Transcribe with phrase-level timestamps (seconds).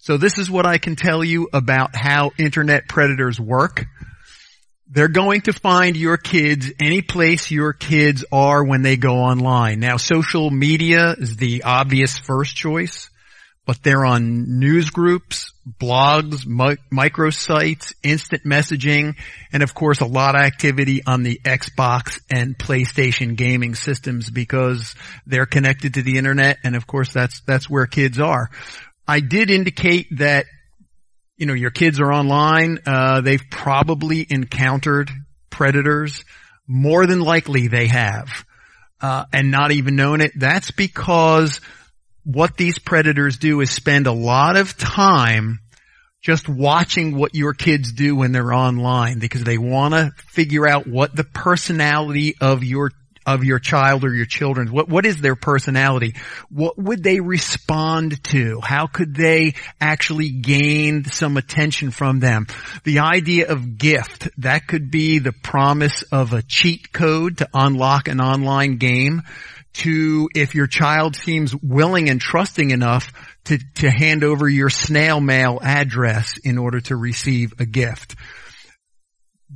[0.00, 3.86] So this is what I can tell you about how internet predators work.
[4.90, 9.80] They're going to find your kids any place your kids are when they go online.
[9.80, 13.10] Now social media is the obvious first choice,
[13.66, 19.14] but they're on news groups, blogs, mi- microsites, instant messaging,
[19.52, 24.94] and of course a lot of activity on the Xbox and PlayStation gaming systems because
[25.26, 28.48] they're connected to the internet and of course that's, that's where kids are.
[29.08, 30.44] I did indicate that
[31.38, 35.10] you know, your kids are online, uh, they've probably encountered
[35.50, 36.24] predators.
[36.66, 38.28] More than likely they have.
[39.00, 40.32] Uh, and not even known it.
[40.36, 41.60] That's because
[42.24, 45.60] what these predators do is spend a lot of time
[46.20, 50.88] just watching what your kids do when they're online because they want to figure out
[50.88, 52.90] what the personality of your
[53.28, 54.72] of your child or your children?
[54.72, 56.14] What, what is their personality?
[56.48, 58.60] What would they respond to?
[58.62, 62.46] How could they actually gain some attention from them?
[62.84, 68.08] The idea of gift, that could be the promise of a cheat code to unlock
[68.08, 69.22] an online game
[69.74, 73.12] to if your child seems willing and trusting enough
[73.44, 78.16] to, to hand over your snail mail address in order to receive a gift.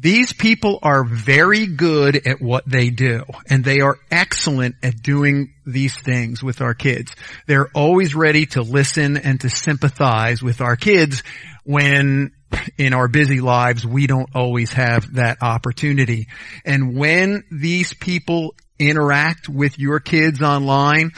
[0.03, 5.55] These people are very good at what they do and they are excellent at doing
[5.65, 7.15] these things with our kids.
[7.47, 11.23] They're always ready to listen and to sympathize with our kids
[11.63, 12.33] when
[12.77, 16.27] in our busy lives we don't always have that opportunity.
[16.65, 21.13] And when these people interact with your kids online,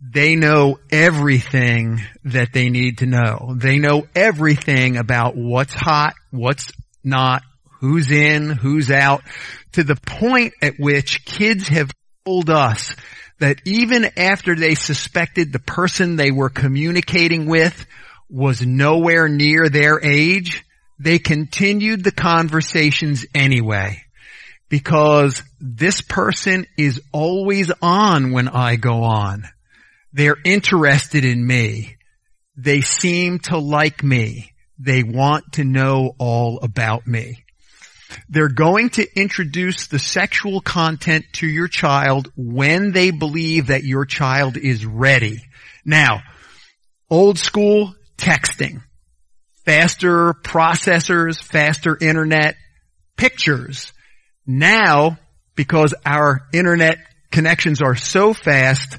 [0.00, 3.54] they know everything that they need to know.
[3.54, 6.72] They know everything about what's hot, what's
[7.04, 7.42] not,
[7.82, 9.22] who's in, who's out,
[9.72, 11.90] to the point at which kids have
[12.24, 12.94] told us
[13.40, 17.84] that even after they suspected the person they were communicating with
[18.30, 20.64] was nowhere near their age,
[21.00, 24.00] they continued the conversations anyway.
[24.68, 29.42] Because this person is always on when I go on.
[30.12, 31.96] They're interested in me.
[32.56, 34.52] They seem to like me.
[34.78, 37.42] They want to know all about me.
[38.28, 44.04] They're going to introduce the sexual content to your child when they believe that your
[44.04, 45.42] child is ready.
[45.84, 46.22] Now,
[47.10, 48.82] old school texting,
[49.64, 52.56] faster processors, faster internet,
[53.16, 53.92] pictures.
[54.46, 55.18] Now,
[55.54, 56.98] because our internet
[57.30, 58.98] connections are so fast,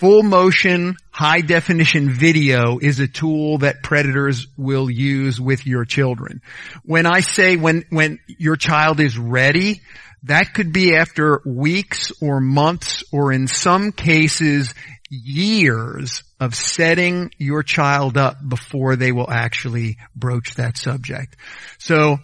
[0.00, 6.40] Full motion, high definition video is a tool that predators will use with your children.
[6.82, 9.82] When I say when, when your child is ready,
[10.22, 14.72] that could be after weeks or months or in some cases
[15.10, 21.36] years of setting your child up before they will actually broach that subject.
[21.78, 22.16] So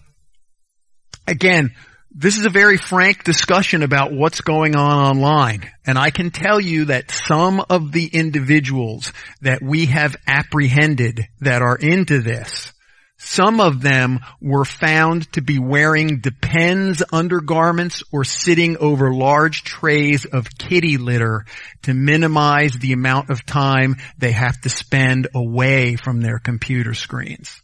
[1.26, 1.74] again,
[2.18, 5.70] this is a very frank discussion about what's going on online.
[5.86, 9.12] And I can tell you that some of the individuals
[9.42, 12.72] that we have apprehended that are into this,
[13.18, 20.24] some of them were found to be wearing Depends undergarments or sitting over large trays
[20.24, 21.44] of kitty litter
[21.82, 27.60] to minimize the amount of time they have to spend away from their computer screens.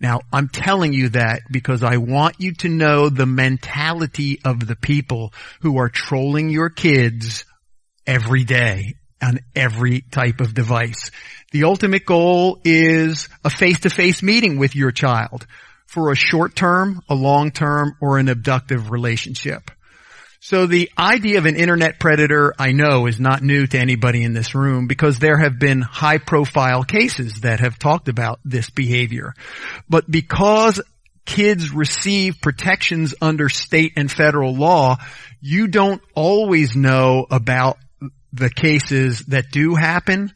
[0.00, 4.76] Now, I'm telling you that because I want you to know the mentality of the
[4.76, 7.44] people who are trolling your kids
[8.06, 11.10] every day on every type of device.
[11.52, 15.46] The ultimate goal is a face-to-face meeting with your child
[15.86, 19.70] for a short term, a long term, or an abductive relationship.
[20.42, 24.32] So the idea of an internet predator, I know, is not new to anybody in
[24.32, 29.34] this room because there have been high profile cases that have talked about this behavior.
[29.86, 30.80] But because
[31.26, 34.96] kids receive protections under state and federal law,
[35.42, 37.76] you don't always know about
[38.32, 40.32] the cases that do happen.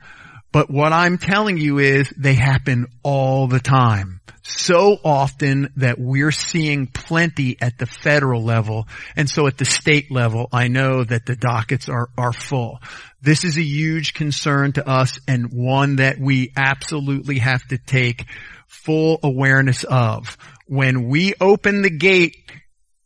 [0.53, 4.13] But what I'm telling you is they happen all the time
[4.44, 8.87] so often that we're seeing plenty at the federal level.
[9.17, 12.79] And so at the state level, I know that the dockets are, are full.
[13.23, 18.26] This is a huge concern to us and one that we absolutely have to take
[18.67, 20.37] full awareness of.
[20.67, 22.37] When we open the gate,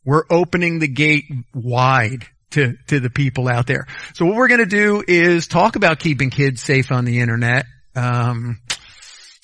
[0.03, 3.87] we're opening the gate wide to, to the people out there.
[4.13, 7.65] So what we're going to do is talk about keeping kids safe on the internet.
[7.95, 8.59] Um,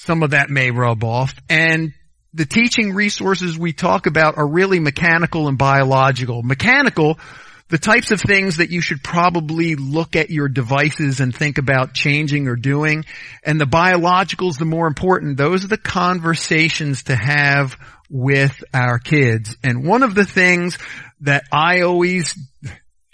[0.06, 1.34] some of that may rub off.
[1.50, 1.94] And
[2.34, 6.44] the teaching resources we talk about are really mechanical and biological.
[6.44, 7.18] Mechanical,
[7.70, 11.94] the types of things that you should probably look at your devices and think about
[11.94, 13.06] changing or doing.
[13.44, 17.78] And the biologicals, the more important, those are the conversations to have
[18.10, 19.58] with our kids.
[19.64, 20.78] And one of the things
[21.22, 22.38] that I always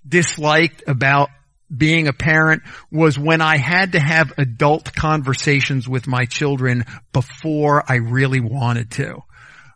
[0.06, 1.30] disliked about
[1.76, 7.84] being a parent was when I had to have adult conversations with my children before
[7.88, 9.24] I really wanted to.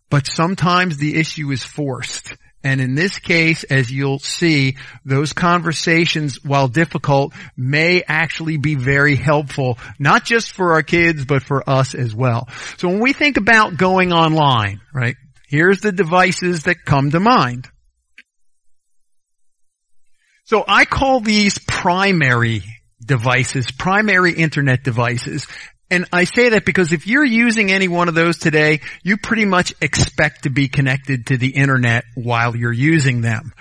[0.10, 2.36] But sometimes the issue is forced.
[2.64, 9.16] And in this case, as you'll see, those conversations, while difficult, may actually be very
[9.16, 12.50] helpful, not just for our kids, but for us as well.
[12.78, 15.16] So when we think about going online, right,
[15.48, 17.68] here's the devices that come to mind.
[20.46, 22.62] So I call these primary
[23.04, 25.48] devices, primary internet devices.
[25.90, 29.46] And I say that because if you're using any one of those today, you pretty
[29.46, 33.54] much expect to be connected to the internet while you're using them.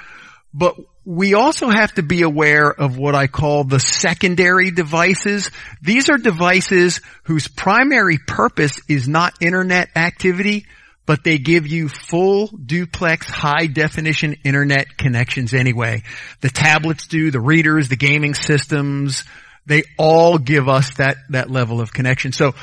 [0.53, 0.77] But
[1.07, 5.51] we also have to be aware of what I call the secondary devices.
[5.81, 10.67] These are devices whose primary purpose is not internet activity,
[11.07, 16.03] but they give you full duplex high definition internet connections anyway.
[16.41, 19.25] The tablets do, the readers, the gaming systems,
[19.67, 22.33] they all give us that, that level of connection.
[22.33, 22.55] So,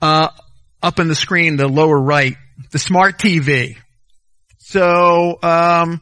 [0.00, 0.28] uh,
[0.82, 2.36] up in the screen, the lower right,
[2.70, 3.76] the smart TV.
[4.58, 6.00] So, um,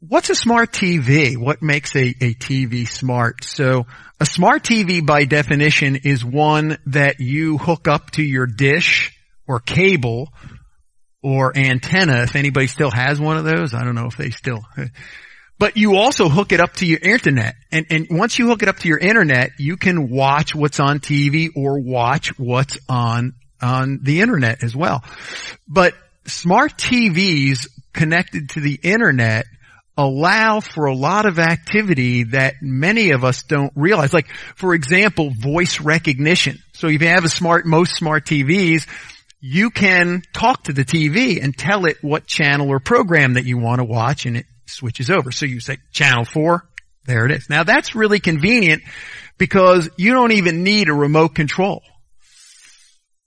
[0.00, 1.36] what's a smart TV?
[1.36, 3.44] What makes a, a TV smart?
[3.44, 3.86] So,
[4.20, 9.12] a smart TV by definition is one that you hook up to your dish
[9.46, 10.28] or cable
[11.22, 12.22] or antenna.
[12.22, 14.64] If anybody still has one of those, I don't know if they still,
[15.58, 17.54] but you also hook it up to your internet.
[17.70, 20.98] And, and once you hook it up to your internet, you can watch what's on
[20.98, 25.04] TV or watch what's on, on the internet as well.
[25.68, 25.94] But
[26.26, 29.46] smart TVs connected to the internet
[29.96, 34.12] allow for a lot of activity that many of us don't realize.
[34.12, 36.58] Like, for example, voice recognition.
[36.72, 38.86] So if you have a smart, most smart TVs,
[39.44, 43.58] you can talk to the TV and tell it what channel or program that you
[43.58, 45.32] want to watch and it switches over.
[45.32, 46.64] So you say channel four,
[47.06, 47.50] there it is.
[47.50, 48.82] Now that's really convenient
[49.38, 51.82] because you don't even need a remote control.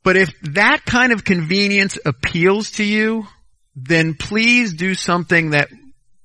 [0.06, 3.28] But if that kind of convenience appeals to you,
[3.76, 5.68] then please do something that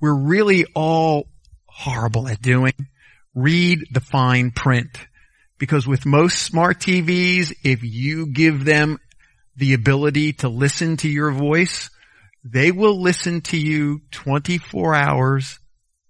[0.00, 1.26] we're really all
[1.66, 2.74] horrible at doing.
[3.34, 4.96] Read the fine print.
[5.58, 8.98] Because with most smart TVs, if you give them
[9.60, 11.90] the ability to listen to your voice,
[12.42, 15.58] they will listen to you 24 hours,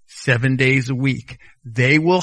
[0.07, 1.39] seven days a week.
[1.65, 2.23] They will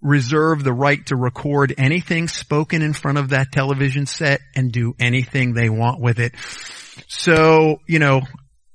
[0.00, 4.94] reserve the right to record anything spoken in front of that television set and do
[4.98, 6.34] anything they want with it.
[7.08, 8.22] So, you know,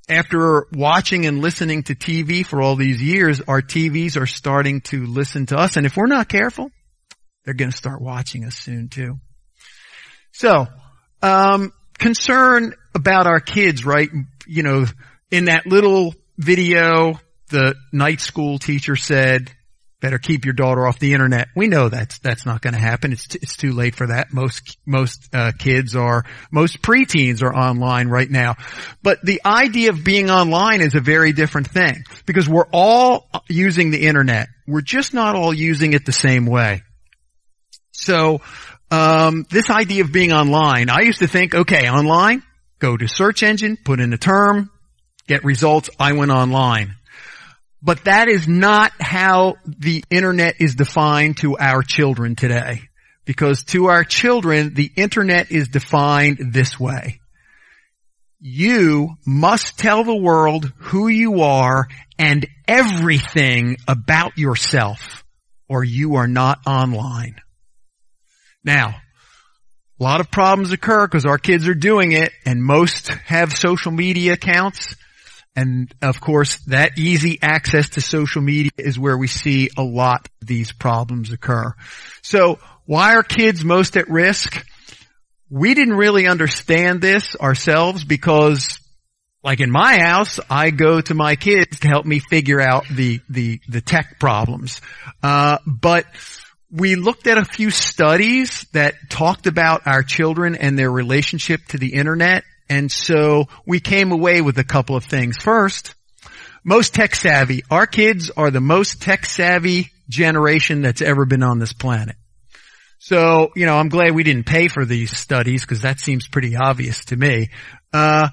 [0.08, 5.06] after watching and listening to TV for all these years, our TVs are starting to
[5.08, 5.75] listen to us.
[5.75, 6.70] And if we're not careful,
[7.44, 9.16] they're going to start watching us soon too.
[10.34, 10.68] So,
[11.24, 14.10] um, concern about our kids, right?
[14.46, 14.86] You know,
[15.31, 19.52] in that little video, the night school teacher said,
[20.02, 21.48] better keep your daughter off the internet.
[21.56, 23.14] We know that's, that's not going to happen.
[23.14, 24.34] It's, t- it's too late for that.
[24.34, 28.56] Most, most, uh, kids are, most preteens are online right now.
[29.02, 33.92] But the idea of being online is a very different thing because we're all using
[33.92, 34.50] the internet.
[34.68, 36.84] We're just not all using it the same way.
[37.94, 38.42] So,
[38.94, 42.44] um, this idea of being online, I used to think, okay, online,
[42.77, 44.70] go to search engine, put in a term,
[45.27, 46.94] get results, I went online.
[47.82, 52.82] But that is not how the internet is defined to our children today.
[53.25, 57.20] Because to our children, the internet is defined this way.
[58.39, 61.88] You must tell the world who you are
[62.20, 65.24] and everything about yourself
[65.68, 67.38] or you are not online.
[68.63, 68.96] Now,
[70.00, 73.91] a lot of problems occur because our kids are doing it and most have social
[73.91, 74.96] media accounts.
[75.55, 80.27] And of course, that easy access to social media is where we see a lot
[80.41, 81.74] of these problems occur.
[82.24, 84.65] So why are kids most at risk?
[85.50, 88.79] We didn't really understand this ourselves because
[89.43, 93.20] like in my house, I go to my kids to help me figure out the,
[93.29, 94.82] the, the tech problems.
[95.22, 96.05] Uh, but
[96.75, 101.77] we looked at a few studies that talked about our children and their relationship to
[101.77, 102.44] the internet.
[102.68, 105.38] And so we came away with a couple of things.
[105.38, 105.94] First,
[106.63, 107.63] most tech savvy.
[107.70, 112.15] Our kids are the most tech savvy generation that's ever been on this planet.
[112.98, 116.56] So, you know, I'm glad we didn't pay for these studies because that seems pretty
[116.56, 117.50] obvious to me.
[117.92, 118.30] Uh,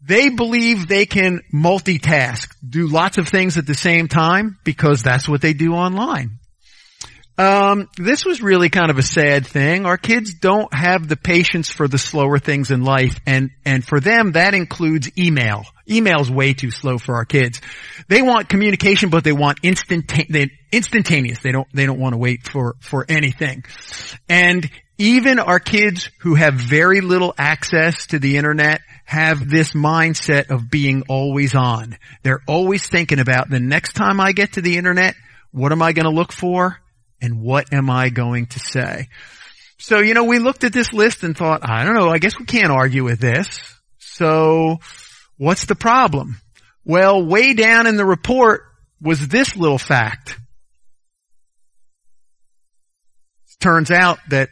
[0.00, 5.28] They believe they can multitask, do lots of things at the same time because that's
[5.28, 6.37] what they do online.
[7.38, 9.86] Um, this was really kind of a sad thing.
[9.86, 14.00] Our kids don't have the patience for the slower things in life, and and for
[14.00, 15.64] them that includes email.
[15.88, 17.60] Email's way too slow for our kids.
[18.08, 21.38] They want communication, but they want instanta- instantaneous.
[21.40, 23.64] They don't they don't want to wait for for anything.
[24.28, 24.68] And
[24.98, 30.68] even our kids who have very little access to the internet have this mindset of
[30.68, 31.96] being always on.
[32.24, 35.14] They're always thinking about the next time I get to the internet,
[35.52, 36.78] what am I going to look for?
[37.20, 39.08] And what am I going to say?
[39.78, 42.38] So, you know, we looked at this list and thought, I don't know, I guess
[42.38, 43.60] we can't argue with this.
[43.98, 44.78] So,
[45.36, 46.40] what's the problem?
[46.84, 48.62] Well, way down in the report
[49.00, 50.38] was this little fact.
[53.60, 54.50] Turns out that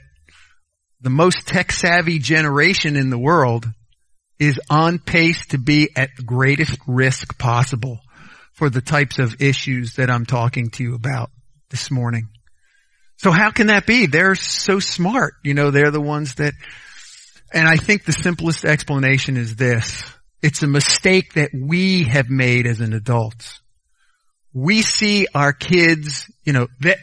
[1.01, 3.67] the most tech savvy generation in the world
[4.39, 8.01] is on pace to be at the greatest risk possible
[8.53, 11.31] for the types of issues that I'm talking to you about
[11.71, 12.29] this morning.
[13.17, 14.07] So how can that be?
[14.07, 15.35] They're so smart.
[15.43, 16.53] You know, they're the ones that,
[17.53, 20.05] and I think the simplest explanation is this.
[20.43, 23.61] It's a mistake that we have made as an adults.
[24.53, 26.99] We see our kids, you know, that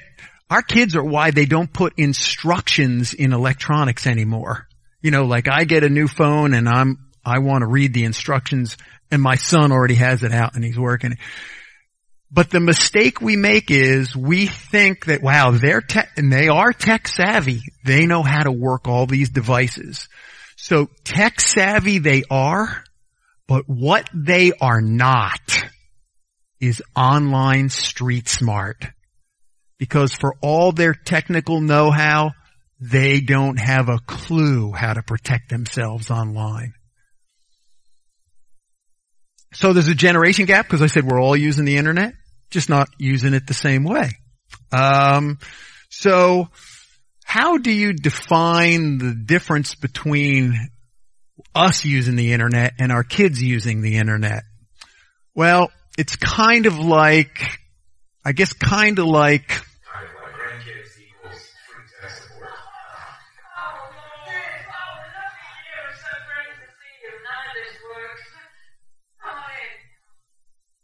[0.49, 4.67] our kids are why they don't put instructions in electronics anymore.
[5.01, 8.03] You know, like I get a new phone and I'm I want to read the
[8.03, 8.77] instructions
[9.11, 11.17] and my son already has it out and he's working.
[12.33, 16.73] But the mistake we make is we think that, wow, they're tech, and they are
[16.73, 17.61] tech savvy.
[17.85, 20.09] They know how to work all these devices.
[20.55, 22.83] So tech savvy they are,
[23.47, 25.41] but what they are not
[26.59, 28.83] is online street smart.
[29.77, 32.31] Because for all their technical know-how,
[32.79, 36.73] they don't have a clue how to protect themselves online.
[39.53, 42.13] So there's a generation gap because I said we're all using the internet,
[42.53, 44.11] just not using it the same way.
[44.71, 45.39] Um,
[45.89, 46.47] so
[47.25, 50.69] how do you define the difference between
[51.55, 54.43] us using the internet and our kids using the internet?
[55.35, 57.59] Well, it's kind of like,
[58.23, 59.61] I guess kind of like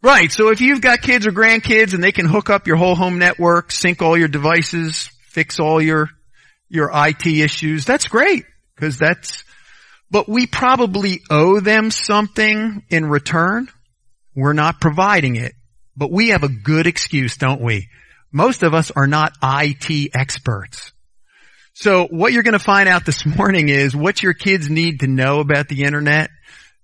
[0.01, 0.31] Right.
[0.31, 3.19] So if you've got kids or grandkids and they can hook up your whole home
[3.19, 6.09] network, sync all your devices, fix all your,
[6.69, 8.45] your IT issues, that's great.
[8.77, 9.43] Cause that's,
[10.09, 13.67] but we probably owe them something in return.
[14.35, 15.53] We're not providing it,
[15.97, 17.89] but we have a good excuse, don't we?
[18.31, 20.93] Most of us are not IT experts.
[21.73, 25.07] So what you're going to find out this morning is what your kids need to
[25.07, 26.29] know about the internet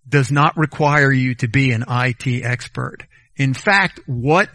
[0.07, 3.03] does not require you to be an IT expert.
[3.35, 4.49] In fact, what,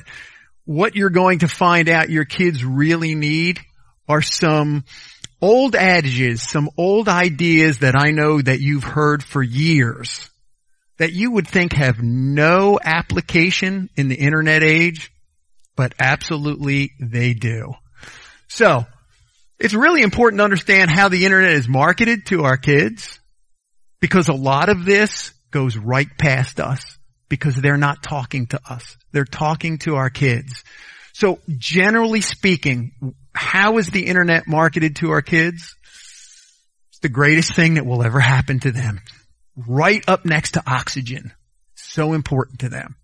[0.65, 3.61] what you're going to find out your kids really need
[4.09, 4.85] are some
[5.41, 10.31] old adages, some old ideas that I know that you've heard for years
[11.01, 15.11] that you would think have no application in the internet age,
[15.75, 17.73] but absolutely they do.
[18.49, 18.85] So,
[19.59, 23.19] it's really important to understand how the internet is marketed to our kids
[24.01, 28.97] because a lot of this goes right past us because they're not talking to us.
[29.13, 30.65] They're talking to our kids.
[31.13, 35.75] So generally speaking, how is the internet marketed to our kids?
[36.91, 39.01] It's the greatest thing that will ever happen to them.
[39.57, 41.33] Right up next to oxygen.
[41.75, 42.97] So important to them.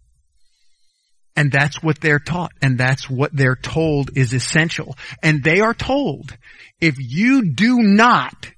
[1.36, 4.96] And that's what they're taught and that's what they're told is essential.
[5.22, 6.34] And they are told,
[6.80, 8.50] if you do not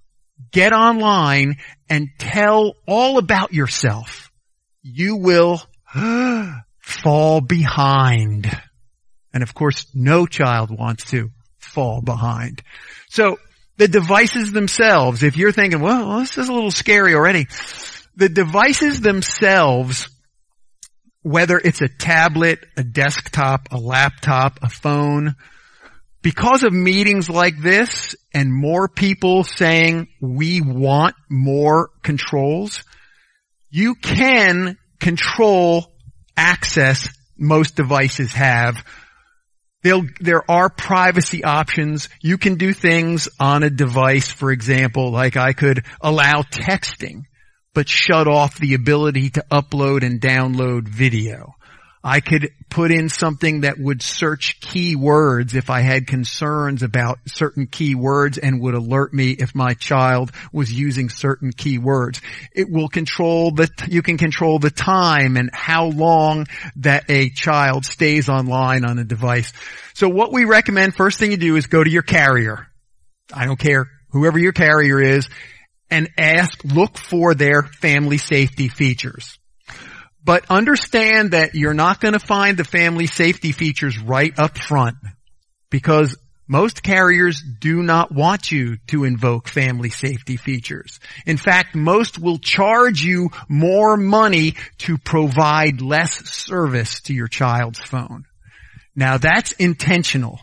[0.50, 4.30] get online and tell all about yourself,
[4.82, 5.62] you will
[6.80, 8.50] fall behind.
[9.32, 12.62] And of course, no child wants to fall behind.
[13.08, 13.38] So
[13.76, 17.46] the devices themselves, if you're thinking, well, this is a little scary already,
[18.16, 20.08] the devices themselves,
[21.22, 25.36] whether it's a tablet, a desktop, a laptop, a phone,
[26.22, 32.82] because of meetings like this and more people saying we want more controls,
[33.70, 35.92] you can control
[36.36, 38.84] access most devices have.
[39.82, 42.08] They'll, there are privacy options.
[42.20, 47.22] You can do things on a device, for example, like I could allow texting,
[47.74, 51.54] but shut off the ability to upload and download video.
[52.02, 57.66] I could put in something that would search keywords if I had concerns about certain
[57.66, 62.20] keywords and would alert me if my child was using certain keywords.
[62.54, 67.84] It will control the, you can control the time and how long that a child
[67.84, 69.52] stays online on a device.
[69.94, 72.68] So what we recommend, first thing you do is go to your carrier.
[73.32, 75.28] I don't care whoever your carrier is
[75.90, 79.38] and ask, look for their family safety features.
[80.28, 84.96] But understand that you're not going to find the family safety features right up front
[85.70, 91.00] because most carriers do not want you to invoke family safety features.
[91.24, 97.80] In fact, most will charge you more money to provide less service to your child's
[97.80, 98.26] phone.
[98.94, 100.40] Now that's intentional.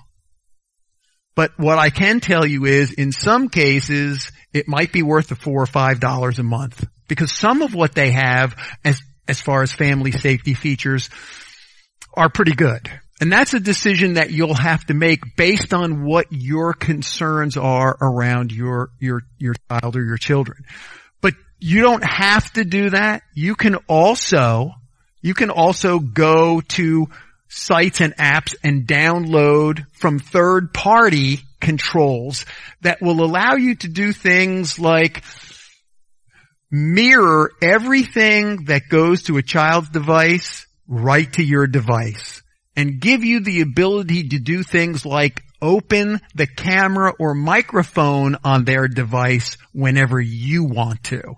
[1.36, 5.36] But what I can tell you is in some cases, it might be worth the
[5.36, 9.62] four or five dollars a month because some of what they have as as far
[9.64, 11.10] as family safety features
[12.14, 12.90] are pretty good.
[13.22, 17.98] And that's a decision that you'll have to make based on what your concerns are
[18.02, 20.66] around your, your, your child or your children.
[21.22, 23.24] But you don't have to do that.
[23.34, 24.72] You can also,
[25.22, 27.08] you can also go to
[27.48, 32.46] sites and apps and download from third party controls
[32.82, 35.24] that will allow you to do things like
[36.76, 42.44] mirror everything that goes to a child's device right to your device
[42.76, 48.66] and give you the ability to do things like open the camera or microphone on
[48.66, 51.36] their device whenever you want to.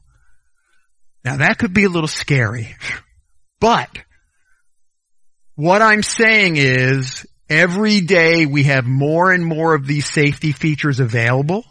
[1.24, 2.76] Now that could be a little scary,
[3.60, 3.90] but
[5.54, 11.00] what I'm saying is every day we have more and more of these safety features
[11.00, 11.64] available.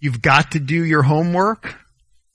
[0.00, 1.79] You've got to do your homework.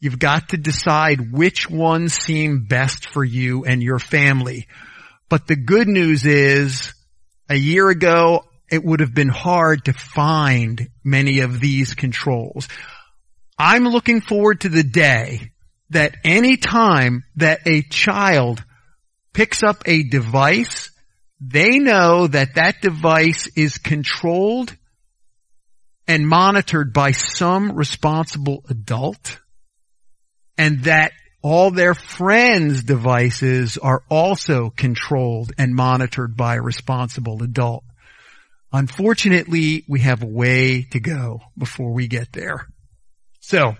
[0.06, 4.68] You've got to decide which ones seem best for you and your family.
[5.30, 6.94] But the good news is
[7.50, 12.68] a year ago, it would have been hard to find many of these controls.
[13.58, 15.52] I'm looking forward to the day
[15.90, 18.64] that any time that a child
[19.34, 20.92] picks up a device,
[21.42, 24.72] they know that that device is controlled
[26.08, 29.40] and monitored by some responsible adult
[30.58, 37.84] and that all their friends' devices are also controlled and monitored by a responsible adult.
[38.74, 42.68] Unfortunately, we have a way to go before we get there.
[43.42, 43.76] So,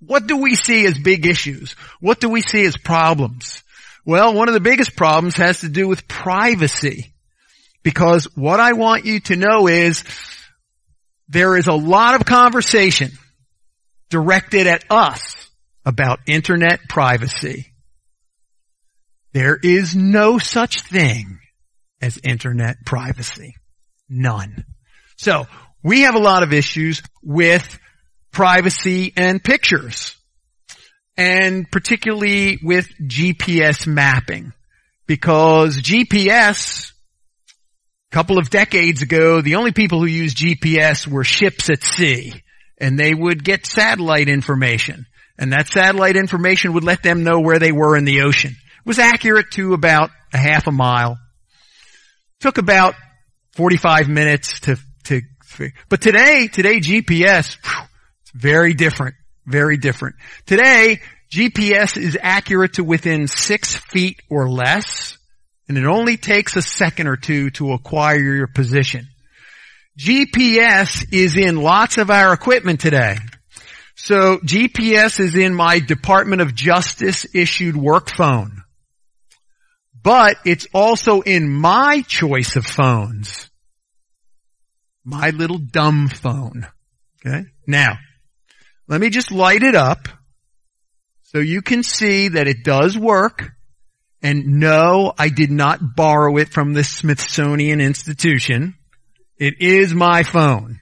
[0.00, 1.72] what do we see as big issues?
[2.00, 3.62] What do we see as problems?
[4.06, 7.12] Well, one of the biggest problems has to do with privacy.
[7.82, 10.04] Because what I want you to know is
[11.28, 13.10] there is a lot of conversation
[14.08, 15.47] directed at us
[15.84, 17.72] about internet privacy.
[19.32, 21.38] There is no such thing
[22.00, 23.54] as internet privacy.
[24.08, 24.64] None.
[25.16, 25.46] So,
[25.82, 27.78] we have a lot of issues with
[28.32, 30.16] privacy and pictures.
[31.16, 34.52] And particularly with GPS mapping.
[35.06, 36.92] Because GPS,
[38.10, 42.32] a couple of decades ago, the only people who used GPS were ships at sea.
[42.80, 45.06] And they would get satellite information.
[45.38, 48.50] And that satellite information would let them know where they were in the ocean.
[48.50, 51.18] It was accurate to about a half a mile.
[52.40, 52.94] Took about
[53.52, 55.22] 45 minutes to, to,
[55.88, 57.56] but today, today GPS,
[58.22, 59.14] it's very different,
[59.46, 60.16] very different.
[60.46, 65.18] Today, GPS is accurate to within six feet or less,
[65.68, 69.08] and it only takes a second or two to acquire your position.
[69.98, 73.16] GPS is in lots of our equipment today.
[74.08, 78.62] So GPS is in my Department of Justice issued work phone.
[80.02, 83.50] But it's also in my choice of phones.
[85.04, 86.66] My little dumb phone.
[87.20, 87.50] Okay.
[87.66, 87.98] Now,
[88.86, 90.08] let me just light it up
[91.24, 93.50] so you can see that it does work.
[94.22, 98.74] And no, I did not borrow it from the Smithsonian Institution.
[99.36, 100.80] It is my phone.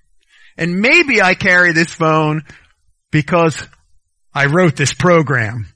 [0.57, 2.45] And maybe I carry this phone
[3.11, 3.67] because
[4.35, 5.67] I wrote this program.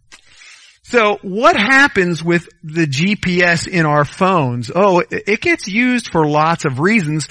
[0.82, 4.70] So what happens with the GPS in our phones?
[4.74, 7.28] Oh, it gets used for lots of reasons,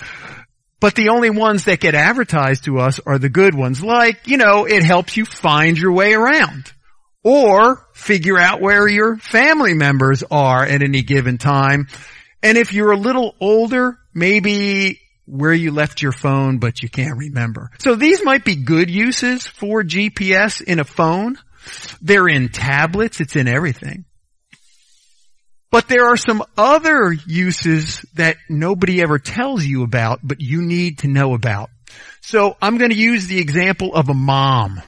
[0.79, 3.83] but the only ones that get advertised to us are the good ones.
[3.83, 6.71] Like, you know, it helps you find your way around
[7.23, 11.87] or figure out where your family members are at any given time.
[12.41, 17.17] And if you're a little older, maybe where you left your phone, but you can't
[17.17, 17.69] remember.
[17.79, 21.37] So these might be good uses for GPS in a phone.
[22.01, 23.21] They're in tablets.
[23.21, 24.05] It's in everything.
[25.71, 30.99] But there are some other uses that nobody ever tells you about, but you need
[30.99, 31.69] to know about.
[32.21, 34.81] So I'm going to use the example of a mom.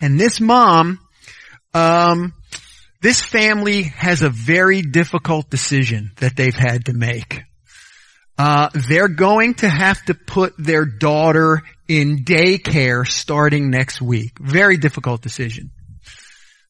[0.00, 0.98] And this mom,
[1.74, 2.32] um,
[3.02, 7.42] this family has a very difficult decision that they've had to make.
[8.38, 14.38] Uh, they're going to have to put their daughter in daycare starting next week.
[14.38, 15.70] Very difficult decision.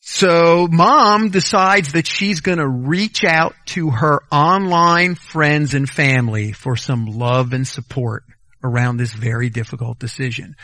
[0.00, 6.52] So mom decides that she's going to reach out to her online friends and family
[6.52, 8.22] for some love and support
[8.62, 10.54] around this very difficult decision.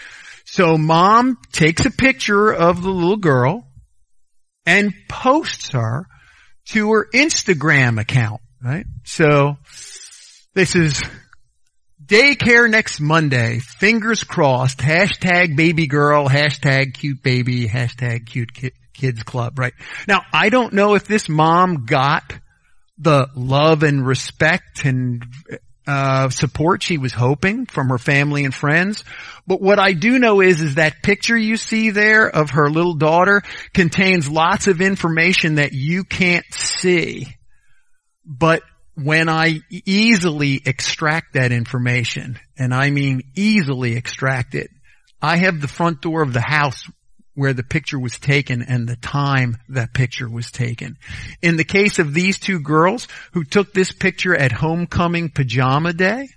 [0.44, 3.66] So mom takes a picture of the little girl
[4.64, 6.06] and posts her
[6.66, 8.86] to her Instagram account, right?
[9.04, 9.56] So
[10.54, 11.02] this is
[12.04, 13.58] daycare next Monday.
[13.58, 14.78] Fingers crossed.
[14.78, 16.28] Hashtag baby girl.
[16.28, 17.66] Hashtag cute baby.
[17.66, 18.50] Hashtag cute
[18.92, 19.72] kids club, right?
[20.06, 22.24] Now, I don't know if this mom got
[22.98, 25.24] the love and respect and
[25.86, 29.04] uh, support she was hoping from her family and friends.
[29.46, 32.94] But what I do know is, is that picture you see there of her little
[32.94, 37.26] daughter contains lots of information that you can't see.
[38.24, 38.62] But
[38.94, 44.70] when I easily extract that information, and I mean easily extract it,
[45.20, 46.84] I have the front door of the house
[47.34, 50.98] where the picture was taken and the time that picture was taken.
[51.40, 56.28] In the case of these two girls who took this picture at homecoming pajama day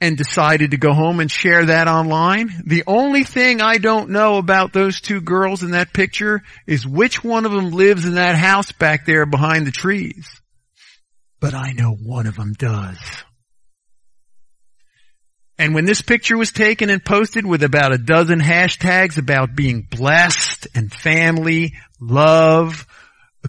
[0.00, 4.38] and decided to go home and share that online, the only thing I don't know
[4.38, 8.34] about those two girls in that picture is which one of them lives in that
[8.34, 10.40] house back there behind the trees.
[11.44, 12.96] But I know one of them does.
[15.58, 19.82] And when this picture was taken and posted with about a dozen hashtags about being
[19.82, 22.86] blessed and family, love,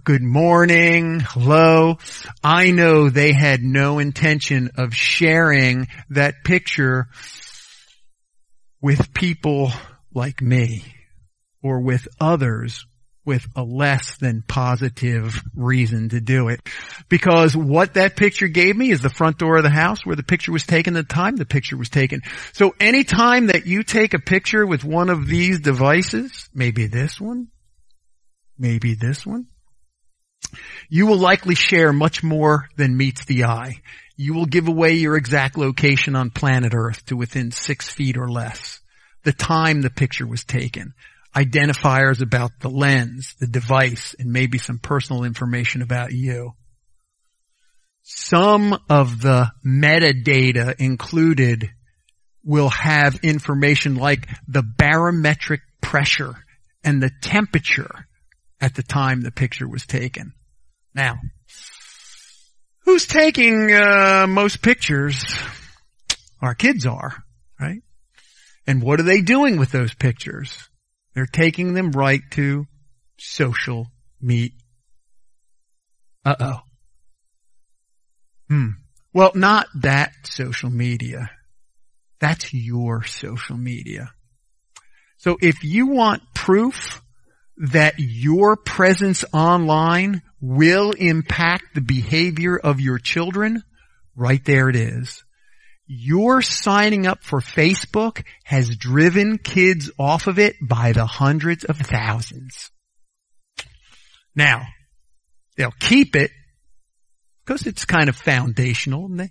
[0.04, 2.00] good morning, hello,
[2.44, 7.08] I know they had no intention of sharing that picture
[8.82, 9.72] with people
[10.14, 10.84] like me
[11.64, 12.86] or with others
[13.26, 16.62] with a less than positive reason to do it.
[17.10, 20.24] Because what that picture gave me is the front door of the house where the
[20.24, 22.22] picture was taken, the time the picture was taken.
[22.54, 27.48] So anytime that you take a picture with one of these devices, maybe this one,
[28.58, 29.48] maybe this one,
[30.88, 33.82] you will likely share much more than meets the eye.
[34.16, 38.30] You will give away your exact location on planet Earth to within six feet or
[38.30, 38.80] less.
[39.24, 40.94] The time the picture was taken
[41.36, 46.54] identifiers about the lens, the device, and maybe some personal information about you.
[48.04, 51.70] Some of the metadata included
[52.44, 56.36] will have information like the barometric pressure
[56.84, 58.08] and the temperature
[58.62, 60.34] at the time the picture was taken.
[60.94, 61.18] Now,
[62.86, 65.26] who's taking uh, most pictures?
[66.42, 67.24] Our kids are,
[67.60, 67.82] right?
[68.68, 70.70] And what are they doing with those pictures?
[71.16, 72.68] They're taking them right to
[73.18, 73.88] social
[74.22, 74.54] meet.
[76.24, 76.60] Uh-oh.
[78.50, 78.70] Hmm.
[79.14, 81.32] Well, not that social media.
[82.20, 84.12] That's your social media.
[85.18, 87.02] So if you want proof
[87.58, 93.64] that your presence online will impact the behavior of your children,
[94.16, 95.25] right there it is.
[95.88, 101.78] Your signing up for Facebook has driven kids off of it by the hundreds of
[101.78, 102.72] thousands.
[104.36, 104.66] Now,
[105.58, 106.32] they'll keep it
[107.46, 109.30] because it's kind of foundational and they,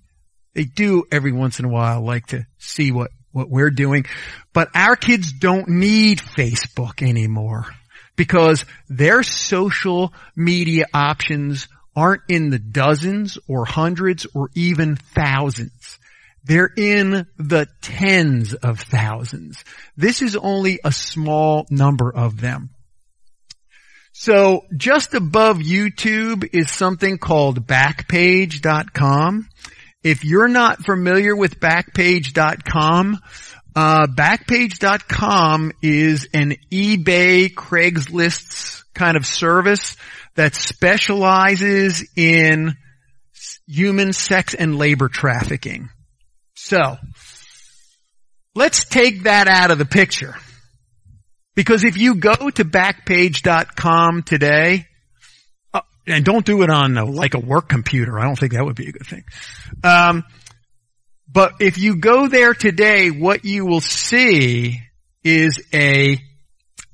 [0.54, 4.06] they do every once in a while like to see what, what we're doing.
[4.52, 7.66] But our kids don't need Facebook anymore
[8.14, 15.98] because their social media options aren't in the dozens or hundreds or even thousands.
[16.44, 19.64] They're in the tens of thousands.
[19.96, 22.70] This is only a small number of them.
[24.12, 29.48] So just above YouTube is something called Backpage.com.
[30.04, 33.18] If you're not familiar with Backpage.com,
[33.74, 39.96] uh, Backpage.com is an eBay, Craigslist kind of service
[40.36, 42.76] that specializes in
[43.66, 45.88] human sex and labor trafficking.
[46.64, 46.96] So,
[48.54, 50.34] let's take that out of the picture.
[51.54, 54.86] Because if you go to backpage.com today,
[55.74, 58.18] uh, and don't do it on a, like a work computer.
[58.18, 59.24] I don't think that would be a good thing.
[59.84, 60.24] Um,
[61.30, 64.80] but if you go there today, what you will see
[65.22, 66.18] is a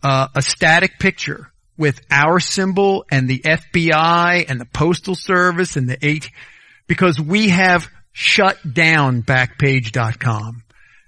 [0.02, 5.88] uh, a static picture with our symbol and the FBI and the Postal Service and
[5.88, 6.32] the H
[6.88, 10.62] because we have shut down Backpage.com.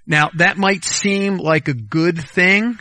[0.06, 2.78] Now that might seem like a good thing,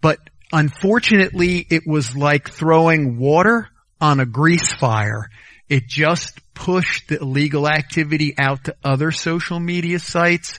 [0.00, 0.18] but
[0.52, 3.68] unfortunately it was like throwing water
[4.00, 5.28] on a grease fire.
[5.68, 10.58] It just pushed the illegal activity out to other social media sites,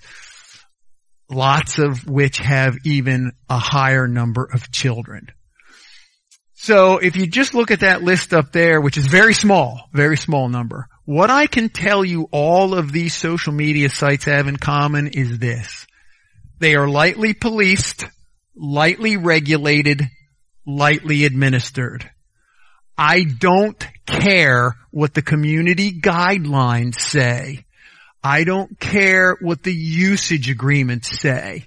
[1.29, 5.29] lots of which have even a higher number of children.
[6.53, 10.17] So if you just look at that list up there, which is very small, very
[10.17, 14.57] small number, what I can tell you all of these social media sites have in
[14.57, 15.87] common is this.
[16.59, 18.05] They are lightly policed,
[18.55, 20.03] lightly regulated,
[20.67, 22.07] lightly administered.
[22.95, 27.65] I don't care what the community guidelines say.
[28.23, 31.65] I don't care what the usage agreements say.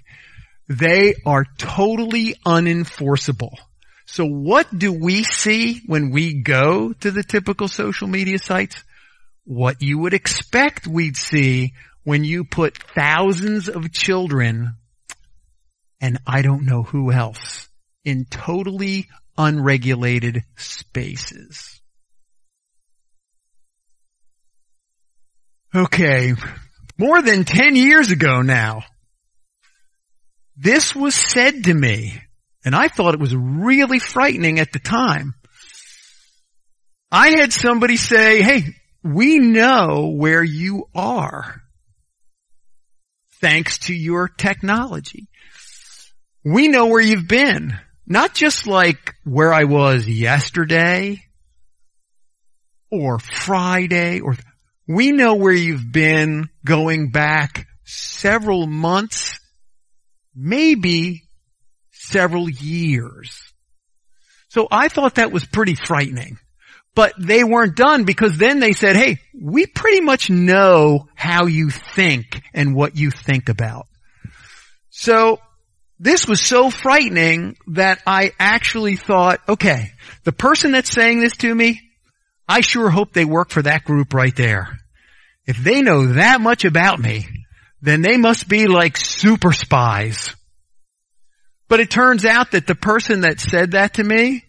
[0.69, 3.57] They are totally unenforceable.
[4.05, 8.81] So what do we see when we go to the typical social media sites?
[9.45, 14.75] What you would expect we'd see when you put thousands of children
[16.01, 17.69] and I don't know who else
[18.03, 21.81] in totally unregulated spaces.
[25.73, 26.33] Okay,
[26.97, 28.83] more than 10 years ago now,
[30.55, 32.21] this was said to me,
[32.63, 35.33] and I thought it was really frightening at the time.
[37.11, 38.63] I had somebody say, hey,
[39.03, 41.61] we know where you are
[43.41, 45.27] thanks to your technology.
[46.45, 47.77] We know where you've been.
[48.05, 51.21] Not just like where I was yesterday
[52.91, 54.35] or Friday or
[54.87, 59.39] we know where you've been going back several months,
[60.35, 61.23] maybe
[61.91, 63.53] several years.
[64.49, 66.37] So I thought that was pretty frightening.
[66.95, 71.69] But they weren't done because then they said, hey, we pretty much know how you
[71.69, 73.87] think and what you think about.
[74.91, 75.39] So
[75.99, 79.91] this was so frightening that I actually thought, okay,
[80.23, 81.81] the person that's saying this to me,
[82.47, 84.77] I sure hope they work for that group right there.
[85.47, 87.25] If they know that much about me,
[87.81, 90.35] then they must be like super spies.
[91.67, 94.43] But it turns out that the person that said that to me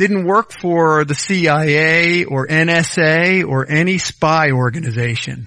[0.00, 5.46] didn't work for the CIA or NSA or any spy organization.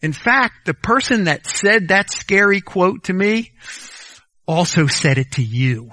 [0.00, 3.50] In fact, the person that said that scary quote to me
[4.46, 5.90] also said it to you.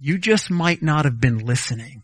[0.00, 2.02] You just might not have been listening.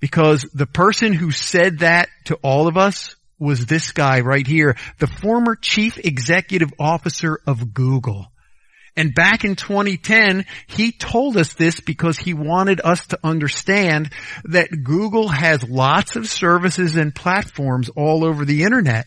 [0.00, 4.76] Because the person who said that to all of us was this guy right here,
[4.98, 8.26] the former chief executive officer of Google.
[8.96, 14.10] And back in 2010, he told us this because he wanted us to understand
[14.44, 19.06] that Google has lots of services and platforms all over the internet.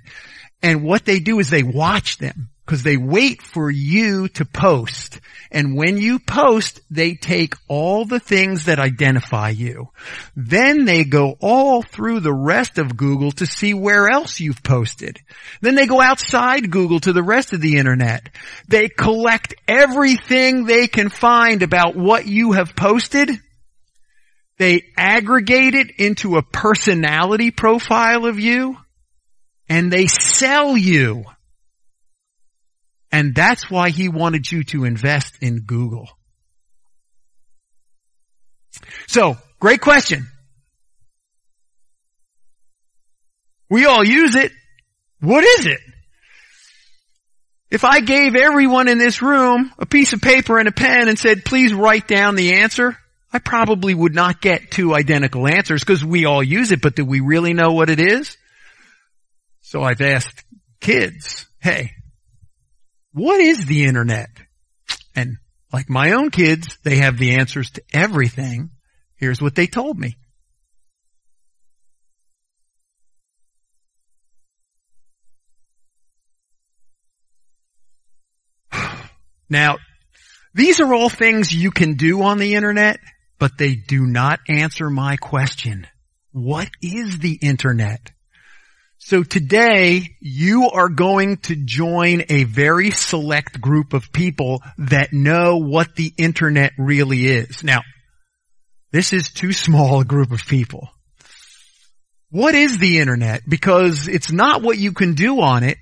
[0.62, 5.22] And what they do is they watch them because they wait for you to post.
[5.50, 9.88] And when you post, they take all the things that identify you.
[10.36, 15.18] Then they go all through the rest of Google to see where else you've posted.
[15.62, 18.28] Then they go outside Google to the rest of the internet.
[18.68, 23.30] They collect everything they can find about what you have posted.
[24.58, 28.76] They aggregate it into a personality profile of you
[29.70, 31.24] and they sell you
[33.12, 36.10] and that's why he wanted you to invest in Google.
[39.08, 40.28] So, great question.
[43.70, 44.52] We all use it.
[45.20, 45.80] What is it?
[47.70, 51.20] If I gave everyone in this room a piece of paper and a pen and
[51.20, 52.98] said, please write down the answer,
[53.32, 57.04] I probably would not get two identical answers because we all use it, but do
[57.04, 58.38] we really know what it is?
[59.62, 60.46] So I've asked
[60.80, 61.92] kids, hey,
[63.14, 64.30] what is the internet?
[65.16, 65.38] And
[65.74, 68.70] like my own kids, they have the answers to everything.
[69.16, 70.18] Here's what they told me.
[79.50, 79.78] Now,
[80.54, 83.00] these are all things you can do on the internet,
[83.40, 85.88] but they do not answer my question.
[86.32, 88.12] What is the internet?
[89.08, 95.60] So today you are going to join a very select group of people that know
[95.60, 97.64] what the internet really is.
[97.64, 97.84] Now,
[98.92, 100.90] this is too small a group of people.
[102.32, 103.44] What is the internet?
[103.48, 105.78] Because it's not what you can do on it.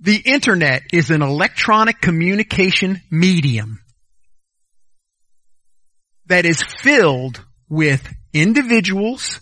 [0.00, 3.78] The internet is an electronic communication medium.
[6.26, 9.38] that is filled with individuals,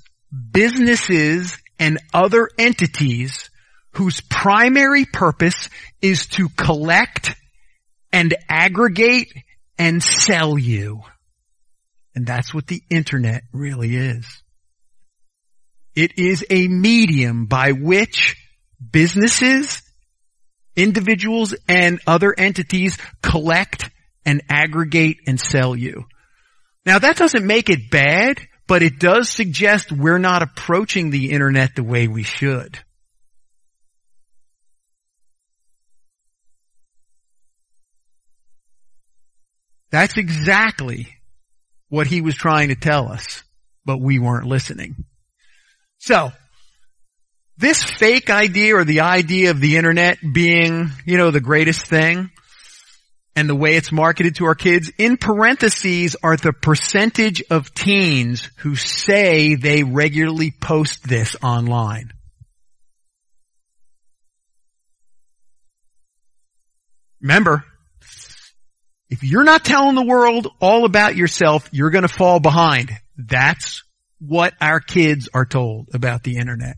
[0.52, 3.50] businesses, and other entities
[3.92, 5.68] whose primary purpose
[6.02, 7.34] is to collect
[8.12, 9.32] and aggregate
[9.78, 11.02] and sell you.
[12.14, 14.26] And that's what the internet really is.
[15.94, 18.36] It is a medium by which
[18.90, 19.82] businesses,
[20.76, 23.90] individuals, and other entities collect
[24.26, 26.04] and aggregate and sell you.
[26.86, 31.74] Now that doesn't make it bad, but it does suggest we're not approaching the internet
[31.74, 32.78] the way we should.
[39.90, 41.06] That's exactly
[41.88, 43.44] what he was trying to tell us,
[43.84, 45.04] but we weren't listening.
[45.98, 46.32] So,
[47.56, 52.30] this fake idea or the idea of the internet being, you know, the greatest thing
[53.36, 58.48] and the way it's marketed to our kids, in parentheses are the percentage of teens
[58.58, 62.12] who say they regularly post this online.
[67.20, 67.64] Remember,
[69.10, 72.90] if you're not telling the world all about yourself, you're gonna fall behind.
[73.16, 73.82] That's
[74.18, 76.76] what our kids are told about the internet.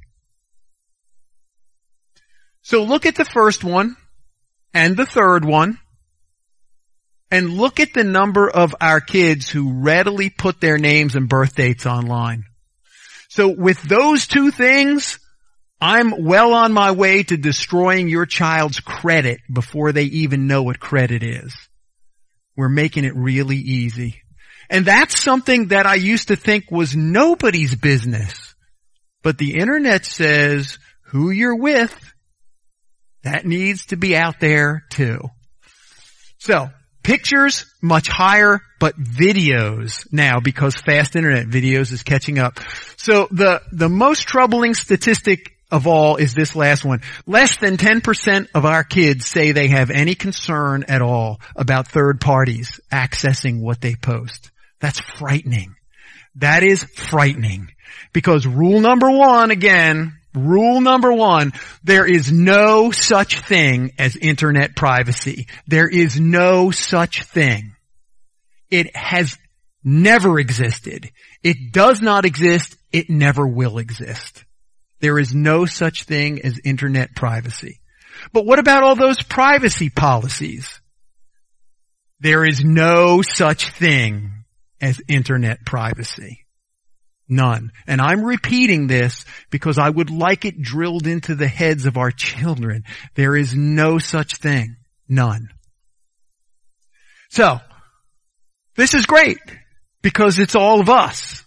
[2.62, 3.96] So look at the first one
[4.74, 5.78] and the third one
[7.30, 11.54] and look at the number of our kids who readily put their names and birth
[11.54, 12.44] dates online.
[13.28, 15.18] So with those two things,
[15.80, 20.80] I'm well on my way to destroying your child's credit before they even know what
[20.80, 21.54] credit is.
[22.56, 24.22] We're making it really easy.
[24.70, 28.54] And that's something that I used to think was nobody's business.
[29.22, 31.94] But the internet says who you're with,
[33.22, 35.20] that needs to be out there too.
[36.38, 36.70] So,
[37.06, 42.58] pictures much higher, but videos now because fast internet videos is catching up.
[42.96, 47.02] So the, the most troubling statistic of all is this last one.
[47.24, 52.20] Less than 10% of our kids say they have any concern at all about third
[52.20, 54.50] parties accessing what they post.
[54.80, 55.76] That's frightening.
[56.36, 57.68] That is frightening.
[58.12, 64.76] Because rule number one, again, rule number one, there is no such thing as internet
[64.76, 65.46] privacy.
[65.66, 67.74] There is no such thing.
[68.70, 69.38] It has
[69.82, 71.10] never existed.
[71.42, 72.76] It does not exist.
[72.92, 74.44] It never will exist.
[75.00, 77.80] There is no such thing as internet privacy.
[78.32, 80.80] But what about all those privacy policies?
[82.20, 84.44] There is no such thing
[84.80, 86.45] as internet privacy.
[87.28, 87.72] None.
[87.86, 92.10] And I'm repeating this because I would like it drilled into the heads of our
[92.10, 92.84] children.
[93.14, 94.76] There is no such thing.
[95.08, 95.48] None.
[97.30, 97.60] So,
[98.76, 99.38] this is great
[100.02, 101.44] because it's all of us.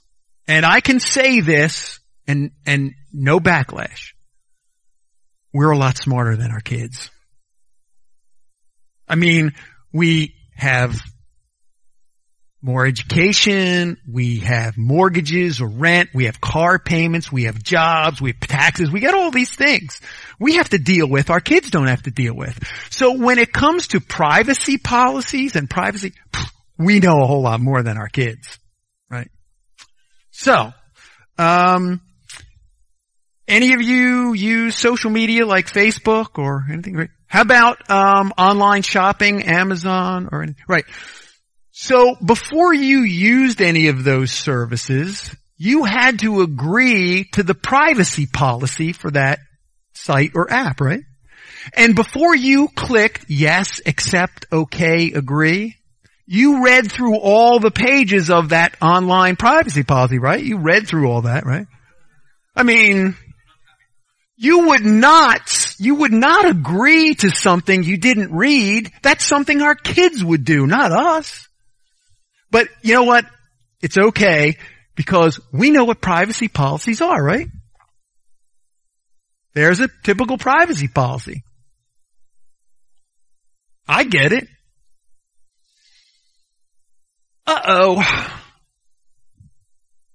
[0.48, 4.14] And I can say this and, and no backlash.
[5.54, 7.10] We're a lot smarter than our kids.
[9.08, 9.54] I mean,
[9.92, 11.02] we have
[12.62, 18.32] more education, we have mortgages or rent, we have car payments, we have jobs, we
[18.32, 20.02] have taxes, we got all these things
[20.40, 22.58] we have to deal with, our kids don't have to deal with.
[22.90, 26.14] So when it comes to privacy policies and privacy,
[26.78, 28.58] we know a whole lot more than our kids,
[29.10, 29.30] right?
[30.32, 30.72] So,
[31.38, 32.02] um,
[33.48, 37.10] any of you use social media like Facebook or anything?
[37.28, 40.64] How about um, online shopping, Amazon or anything?
[40.68, 40.86] Right.
[41.82, 48.26] So before you used any of those services, you had to agree to the privacy
[48.26, 49.40] policy for that
[49.94, 51.04] site or app, right?
[51.74, 55.78] And before you clicked yes, accept, okay, agree,
[56.26, 60.44] you read through all the pages of that online privacy policy, right?
[60.44, 61.66] You read through all that, right?
[62.58, 63.16] I mean,
[64.36, 68.92] you would not, you would not agree to something you didn't read.
[69.02, 71.46] That's something our kids would do, not us.
[72.52, 73.26] But you know what?
[73.82, 74.58] It's okay
[74.96, 77.48] because we know what privacy policies are, right?
[79.54, 81.44] There's a typical privacy policy.
[83.88, 84.48] I get it.
[87.48, 88.36] Uh oh.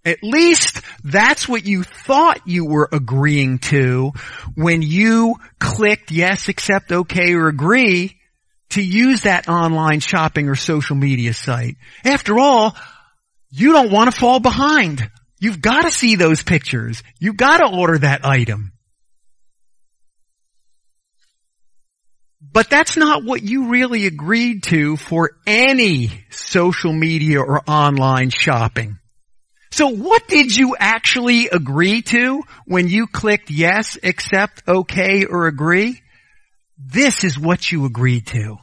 [0.04, 4.12] At least that's what you thought you were agreeing to
[4.54, 8.20] when you clicked yes, accept, okay, or agree
[8.74, 11.76] to use that online shopping or social media site.
[12.04, 12.76] After all,
[13.50, 15.10] you don't want to fall behind.
[15.40, 17.02] You've got to see those pictures.
[17.18, 18.72] You've got to order that item.
[22.40, 28.98] But that's not what you really agreed to for any social media or online shopping.
[29.72, 36.00] So what did you actually agree to when you clicked yes, accept, okay, or agree?
[36.78, 38.58] This is what you agreed to.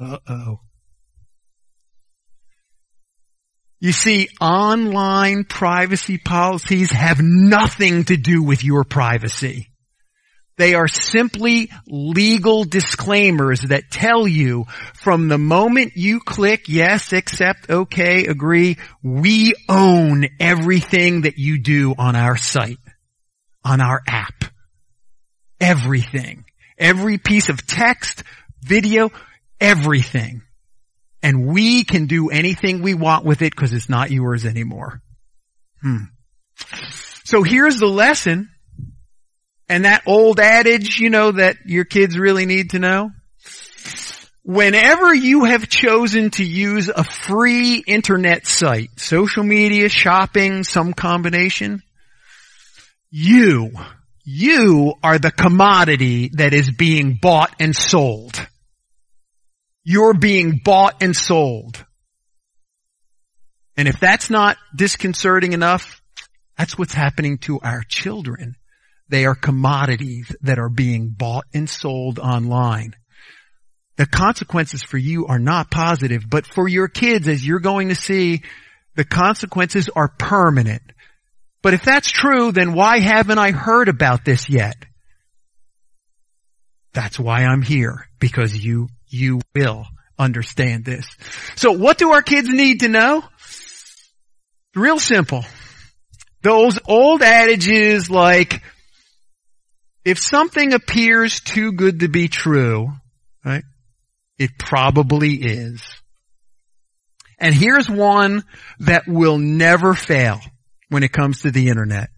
[0.00, 0.60] Uh-oh.
[3.80, 9.72] You see, online privacy policies have nothing to do with your privacy.
[10.56, 17.70] They are simply legal disclaimers that tell you from the moment you click yes, accept,
[17.70, 22.78] okay, agree, we own everything that you do on our site,
[23.64, 24.44] on our app.
[25.58, 26.44] Everything.
[26.78, 28.22] Every piece of text,
[28.60, 29.10] video,
[29.62, 30.42] everything.
[31.22, 35.00] And we can do anything we want with it because it's not yours anymore.
[35.80, 36.04] Hmm.
[37.24, 38.50] So here's the lesson.
[39.68, 43.10] And that old adage, you know, that your kids really need to know.
[44.44, 51.82] Whenever you have chosen to use a free internet site, social media, shopping, some combination,
[53.10, 53.70] you,
[54.24, 58.44] you are the commodity that is being bought and sold.
[59.84, 61.84] You're being bought and sold.
[63.76, 66.02] And if that's not disconcerting enough,
[66.56, 68.56] that's what's happening to our children.
[69.08, 72.94] They are commodities that are being bought and sold online.
[73.96, 77.94] The consequences for you are not positive, but for your kids, as you're going to
[77.94, 78.42] see,
[78.94, 80.82] the consequences are permanent.
[81.62, 84.76] But if that's true, then why haven't I heard about this yet?
[86.92, 89.86] That's why I'm here, because you you will
[90.18, 91.06] understand this.
[91.56, 93.24] So what do our kids need to know?
[94.74, 95.44] Real simple.
[96.42, 98.62] Those old adages like,
[100.04, 102.88] if something appears too good to be true,
[103.44, 103.64] right,
[104.38, 105.82] it probably is.
[107.38, 108.44] And here's one
[108.80, 110.40] that will never fail
[110.88, 112.08] when it comes to the internet.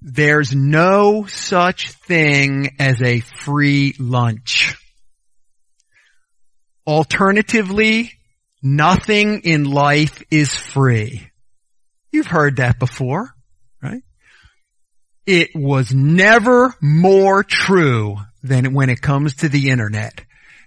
[0.00, 4.76] There's no such thing as a free lunch.
[6.86, 8.12] Alternatively,
[8.62, 11.28] nothing in life is free.
[12.12, 13.34] You've heard that before,
[13.82, 14.02] right?
[15.26, 20.24] It was never more true than when it comes to the internet.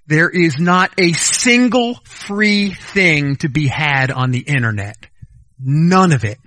[0.07, 5.07] There is not a single free thing to be had on the internet.
[5.57, 6.39] None of it.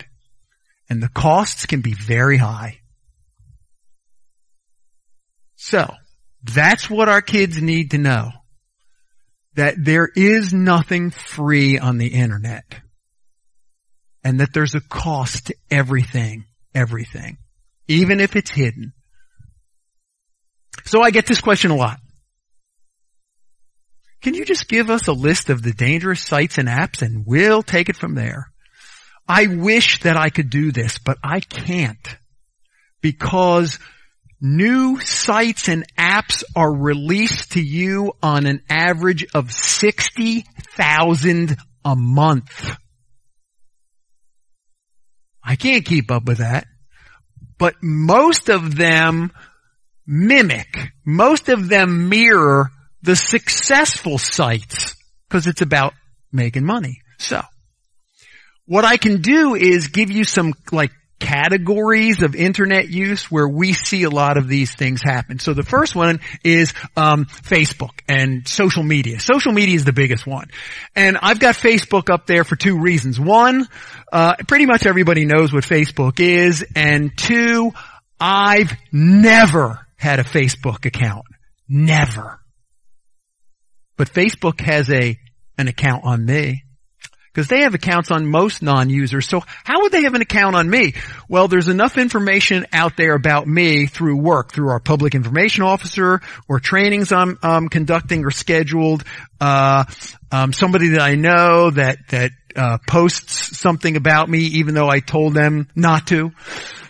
[0.91, 2.81] And the costs can be very high.
[5.57, 5.89] So,
[6.43, 8.33] that's what our kids need to know
[9.55, 12.65] that there is nothing free on the internet.
[14.25, 16.45] And that there's a cost to everything,
[16.75, 17.39] everything.
[17.89, 18.93] Even if it's hidden.
[20.85, 21.99] So I get this question a lot.
[24.23, 27.63] Can you just give us a list of the dangerous sites and apps and we'll
[27.63, 28.53] take it from there?
[29.29, 32.17] I wish that I could do this, but I can't.
[33.01, 33.81] Because
[34.45, 42.76] New sites and apps are released to you on an average of 60,000 a month.
[45.45, 46.66] I can't keep up with that.
[47.57, 49.30] But most of them
[50.05, 52.72] mimic, most of them mirror
[53.03, 54.97] the successful sites
[55.28, 55.95] because it's about
[56.32, 57.03] making money.
[57.18, 57.43] So,
[58.66, 60.90] what I can do is give you some like
[61.23, 65.39] categories of internet use where we see a lot of these things happen.
[65.39, 69.20] So the first one is um, Facebook and social media.
[69.20, 70.49] Social media is the biggest one,
[70.97, 73.20] and I've got Facebook up there for two reasons.
[73.20, 73.66] One,
[74.12, 77.70] uh, pretty much everybody knows what Facebook is, and two,
[78.20, 81.25] I've never had a Facebook account.
[81.68, 82.41] Never.
[83.97, 85.16] But Facebook has a
[85.57, 86.64] an account on me.
[87.33, 89.26] Because they have accounts on most non-users.
[89.26, 90.95] So how would they have an account on me?
[91.28, 96.20] Well, there's enough information out there about me through work, through our public information officer
[96.47, 99.05] or trainings I'm um, conducting or scheduled.
[99.41, 99.85] Uh,
[100.30, 105.01] um, somebody that I know that that uh, posts something about me, even though I
[105.01, 106.33] told them not to.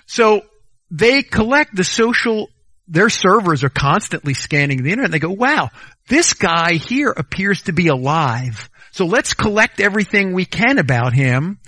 [0.06, 0.42] So
[0.90, 2.48] they collect the social
[2.88, 5.12] their servers are constantly scanning the internet.
[5.12, 5.70] They go, wow,
[6.08, 8.68] this guy here appears to be alive.
[8.92, 11.58] So let's collect everything we can about him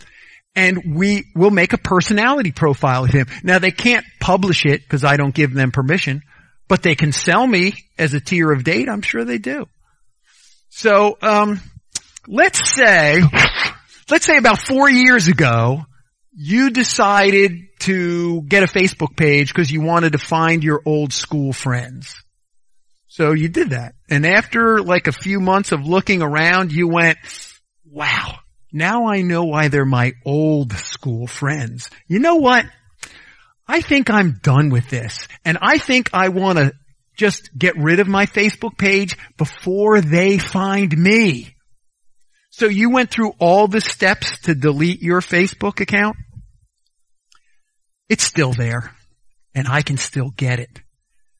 [0.54, 3.26] and we will make a personality profile of him.
[3.42, 6.22] Now they can't publish it because I don't give them permission,
[6.68, 8.90] but they can sell me as a tier of data.
[8.90, 9.66] I'm sure they do.
[10.70, 11.60] So, um,
[12.26, 13.22] let's say,
[14.10, 15.84] let's say about four years ago,
[16.36, 21.52] you decided to get a Facebook page because you wanted to find your old school
[21.52, 22.23] friends.
[23.14, 23.94] So you did that.
[24.10, 27.16] And after like a few months of looking around, you went,
[27.88, 28.40] wow,
[28.72, 31.90] now I know why they're my old school friends.
[32.08, 32.66] You know what?
[33.68, 35.28] I think I'm done with this.
[35.44, 36.72] And I think I want to
[37.16, 41.54] just get rid of my Facebook page before they find me.
[42.50, 46.16] So you went through all the steps to delete your Facebook account?
[48.08, 48.92] It's still there.
[49.54, 50.80] And I can still get it.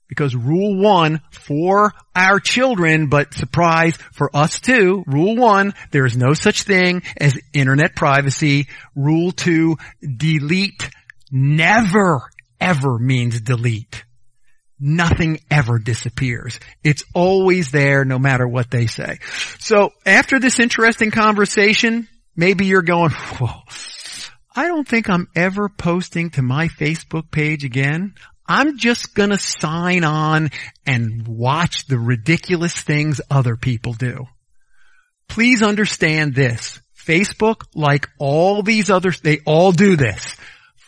[0.09, 6.17] Because rule one for our children, but surprise for us too, rule one, there is
[6.17, 8.69] no such thing as internet privacy.
[8.95, 9.77] Rule two,
[10.17, 10.91] delete
[11.31, 12.21] never
[12.61, 14.05] ever means delete.
[14.81, 16.59] Nothing ever disappears.
[16.83, 19.19] It's always there no matter what they say.
[19.61, 23.63] So after this interesting conversation, maybe you're going, whoa,
[24.57, 28.15] I don't think I'm ever posting to my Facebook page again.
[28.47, 30.51] I'm just gonna sign on
[30.86, 34.26] and watch the ridiculous things other people do.
[35.28, 36.80] Please understand this.
[36.97, 40.36] Facebook, like all these other, they all do this.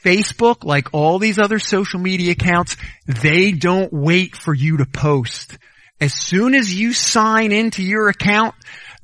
[0.04, 2.76] Facebook, like all these other social media accounts,
[3.06, 5.58] they don't wait for you to post.
[6.00, 8.54] As soon as you sign into your account,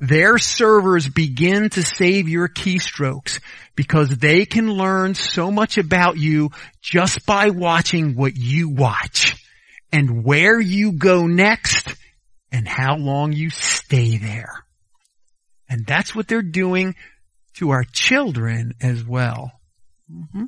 [0.03, 3.39] their servers begin to save your keystrokes
[3.73, 6.49] because they can learn so much about you
[6.81, 9.33] just by watching what you watch
[9.93, 11.95] and where you go next
[12.51, 14.65] and how long you stay there.
[15.69, 16.95] And that's what they're doing
[17.55, 19.53] to our children as well.
[20.11, 20.45] Mm-hmm.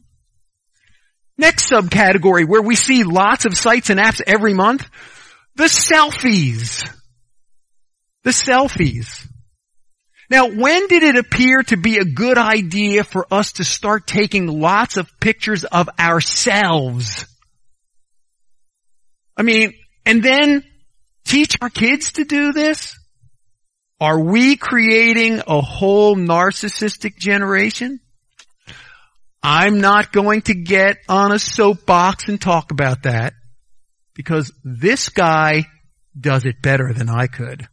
[1.38, 4.86] Next subcategory where we see lots of sites and apps every month,
[5.56, 6.86] the selfies.
[8.24, 9.30] The selfies.
[10.30, 14.48] Now, when did it appear to be a good idea for us to start taking
[14.48, 17.26] lots of pictures of ourselves?
[19.38, 19.74] I mean,
[20.06, 20.64] and then
[21.26, 22.98] teach our kids to do this?
[24.00, 28.00] Are we creating a whole narcissistic generation?
[29.44, 33.34] I'm not going to get on a soapbox and talk about that
[34.16, 35.66] because this guy
[36.20, 37.68] does it better than I could.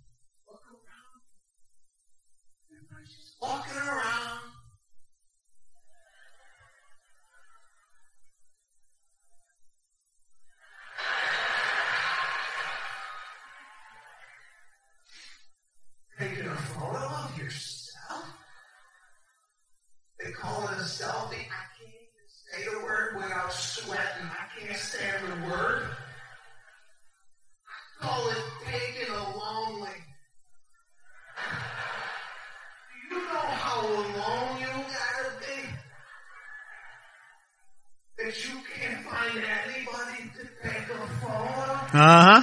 [41.95, 42.43] Uh huh.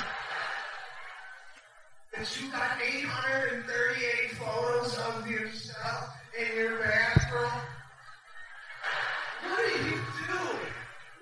[2.16, 7.62] That you got 838 photos of yourself in your bathroom?
[9.44, 10.70] What are you doing?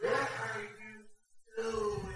[0.02, 2.14] What are you doing?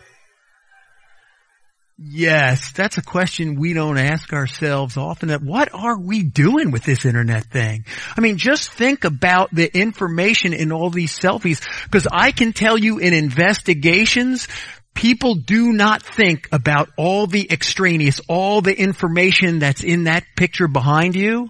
[1.97, 5.29] Yes, that's a question we don't ask ourselves often.
[5.29, 7.85] That what are we doing with this internet thing?
[8.17, 12.77] I mean, just think about the information in all these selfies, because I can tell
[12.77, 14.49] you in investigations,
[14.93, 20.67] people do not think about all the extraneous, all the information that's in that picture
[20.67, 21.49] behind you,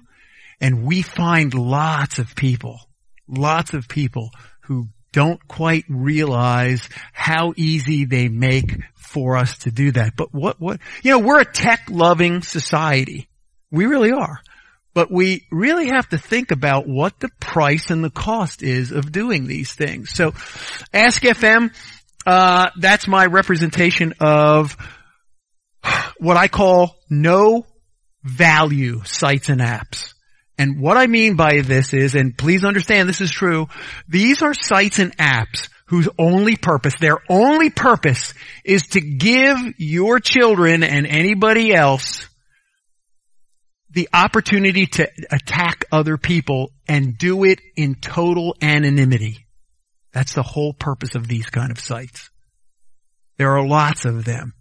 [0.59, 2.79] and we find lots of people,
[3.27, 4.29] lots of people
[4.61, 10.15] who don't quite realize how easy they make for us to do that.
[10.15, 13.27] But what, what, you know, we're a tech loving society.
[13.69, 14.39] We really are.
[14.93, 19.11] But we really have to think about what the price and the cost is of
[19.11, 20.11] doing these things.
[20.11, 20.33] So
[20.93, 21.73] Ask FM,
[22.25, 24.75] uh, that's my representation of
[26.17, 27.65] what I call no
[28.23, 30.13] value sites and apps.
[30.57, 33.67] And what I mean by this is, and please understand this is true,
[34.07, 40.19] these are sites and apps whose only purpose, their only purpose is to give your
[40.19, 42.27] children and anybody else
[43.89, 49.45] the opportunity to attack other people and do it in total anonymity.
[50.13, 52.29] That's the whole purpose of these kind of sites.
[53.37, 54.53] There are lots of them.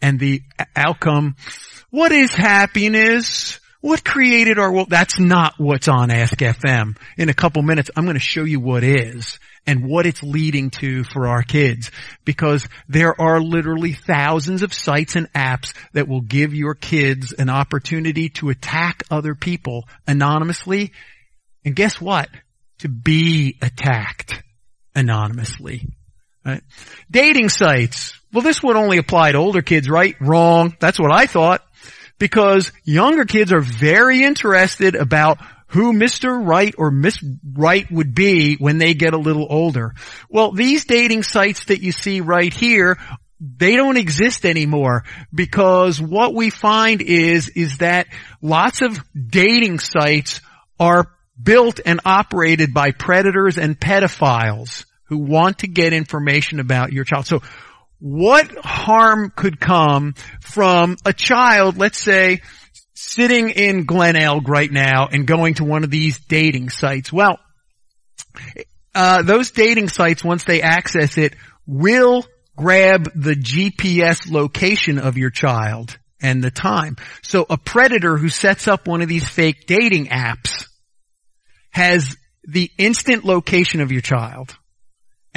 [0.00, 0.42] And the
[0.76, 1.36] outcome,
[1.90, 3.58] what is happiness?
[3.80, 4.90] What created our world?
[4.90, 6.96] That's not what's on Ask FM.
[7.16, 10.70] In a couple minutes, I'm going to show you what is and what it's leading
[10.70, 11.90] to for our kids
[12.24, 17.50] because there are literally thousands of sites and apps that will give your kids an
[17.50, 20.92] opportunity to attack other people anonymously.
[21.64, 22.28] And guess what?
[22.78, 24.42] to be attacked
[24.98, 25.88] anonymously.
[26.44, 26.62] Right?
[27.10, 28.18] Dating sites.
[28.32, 30.16] Well, this would only apply to older kids, right?
[30.20, 30.76] Wrong.
[30.80, 31.62] That's what I thought.
[32.18, 35.38] Because younger kids are very interested about
[35.68, 36.44] who Mr.
[36.44, 37.22] Right or Miss
[37.52, 39.94] Right would be when they get a little older.
[40.28, 42.98] Well, these dating sites that you see right here,
[43.40, 48.08] they don't exist anymore because what we find is, is that
[48.42, 50.40] lots of dating sites
[50.80, 51.06] are
[51.40, 57.26] built and operated by predators and pedophiles who want to get information about your child.
[57.26, 57.40] So
[57.98, 62.40] what harm could come from a child, let's say,
[62.94, 67.12] sitting in Glenelg right now and going to one of these dating sites.
[67.12, 67.38] Well,
[68.94, 71.34] uh, those dating sites, once they access it,
[71.66, 72.24] will
[72.56, 76.96] grab the GPS location of your child and the time.
[77.22, 80.66] So a predator who sets up one of these fake dating apps
[81.70, 84.57] has the instant location of your child.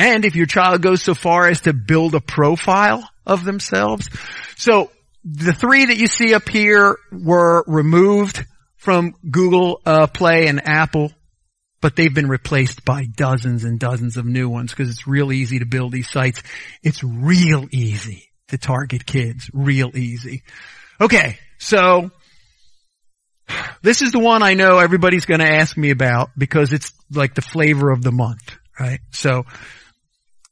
[0.01, 4.09] And if your child goes so far as to build a profile of themselves.
[4.57, 4.89] So
[5.23, 8.43] the three that you see up here were removed
[8.77, 11.11] from Google uh, Play and Apple,
[11.81, 15.59] but they've been replaced by dozens and dozens of new ones because it's real easy
[15.59, 16.41] to build these sites.
[16.81, 19.51] It's real easy to target kids.
[19.53, 20.41] Real easy.
[20.99, 22.09] Okay, so
[23.83, 27.35] this is the one I know everybody's going to ask me about because it's like
[27.35, 29.01] the flavor of the month, right?
[29.11, 29.45] So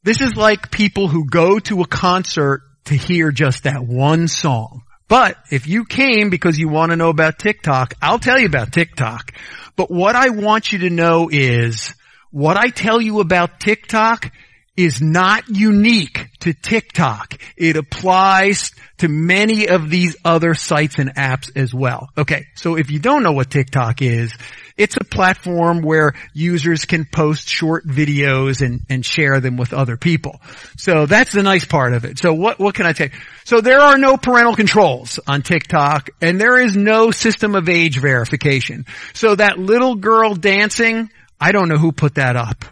[0.02, 4.82] this is like people who go to a concert to hear just that one song.
[5.08, 8.72] But if you came because you want to know about TikTok, I'll tell you about
[8.72, 9.32] TikTok.
[9.76, 11.94] But what I want you to know is
[12.30, 14.32] what I tell you about TikTok
[14.76, 17.34] is not unique to TikTok.
[17.56, 22.08] It applies to many of these other sites and apps as well.
[22.16, 24.32] Okay, so if you don't know what TikTok is,
[24.80, 29.98] it's a platform where users can post short videos and, and share them with other
[29.98, 30.40] people.
[30.78, 32.18] So that's the nice part of it.
[32.18, 33.10] So what, what can I you?
[33.44, 37.98] So there are no parental controls on TikTok and there is no system of age
[37.98, 38.86] verification.
[39.12, 42.64] So that little girl dancing, I don't know who put that up.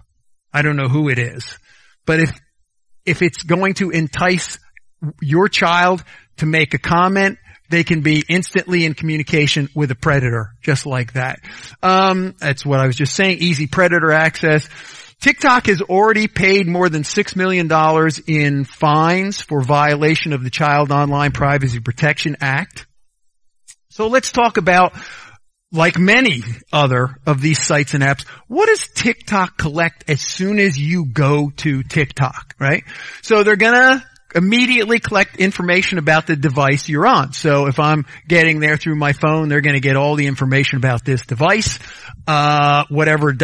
[0.50, 1.44] I don't know who it is.
[2.06, 2.30] But if,
[3.04, 4.58] if it's going to entice
[5.20, 6.02] your child
[6.38, 7.38] to make a comment,
[7.68, 11.40] they can be instantly in communication with a predator, just like that.
[11.82, 13.38] Um, that's what I was just saying.
[13.40, 14.68] Easy predator access.
[15.20, 17.68] TikTok has already paid more than $6 million
[18.26, 22.86] in fines for violation of the Child Online Privacy Protection Act.
[23.88, 24.92] So let's talk about
[25.72, 26.42] like many
[26.72, 31.50] other of these sites and apps, what does TikTok collect as soon as you go
[31.56, 32.84] to TikTok, right?
[33.22, 34.04] So they're gonna
[34.34, 37.32] immediately collect information about the device you're on.
[37.32, 41.04] So if I'm getting there through my phone, they're gonna get all the information about
[41.04, 41.78] this device,
[42.26, 43.34] uh, whatever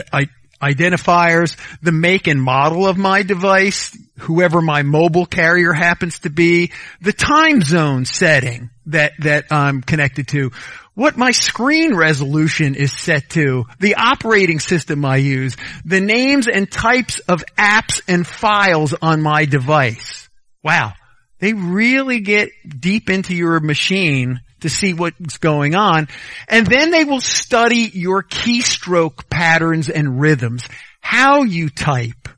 [0.63, 6.73] identifiers, the make and model of my device, whoever my mobile carrier happens to be,
[7.01, 10.53] the time zone setting that, that I'm connected to,
[10.95, 16.71] what my screen resolution is set to, the operating system I use, the names and
[16.71, 20.24] types of apps and files on my device.
[20.65, 20.95] Wow.
[21.39, 22.51] They really get
[22.81, 26.09] deep into your machine to see what's going on.
[26.49, 30.67] And then they will study your keystroke patterns and rhythms,
[31.01, 32.29] how you type,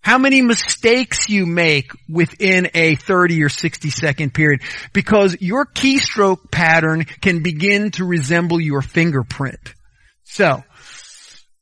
[0.00, 4.60] how many mistakes you make within a 30 or 60 second period
[4.92, 9.74] because your keystroke pattern can begin to resemble your fingerprint.
[10.22, 10.62] So,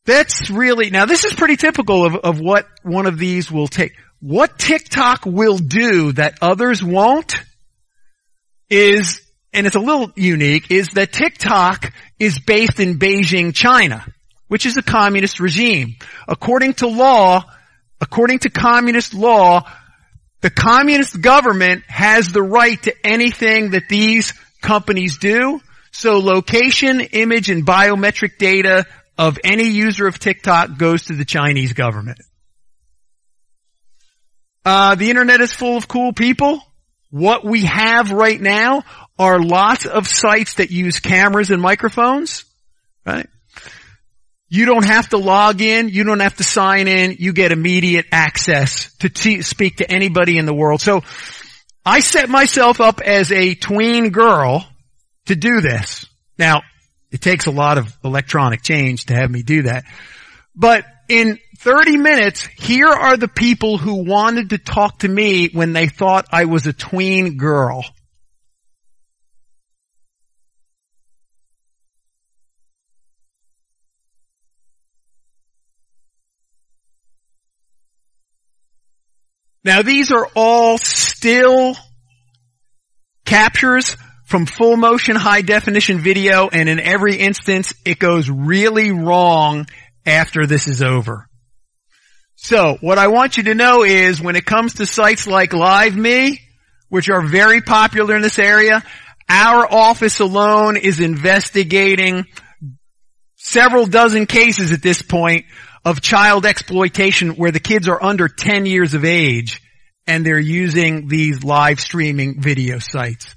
[0.04, 3.92] that's really, now this is pretty typical of, of what one of these will take.
[4.22, 7.34] What TikTok will do that others won't
[8.70, 9.20] is
[9.52, 14.04] and it's a little unique, is that TikTok is based in Beijing, China,
[14.48, 15.96] which is a communist regime.
[16.26, 17.44] According to law,
[18.00, 19.62] according to communist law,
[20.40, 25.60] the communist government has the right to anything that these companies do.
[25.90, 28.86] So location, image, and biometric data
[29.18, 32.18] of any user of TikTok goes to the Chinese government.
[34.64, 36.60] Uh, the internet is full of cool people.
[37.10, 38.84] What we have right now
[39.18, 42.44] are lots of sites that use cameras and microphones,
[43.04, 43.28] right?
[44.48, 45.88] You don't have to log in.
[45.88, 47.16] You don't have to sign in.
[47.18, 50.80] You get immediate access to t- speak to anybody in the world.
[50.80, 51.02] So
[51.84, 54.66] I set myself up as a tween girl
[55.26, 56.06] to do this.
[56.38, 56.62] Now,
[57.10, 59.84] it takes a lot of electronic change to have me do that.
[60.54, 65.72] But in 30 minutes, here are the people who wanted to talk to me when
[65.72, 67.84] they thought I was a tween girl.
[79.64, 81.76] Now these are all still
[83.24, 89.66] captures from full motion high definition video and in every instance it goes really wrong
[90.04, 91.28] after this is over.
[92.42, 96.40] So what I want you to know is when it comes to sites like LiveMe,
[96.88, 98.82] which are very popular in this area,
[99.28, 102.26] our office alone is investigating
[103.36, 105.46] several dozen cases at this point
[105.84, 109.62] of child exploitation where the kids are under 10 years of age
[110.08, 113.36] and they're using these live streaming video sites.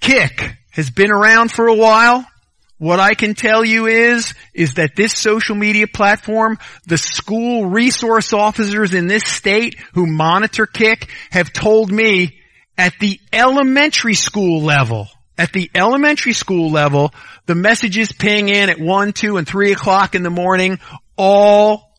[0.00, 2.24] Kik has been around for a while.
[2.80, 8.32] What I can tell you is, is that this social media platform, the school resource
[8.32, 12.40] officers in this state who monitor Kik have told me
[12.78, 17.12] at the elementary school level, at the elementary school level,
[17.44, 20.78] the messages ping in at 1, 2, and 3 o'clock in the morning
[21.18, 21.92] all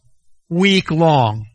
[0.50, 1.46] week long.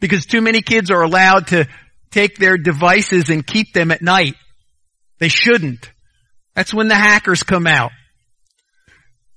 [0.00, 1.68] Because too many kids are allowed to
[2.10, 4.34] take their devices and keep them at night.
[5.20, 5.92] They shouldn't.
[6.56, 7.92] That's when the hackers come out.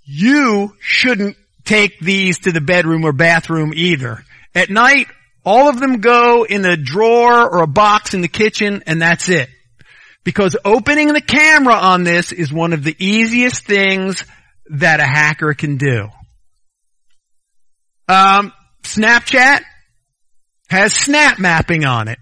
[0.07, 1.35] You shouldn't
[1.65, 4.23] take these to the bedroom or bathroom either.
[4.55, 5.07] At night,
[5.45, 9.27] all of them go in a drawer or a box in the kitchen and that's
[9.27, 9.49] it.
[10.23, 14.23] Because opening the camera on this is one of the easiest things
[14.69, 16.09] that a hacker can do.
[18.07, 18.53] Um,
[18.83, 19.61] Snapchat
[20.69, 22.19] has snap mapping on it.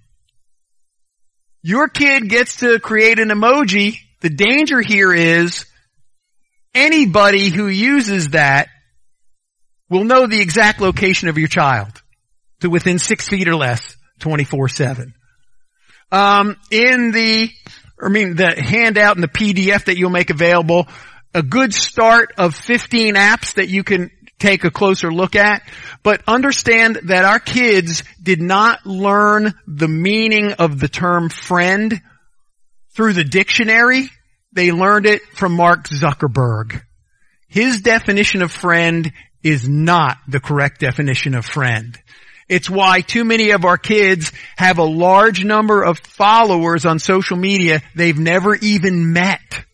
[1.61, 3.97] Your kid gets to create an emoji.
[4.21, 5.65] The danger here is
[6.75, 8.67] anybody who uses that
[9.89, 12.03] will know the exact location of your child
[12.59, 15.13] to within six feet or less, 24-7.
[16.11, 17.49] Um, in the,
[18.01, 20.87] I mean, the handout and the PDF that you'll make available,
[21.33, 25.63] a good start of 15 apps that you can take a closer look at.
[26.03, 32.01] But understand that our kids did not learn the meaning of the term friend
[32.95, 34.09] through the dictionary.
[34.55, 36.81] They learned it from Mark Zuckerberg.
[37.47, 39.11] His definition of friend
[39.43, 41.97] is not the correct definition of friend.
[42.47, 47.37] It's why too many of our kids have a large number of followers on social
[47.37, 49.65] media they've never even met.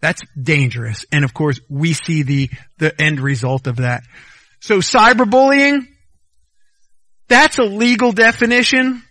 [0.00, 1.06] That's dangerous.
[1.10, 4.02] And of course, we see the, the end result of that.
[4.60, 5.86] So cyberbullying,
[7.28, 9.02] that's a legal definition.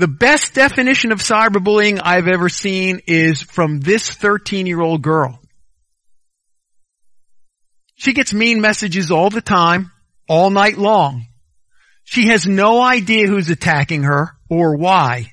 [0.00, 5.38] The best definition of cyberbullying I've ever seen is from this 13 year old girl.
[7.96, 9.92] She gets mean messages all the time,
[10.26, 11.26] all night long.
[12.04, 15.32] She has no idea who's attacking her or why.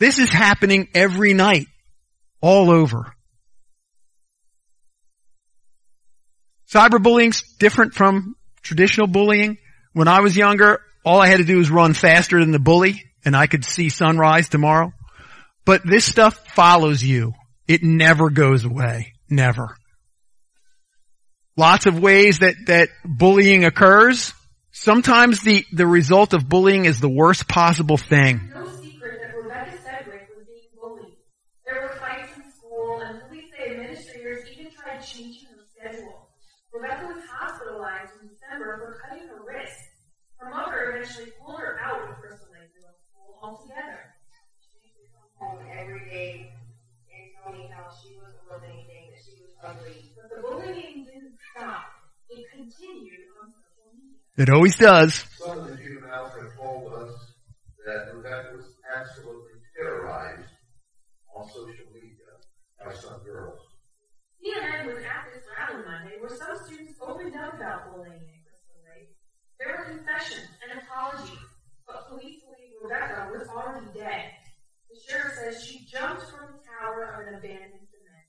[0.00, 1.68] This is happening every night,
[2.40, 3.14] all over.
[6.68, 9.58] Cyberbullying's different from traditional bullying.
[9.92, 13.02] When I was younger, all I had to do was run faster than the bully
[13.24, 14.92] and I could see sunrise tomorrow.
[15.64, 17.32] But this stuff follows you.
[17.66, 19.14] It never goes away.
[19.30, 19.74] Never.
[21.56, 24.34] Lots of ways that, that bullying occurs.
[24.70, 28.52] Sometimes the, the result of bullying is the worst possible thing.
[31.64, 36.28] There were fights in school, and police administrators even tried changing her schedule.
[36.70, 39.87] Rebecca was hospitalized in December for cutting her wrist.
[40.48, 44.16] Her mother eventually pulled her out of Crystal Lake Middle School altogether.
[44.64, 46.56] She used to come home every day
[47.12, 50.16] and tell me how she wasn't worth anything, that she was ugly.
[50.16, 51.84] But the bullying didn't stop.
[52.30, 54.24] It continued on social media.
[54.40, 55.28] It always does.
[55.36, 57.12] Some of the juveniles have told us
[57.84, 60.48] that Rebecca was absolutely terrorized
[61.36, 62.40] on social media
[62.80, 63.60] by some girls.
[64.40, 68.22] CNN was at this rally Monday where some students opened up about bullying at Crystal
[68.22, 68.27] Lake.
[69.58, 71.42] There were confessions and apologies,
[71.86, 74.30] but police believe Rebecca was already dead.
[74.86, 78.28] The sheriff says she jumped from the tower of an abandoned cement.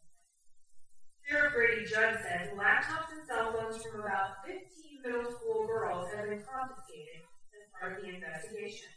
[1.21, 4.57] Sheriff Grady Judd says laptops and cell phones from about 15
[5.05, 7.21] middle school girls have been confiscated
[7.53, 8.89] as part of the investigation.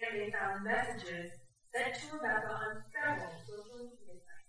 [0.00, 1.28] And they found messages
[1.76, 4.48] sent to Rebecca on several social media sites.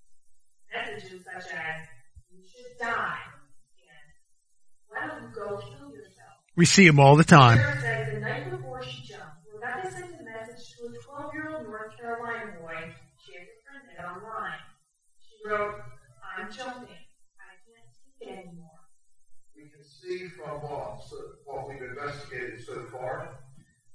[0.71, 1.78] Messages such as,
[2.32, 3.19] you should die,
[3.84, 4.07] and
[4.88, 6.16] why don't you go kill yourself?
[6.58, 7.60] We see them all the time.
[7.60, 11.93] Sarah says the night before she jumped, Rebecca sent a message to a 12-year-old North
[12.01, 12.74] Carolina boy
[13.22, 14.58] she had befriended online.
[15.22, 15.76] She wrote,
[16.26, 16.97] I'm jumping.
[17.38, 18.82] I can't take it anymore.
[19.55, 23.38] We can see from what, so- what we've investigated so far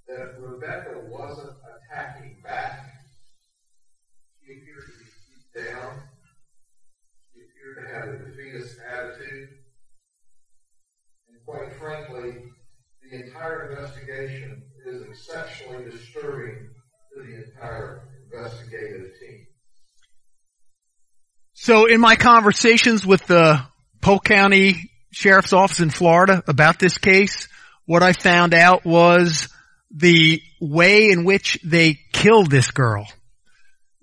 [0.06, 2.78] that Rebecca wasn't attacking back.
[4.38, 5.98] She appeared to be down.
[7.34, 9.48] She appeared to have a defeatist attitude.
[11.47, 12.45] Quite frankly,
[13.11, 16.70] the entire investigation is exceptionally disturbing
[17.14, 19.47] to the entire investigative team.
[21.55, 23.62] So in my conversations with the
[24.01, 27.49] Polk County Sheriff's Office in Florida about this case,
[27.86, 29.49] what I found out was
[29.90, 33.07] the way in which they killed this girl.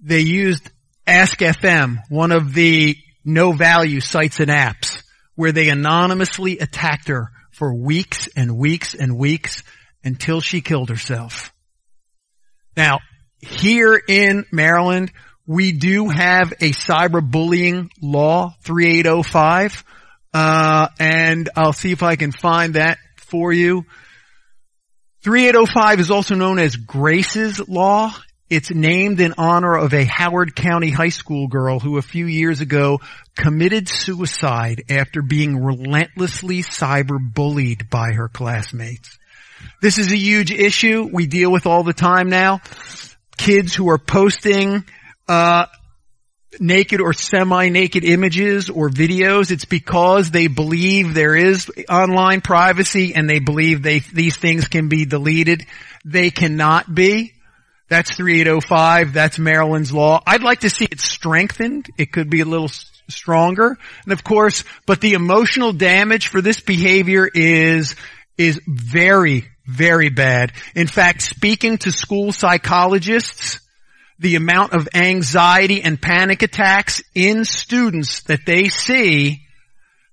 [0.02, 0.70] They used
[1.08, 5.02] Ask FM, one of the no value sites and apps,
[5.40, 9.64] where they anonymously attacked her for weeks and weeks and weeks
[10.04, 11.54] until she killed herself.
[12.76, 13.00] Now,
[13.40, 15.14] here in Maryland,
[15.48, 19.86] we do have a cyberbullying law, 3805,
[20.34, 23.86] uh, and I'll see if I can find that for you.
[25.24, 28.14] 3805 is also known as Grace's Law.
[28.50, 32.62] It's named in honor of a Howard County high school girl who a few years
[32.62, 33.00] ago
[33.36, 39.20] committed suicide after being relentlessly cyberbullied by her classmates.
[39.82, 42.62] This is a huge issue we deal with all the time now.
[43.38, 44.84] Kids who are posting
[45.28, 45.68] uh,
[46.60, 53.30] naked or semi-naked images or videos, it's because they believe there is online privacy and
[53.30, 55.68] they believe they, these things can be deleted.
[56.04, 57.34] They cannot be.
[57.90, 59.14] That's 3805.
[59.14, 60.22] That's Maryland's law.
[60.26, 61.90] I'd like to see it strengthened.
[61.98, 62.70] It could be a little
[63.10, 63.78] stronger.
[64.04, 67.96] And of course, but the emotional damage for this behavior is,
[68.38, 70.54] is very, very bad.
[70.76, 73.60] In fact, speaking to school psychologists,
[74.20, 79.42] the amount of anxiety and panic attacks in students that they see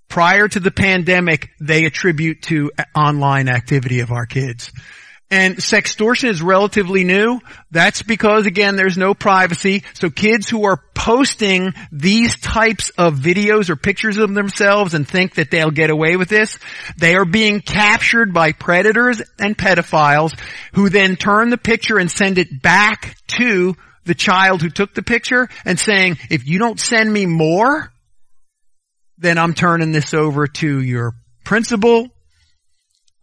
[0.09, 4.71] prior to the pandemic, they attribute to online activity of our kids.
[5.29, 7.41] And sextortion is relatively new.
[7.73, 9.83] That's because again, there's no privacy.
[9.95, 15.35] So kids who are posting these types of videos or pictures of themselves and think
[15.35, 16.61] that they'll get away with this,
[16.97, 20.39] they are being captured by predators and pedophiles
[20.75, 23.75] who then turn the picture and send it back to
[24.05, 27.93] the child who took the picture and saying, if you don't send me more,
[29.19, 31.15] then I'm turning this over to your
[31.45, 32.09] principal,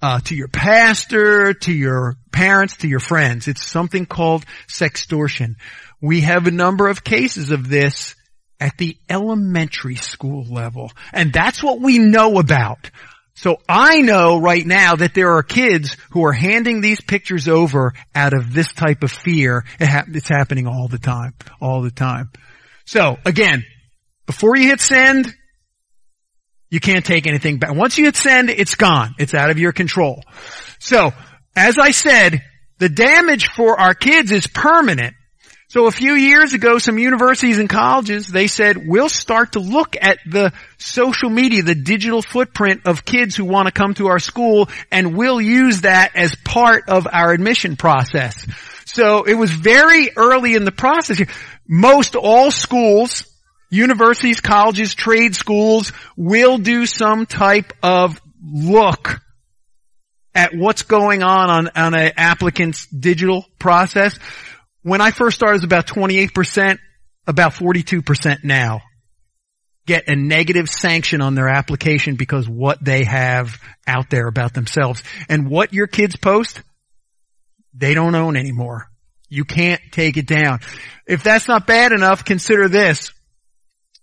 [0.03, 3.47] uh, to your pastor, to your parents, to your friends.
[3.47, 5.55] It's something called sextortion.
[6.01, 8.15] We have a number of cases of this
[8.59, 10.91] at the elementary school level.
[11.13, 12.91] And that's what we know about.
[13.35, 17.93] So I know right now that there are kids who are handing these pictures over
[18.13, 19.63] out of this type of fear.
[19.79, 22.29] It ha- it's happening all the time, all the time.
[22.83, 23.63] So again,
[24.25, 25.33] before you hit send,
[26.73, 27.75] you can't take anything back.
[27.75, 29.13] Once you hit send, it's gone.
[29.19, 30.23] It's out of your control.
[30.79, 31.11] So,
[31.55, 32.41] as I said,
[32.79, 35.13] the damage for our kids is permanent.
[35.67, 39.95] So a few years ago, some universities and colleges, they said, we'll start to look
[40.01, 44.19] at the social media, the digital footprint of kids who want to come to our
[44.19, 48.47] school, and we'll use that as part of our admission process.
[48.85, 51.21] So it was very early in the process.
[51.67, 53.27] Most all schools,
[53.73, 59.19] universities, colleges, trade schools will do some type of look
[60.35, 64.17] at what's going on on, on an applicant's digital process.
[64.81, 66.79] When I first started, it was about 28%,
[67.27, 68.81] about 42% now
[69.85, 75.03] get a negative sanction on their application because what they have out there about themselves.
[75.27, 76.61] And what your kids post,
[77.73, 78.87] they don't own anymore.
[79.29, 80.59] You can't take it down.
[81.07, 83.11] If that's not bad enough, consider this.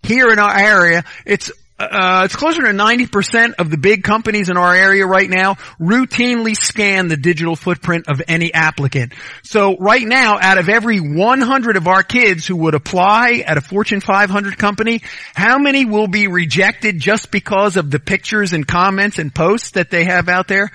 [0.03, 4.59] Here in our area, it's uh, it's closer to 90% of the big companies in
[4.59, 9.15] our area right now routinely scan the digital footprint of any applicant.
[9.43, 13.63] So right now, out of every 100 of our kids who would apply at a
[13.63, 15.01] Fortune 500 company,
[15.35, 19.91] how many will be rejected just because of the pictures and comments and posts that
[19.91, 20.71] they have out there?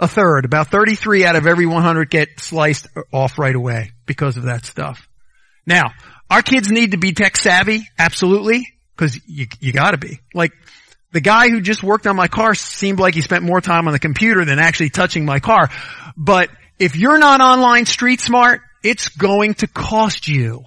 [0.00, 0.44] A third.
[0.44, 5.08] About 33 out of every 100 get sliced off right away because of that stuff.
[5.64, 5.92] Now,
[6.32, 8.66] our kids need to be tech savvy, absolutely.
[8.96, 10.20] Cause you, you gotta be.
[10.32, 10.52] Like,
[11.12, 13.92] the guy who just worked on my car seemed like he spent more time on
[13.92, 15.68] the computer than actually touching my car.
[16.16, 20.64] But if you're not online street smart, it's going to cost you.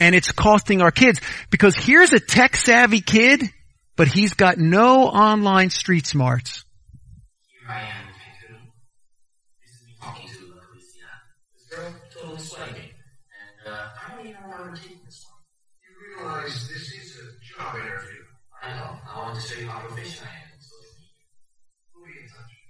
[0.00, 1.20] And it's costing our kids.
[1.50, 3.42] Because here's a tech savvy kid,
[3.94, 6.64] but he's got no online street smarts.
[7.68, 8.07] Here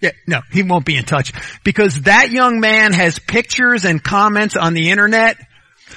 [0.01, 1.33] Yeah, no, he won't be in touch
[1.65, 5.37] because that young man has pictures and comments on the internet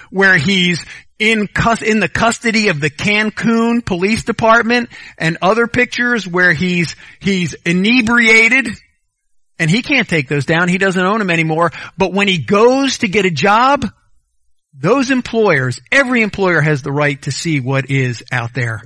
[0.09, 0.83] where he's
[1.19, 4.89] in cus- in the custody of the Cancun Police Department
[5.19, 8.69] and other pictures where he's he's inebriated
[9.59, 10.69] And he can't take those down.
[10.69, 11.71] He doesn't own them anymore.
[11.95, 13.85] But when he goes to get a job,
[14.73, 18.81] those employers, every employer has the right to see what is out there.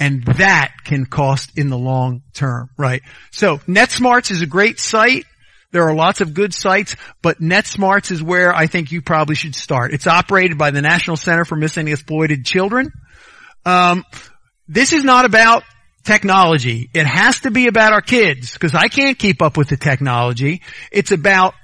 [0.00, 3.02] And that can cost in the long term, right?
[3.32, 5.24] So NetSmartz is a great site.
[5.70, 9.54] There are lots of good sites, but NetSmartz is where I think you probably should
[9.54, 9.92] start.
[9.92, 12.90] It's operated by the National Center for Missing and Exploited Children.
[13.66, 14.04] Um,
[14.66, 15.64] this is not about
[16.04, 16.88] technology.
[16.94, 20.62] It has to be about our kids because I can't keep up with the technology.
[20.90, 21.54] It's about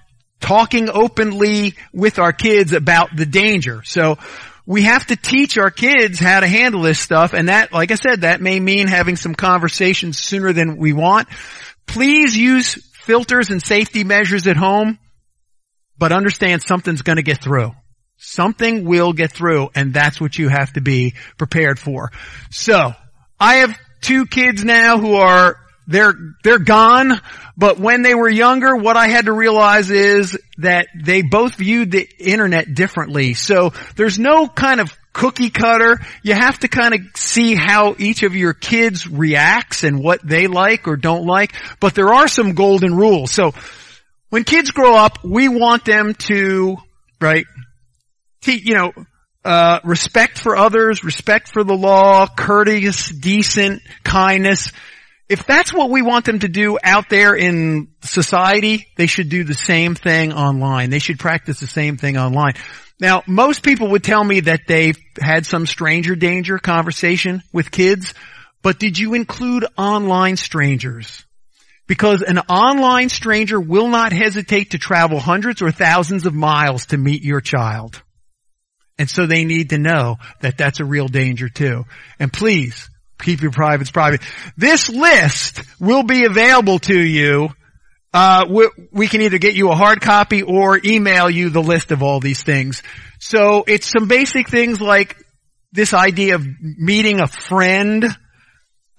[0.41, 3.83] talking openly with our kids about the danger.
[3.85, 4.19] So
[4.67, 7.97] we have to teach our kids how to handle this stuff and that, like I
[7.97, 11.29] said, that may mean having some conversations sooner than we want.
[11.87, 14.99] Please use filters and safety measures at home,
[15.99, 17.73] but understand something's gonna get through.
[18.17, 22.11] Something will get through and that's what you have to be prepared for.
[22.51, 22.95] So,
[23.39, 27.21] I have two kids now who are they're, they're gone,
[27.57, 31.91] but when they were younger, what I had to realize is that they both viewed
[31.91, 33.35] the internet differently.
[33.35, 35.99] So there's no kind of cookie cutter.
[36.23, 40.47] You have to kind of see how each of your kids reacts and what they
[40.47, 43.31] like or don't like, but there are some golden rules.
[43.31, 43.53] So
[44.31, 46.77] when kids grow up, we want them to,
[47.21, 47.47] right,
[48.47, 48.93] you know,
[49.45, 54.73] uh, respect for others, respect for the law, courteous, decent, kindness.
[55.29, 59.45] If that's what we want them to do out there in society, they should do
[59.45, 60.91] the same thing online.
[60.91, 62.55] They should practice the same thing online.
[63.01, 68.15] Now, most people would tell me that they've had some stranger danger conversation with kids,
[68.63, 71.25] but did you include online strangers?
[71.87, 76.97] Because an online stranger will not hesitate to travel hundreds or thousands of miles to
[76.97, 78.03] meet your child.
[78.99, 81.85] And so they need to know that that's a real danger too.
[82.19, 82.89] And please,
[83.21, 84.23] keep your privates private.
[84.57, 87.49] This list will be available to you.
[88.13, 91.91] Uh, we, we, can either get you a hard copy or email you the list
[91.91, 92.83] of all these things.
[93.19, 95.17] So it's some basic things like
[95.73, 98.05] this idea of meeting a friend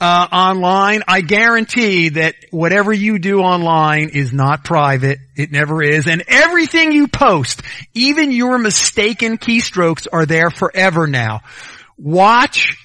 [0.02, 1.04] uh, online.
[1.08, 5.20] I guarantee that whatever you do online is not private.
[5.38, 6.08] It never is.
[6.08, 7.62] And everything you post,
[7.94, 11.42] even your mistaken keystrokes are there forever now.
[11.98, 12.76] Watch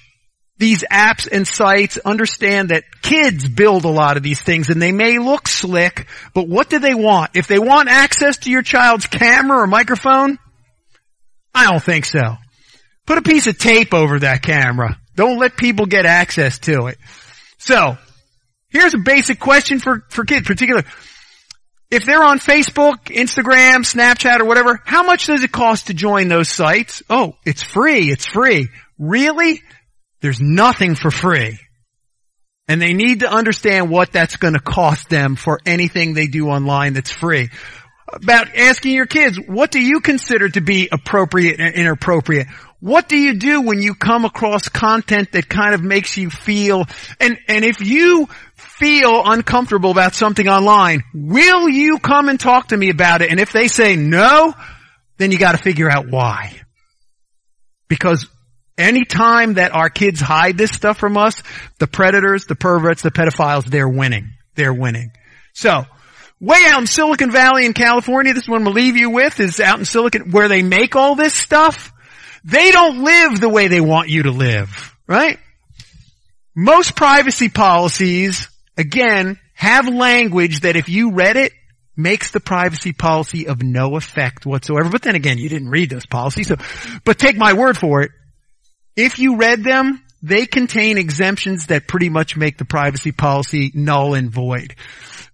[0.61, 4.91] these apps and sites understand that kids build a lot of these things and they
[4.91, 6.05] may look slick,
[6.35, 7.31] but what do they want?
[7.33, 10.37] If they want access to your child's camera or microphone,
[11.55, 12.35] I don't think so.
[13.07, 14.99] Put a piece of tape over that camera.
[15.15, 16.99] Don't let people get access to it.
[17.57, 17.97] So,
[18.69, 20.83] here's a basic question for, for kids, particular.
[21.89, 26.27] If they're on Facebook, Instagram, Snapchat, or whatever, how much does it cost to join
[26.27, 27.01] those sites?
[27.09, 28.69] Oh, it's free, it's free.
[28.99, 29.63] Really?
[30.21, 31.59] There's nothing for free.
[32.67, 36.47] And they need to understand what that's going to cost them for anything they do
[36.47, 37.49] online that's free.
[38.13, 42.47] About asking your kids, what do you consider to be appropriate and inappropriate?
[42.79, 46.85] What do you do when you come across content that kind of makes you feel,
[47.19, 52.77] and, and if you feel uncomfortable about something online, will you come and talk to
[52.77, 53.31] me about it?
[53.31, 54.53] And if they say no,
[55.17, 56.59] then you gotta figure out why.
[57.87, 58.27] Because
[58.81, 61.43] Anytime that our kids hide this stuff from us,
[61.77, 64.31] the predators, the perverts, the pedophiles, they're winning.
[64.55, 65.11] They're winning.
[65.53, 65.85] So,
[66.39, 69.39] way out in Silicon Valley in California, this is what I'm to leave you with,
[69.39, 71.93] is out in Silicon, where they make all this stuff.
[72.43, 75.37] They don't live the way they want you to live, right?
[76.55, 81.53] Most privacy policies, again, have language that if you read it,
[81.95, 84.89] makes the privacy policy of no effect whatsoever.
[84.89, 86.55] But then again, you didn't read those policies, so,
[87.05, 88.11] but take my word for it.
[88.95, 94.13] If you read them, they contain exemptions that pretty much make the privacy policy null
[94.13, 94.75] and void.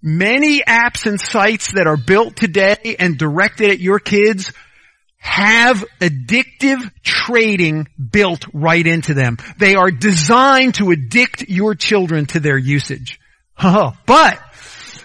[0.02, 4.54] Many apps and sites that are built today and directed at your kids
[5.18, 9.38] have addictive trading built right into them.
[9.58, 13.20] They are designed to addict your children to their usage.
[13.60, 14.40] Oh, but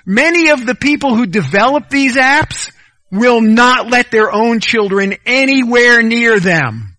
[0.04, 2.70] many of the people who develop these apps
[3.10, 6.91] will not let their own children anywhere near them.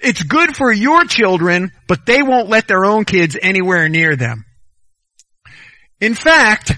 [0.00, 4.44] It's good for your children, but they won't let their own kids anywhere near them.
[6.00, 6.72] In fact,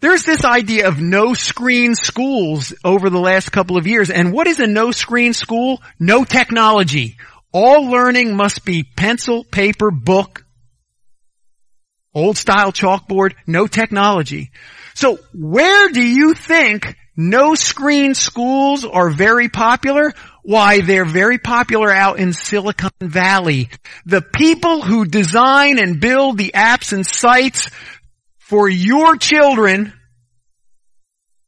[0.00, 4.10] there's this idea of no screen schools over the last couple of years.
[4.10, 5.82] And what is a no screen school?
[5.98, 7.16] No technology.
[7.52, 10.44] All learning must be pencil, paper, book,
[12.14, 14.50] old style chalkboard, no technology.
[14.94, 20.12] So where do you think no screen schools are very popular?
[20.50, 23.68] Why, they're very popular out in Silicon Valley.
[24.04, 27.70] The people who design and build the apps and sites
[28.38, 29.92] for your children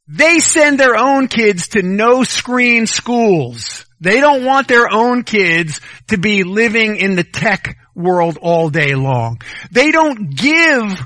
[0.07, 3.85] They send their own kids to no screen schools.
[3.99, 8.95] They don't want their own kids to be living in the tech world all day
[8.95, 9.41] long.
[9.71, 11.01] They don't give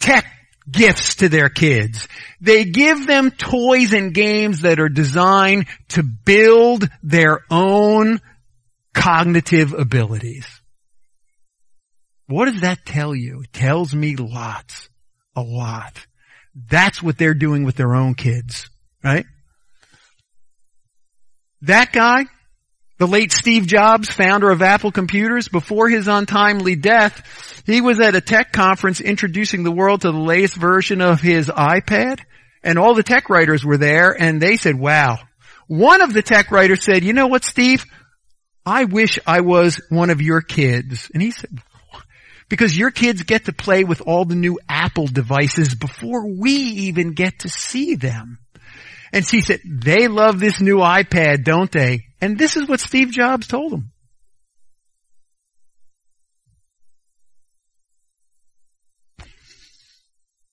[0.00, 0.26] tech
[0.70, 2.08] gifts to their kids.
[2.40, 8.20] They give them toys and games that are designed to build their own
[8.94, 10.46] cognitive abilities.
[12.26, 13.42] What does that tell you?
[13.42, 14.88] It tells me lots.
[15.36, 16.06] A lot.
[16.54, 18.70] That's what they're doing with their own kids,
[19.02, 19.26] right?
[21.62, 22.26] That guy,
[22.98, 28.14] the late Steve Jobs, founder of Apple Computers, before his untimely death, he was at
[28.14, 32.20] a tech conference introducing the world to the latest version of his iPad,
[32.62, 35.18] and all the tech writers were there, and they said, wow.
[35.66, 37.84] One of the tech writers said, you know what, Steve?
[38.66, 41.10] I wish I was one of your kids.
[41.12, 41.50] And he said,
[42.48, 47.12] because your kids get to play with all the new Apple devices before we even
[47.12, 48.38] get to see them.
[49.12, 52.06] And she said, they love this new iPad, don't they?
[52.24, 53.92] And this is what Steve Jobs told them.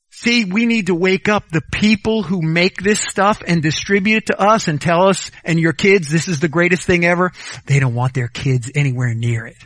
[0.10, 4.26] See, we need to wake up the people who make this stuff and distribute it
[4.26, 7.32] to us and tell us and your kids this is the greatest thing ever.
[7.68, 9.66] They don't want their kids anywhere near it.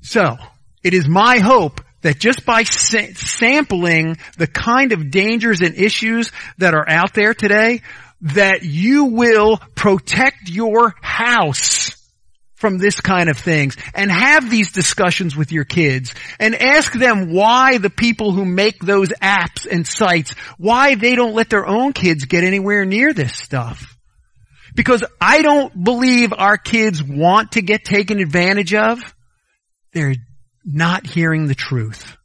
[0.00, 0.38] So,
[0.82, 6.30] it is my hope that just by sa- sampling the kind of dangers and issues
[6.58, 7.82] that are out there today,
[8.20, 11.96] that you will protect your house
[12.62, 17.32] from this kind of things and have these discussions with your kids and ask them
[17.32, 21.92] why the people who make those apps and sites, why they don't let their own
[21.92, 23.98] kids get anywhere near this stuff.
[24.76, 29.00] Because I don't believe our kids want to get taken advantage of.
[29.92, 30.14] They're
[30.64, 32.16] not hearing the truth.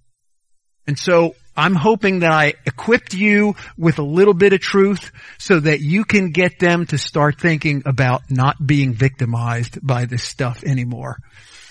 [0.85, 5.59] And so I'm hoping that I equipped you with a little bit of truth so
[5.59, 10.63] that you can get them to start thinking about not being victimized by this stuff
[10.63, 11.17] anymore.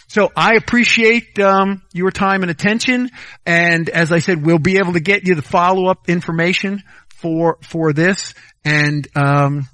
[0.08, 3.10] So I appreciate um, your time and attention,
[3.44, 7.92] and as I said, we'll be able to get you the follow-up information for for
[7.92, 8.34] this.
[8.64, 9.68] And um,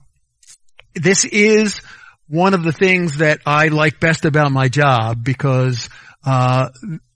[0.95, 1.83] this is
[2.29, 5.91] one of the things that I like best about my job because
[6.25, 6.71] uh,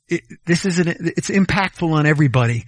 [0.08, 2.64] it, this is an, it's impactful on everybody.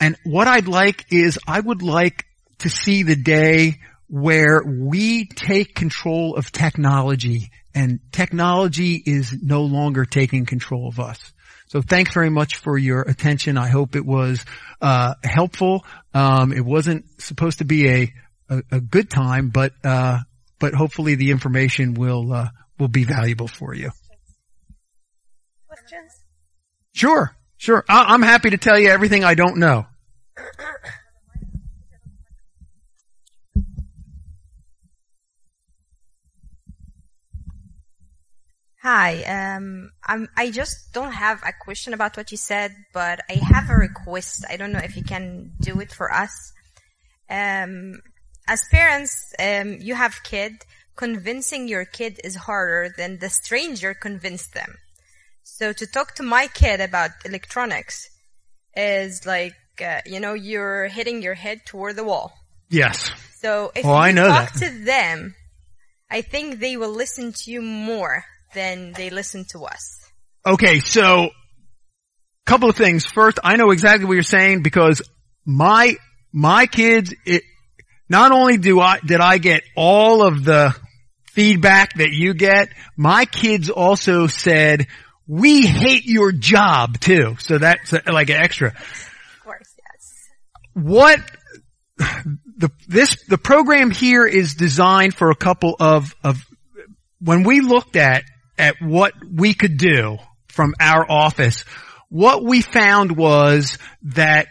[0.00, 2.26] And what I'd like is I would like
[2.58, 10.04] to see the day where we take control of technology and technology is no longer
[10.04, 11.32] taking control of us.
[11.68, 13.56] So thanks very much for your attention.
[13.56, 14.44] I hope it was
[14.82, 15.86] uh, helpful.
[16.12, 18.12] Um, it wasn't supposed to be a
[18.52, 20.18] a, a good time, but uh,
[20.58, 22.48] but hopefully the information will uh,
[22.78, 23.90] will be valuable for you.
[26.92, 27.84] Sure, sure.
[27.88, 29.86] I- I'm happy to tell you everything I don't know.
[38.82, 43.70] Hi, um, I just don't have a question about what you said, but I have
[43.70, 44.44] a request.
[44.50, 46.52] I don't know if you can do it for us.
[47.30, 48.02] Um,
[48.48, 50.64] as parents, um, you have kid.
[50.96, 54.76] Convincing your kid is harder than the stranger convinced them.
[55.62, 58.10] So to talk to my kid about electronics
[58.74, 62.32] is like, uh, you know, you're hitting your head toward the wall.
[62.68, 63.12] Yes.
[63.38, 64.58] So if Oh, you I know talk that.
[64.58, 65.36] to them,
[66.10, 70.00] I think they will listen to you more than they listen to us.
[70.44, 71.30] Okay, so a
[72.44, 73.06] couple of things.
[73.06, 75.00] First, I know exactly what you're saying because
[75.46, 75.94] my
[76.32, 77.14] my kids.
[77.24, 77.44] It,
[78.08, 80.74] not only do I did I get all of the
[81.30, 84.88] feedback that you get, my kids also said
[85.26, 87.36] we hate your job too.
[87.38, 88.68] So that's uh, like an extra.
[88.68, 90.28] Of course, yes.
[90.74, 91.20] what
[92.56, 96.44] the this the program here is designed for a couple of of
[97.20, 98.24] when we looked at
[98.58, 100.18] at what we could do
[100.48, 101.64] from our office
[102.08, 104.48] what we found was that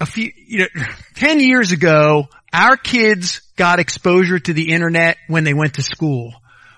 [0.00, 0.84] a few you know
[1.16, 6.32] 10 years ago our kids got exposure to the internet when they went to school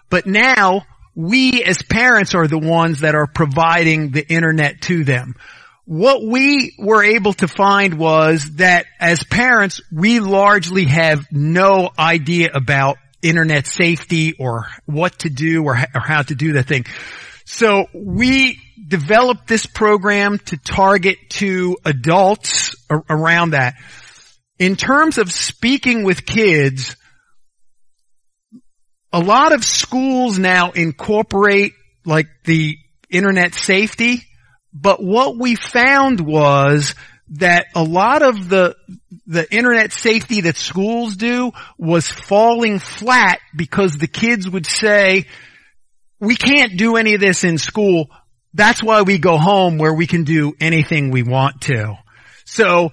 [0.09, 5.35] but now we as parents are the ones that are providing the internet to them
[5.91, 12.49] what we were able to find was that as parents, we largely have no idea
[12.55, 16.87] about internet safety or what to do or, or how to do that thing.
[17.45, 23.74] So we developed this program to target to adults around that.
[24.61, 26.95] In terms of speaking with kids,
[29.12, 31.73] a lot of schools now incorporate
[32.05, 32.77] like the
[33.11, 34.24] internet safety
[34.73, 36.95] but what we found was
[37.31, 38.77] that a lot of the,
[39.27, 45.27] the internet safety that schools do was falling flat because the kids would say,
[46.19, 48.11] we can't do any of this in school.
[48.53, 51.95] That's why we go home where we can do anything we want to.
[52.45, 52.91] So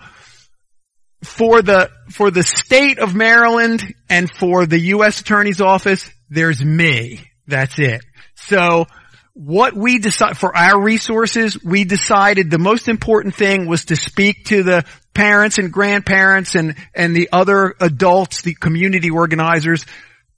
[1.23, 5.21] for the, for the state of Maryland and for the U.S.
[5.21, 7.21] Attorney's Office, there's me.
[7.47, 8.01] That's it.
[8.35, 8.85] So
[9.33, 14.45] what we decide for our resources, we decided the most important thing was to speak
[14.45, 19.85] to the parents and grandparents and, and the other adults, the community organizers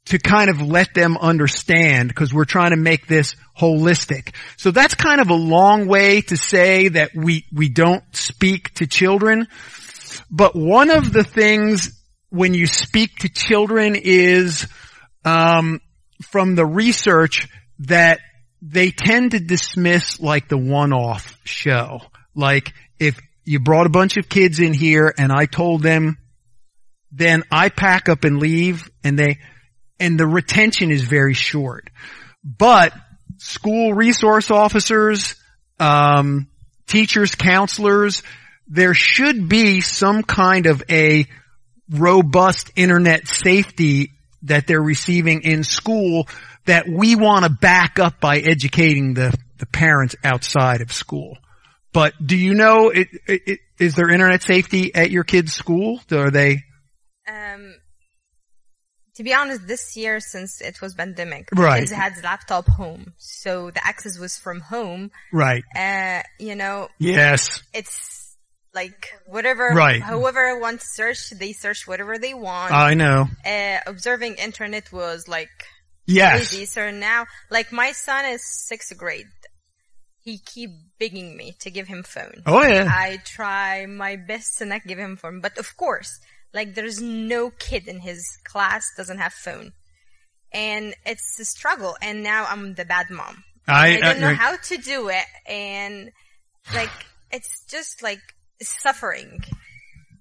[0.05, 4.33] to kind of let them understand because we're trying to make this holistic.
[4.57, 8.87] So that's kind of a long way to say that we, we don't speak to
[8.87, 9.47] children.
[10.29, 14.67] But one of the things when you speak to children is,
[15.25, 15.81] um,
[16.29, 17.47] from the research
[17.79, 18.19] that
[18.61, 22.01] they tend to dismiss like the one-off show.
[22.35, 26.17] Like if you brought a bunch of kids in here and I told them,
[27.11, 29.39] then I pack up and leave and they,
[29.99, 31.89] and the retention is very short.
[32.43, 32.93] But
[33.37, 35.35] school resource officers,
[35.79, 36.47] um,
[36.85, 38.23] teachers, counselors,
[38.69, 41.25] there should be some kind of a
[41.89, 44.11] robust internet safety
[44.43, 46.27] that they're receiving in school
[46.65, 51.37] that we want to back up by educating the, the parents outside of school.
[51.91, 55.99] But do you know, it, it, it, is there internet safety at your kids' school?
[56.11, 56.63] Are they?
[57.27, 57.73] Um,
[59.15, 61.79] to be honest, this year since it was pandemic, Right.
[61.79, 65.11] kids had laptop home, so the access was from home.
[65.33, 65.63] Right.
[65.75, 67.63] Uh, you know, Yes.
[67.73, 68.18] it's
[68.73, 70.01] like whatever, Right.
[70.01, 72.71] Whoever wants to search, they search whatever they want.
[72.73, 73.27] I know.
[73.45, 75.49] uh, observing internet was like
[76.05, 76.49] Yes.
[76.49, 76.65] crazy.
[76.65, 79.27] So now, like my son is sixth grade.
[80.23, 80.69] He keep
[80.99, 82.43] begging me to give him phone.
[82.45, 82.87] Oh yeah.
[82.91, 86.19] I try my best to not give him phone, but of course,
[86.53, 89.71] like there's no kid in his class doesn't have phone,
[90.53, 91.95] and it's a struggle.
[92.01, 93.43] And now I'm the bad mom.
[93.67, 96.11] I, I don't know I- how to do it, and
[96.73, 96.89] like
[97.31, 98.21] it's just like
[98.61, 99.43] suffering.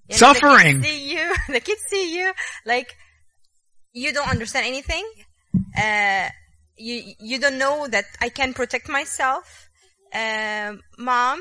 [0.07, 0.81] You know, Suffering.
[0.81, 1.35] The kids see you.
[1.53, 2.33] The kids see you
[2.65, 2.95] like
[3.93, 5.05] you don't understand anything.
[5.77, 6.29] Uh,
[6.77, 9.69] you you don't know that I can protect myself.
[10.13, 11.39] Um, mom,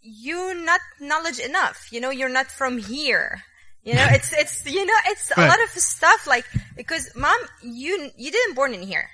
[0.00, 1.88] you're not knowledge enough.
[1.90, 3.42] You know, you're not from here.
[3.82, 6.46] You know, it's it's you know, it's a lot of stuff like
[6.76, 9.08] because mom, you you didn't born in here.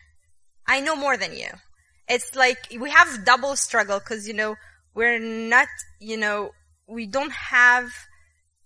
[0.67, 1.49] I know more than you.
[2.09, 4.55] It's like we have double struggle because you know
[4.95, 5.69] we're not
[6.01, 6.51] you know
[6.91, 7.91] we don't have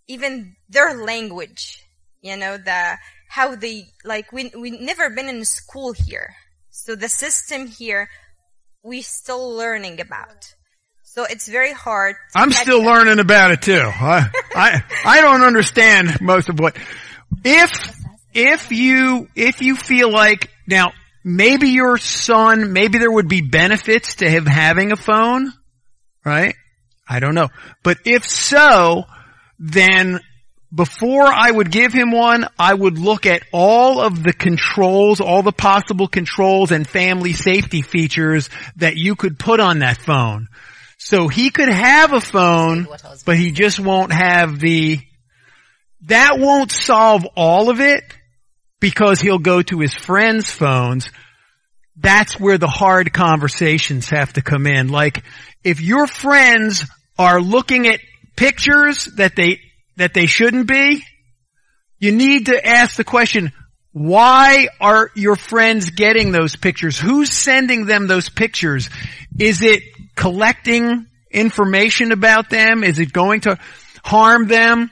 [0.09, 1.83] even their language.
[2.23, 2.97] You know the
[3.29, 6.35] how they like we we never been in school here,
[6.71, 8.09] so the system here
[8.83, 10.55] we still learning about.
[11.03, 12.17] So it's very hard.
[12.35, 12.87] I'm still up.
[12.87, 13.81] learning about it too.
[13.81, 16.77] I, I, I don't understand most of what,
[17.45, 17.71] if,
[18.35, 20.93] if you, if you feel like, now,
[21.25, 25.53] maybe your son, maybe there would be benefits to him having a phone,
[26.25, 26.57] right?
[27.07, 27.49] I don't know.
[27.83, 29.05] But if so,
[29.59, 30.21] then
[30.75, 35.43] before I would give him one, I would look at all of the controls, all
[35.43, 40.49] the possible controls and family safety features that you could put on that phone.
[40.99, 42.89] So he could have a phone,
[43.25, 45.01] but he just won't have the,
[46.07, 48.03] that won't solve all of it
[48.81, 51.11] because he'll go to his friends' phones.
[51.97, 54.89] That's where the hard conversations have to come in.
[54.89, 55.23] Like,
[55.63, 56.85] if your friends
[57.19, 58.01] are looking at
[58.37, 59.61] pictures that they,
[59.97, 61.05] that they shouldn't be,
[61.99, 63.53] you need to ask the question,
[63.93, 66.99] why are your friends getting those pictures?
[66.99, 68.91] Who's sending them those pictures?
[69.39, 69.83] Is it
[70.17, 72.83] collecting information about them?
[72.83, 73.57] Is it going to
[74.05, 74.91] harm them?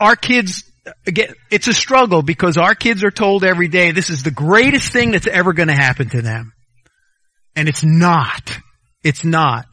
[0.00, 0.64] Our kids,
[1.06, 4.92] again, it's a struggle because our kids are told every day this is the greatest
[4.92, 6.52] thing that's ever going to happen to them.
[7.56, 8.58] And it's not.
[9.02, 9.66] It's not.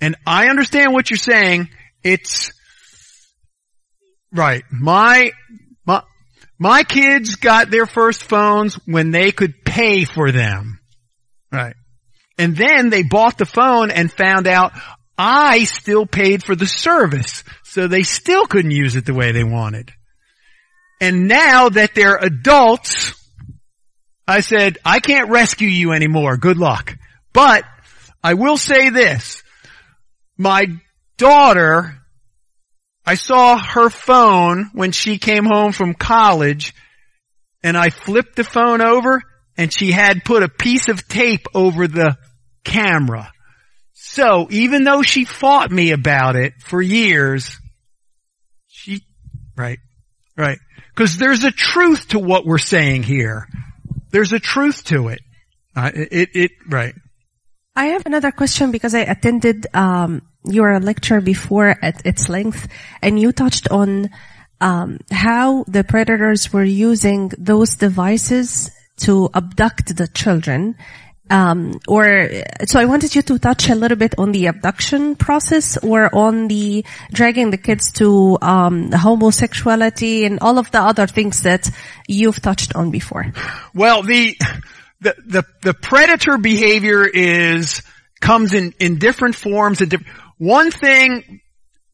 [0.00, 1.68] And I understand what you're saying.
[2.02, 2.52] It's,
[4.32, 4.64] right.
[4.70, 5.32] My,
[5.86, 6.02] my,
[6.58, 10.80] my kids got their first phones when they could pay for them.
[11.52, 11.74] Right.
[12.36, 14.72] And then they bought the phone and found out
[15.16, 17.42] I still paid for the service.
[17.64, 19.92] So they still couldn't use it the way they wanted.
[21.00, 23.14] And now that they're adults,
[24.26, 26.36] I said, I can't rescue you anymore.
[26.36, 26.96] Good luck.
[27.32, 27.64] But
[28.22, 29.42] I will say this.
[30.36, 30.66] My
[31.16, 31.96] daughter,
[33.06, 36.74] I saw her phone when she came home from college
[37.62, 39.22] and I flipped the phone over
[39.56, 42.16] and she had put a piece of tape over the
[42.64, 43.32] camera.
[43.94, 47.56] So even though she fought me about it for years,
[48.68, 49.00] she,
[49.56, 49.78] right,
[50.36, 50.58] right.
[50.98, 53.46] Cause there's a truth to what we're saying here.
[54.10, 55.20] There's a truth to it.
[55.76, 56.92] Uh, it, it, it, right.
[57.76, 62.56] I have another question because I attended um, your lecture before at Glenelg,
[63.00, 64.10] and you touched on
[64.60, 68.72] um, how the predators were using those devices
[69.06, 70.74] to abduct the children.
[71.30, 72.30] Um, or
[72.64, 76.48] so I wanted you to touch a little bit on the abduction process, or on
[76.48, 81.70] the dragging the kids to um, homosexuality and all of the other things that
[82.06, 83.32] you've touched on before.
[83.74, 84.36] Well, the,
[85.00, 87.82] the, the, the predator behavior is,
[88.20, 89.94] comes in, in different forms and
[90.38, 91.40] one thing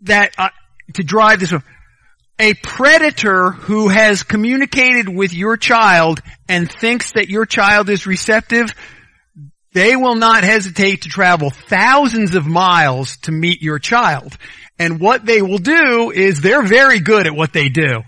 [0.02, 0.51] that, uh,
[0.94, 1.52] to drive this,
[2.39, 8.74] a predator who has communicated with your child and thinks that your child is receptive,
[9.75, 14.39] they will not hesitate to travel thousands of miles to meet your child.
[14.79, 18.03] And what they will do is they're very good at what they do.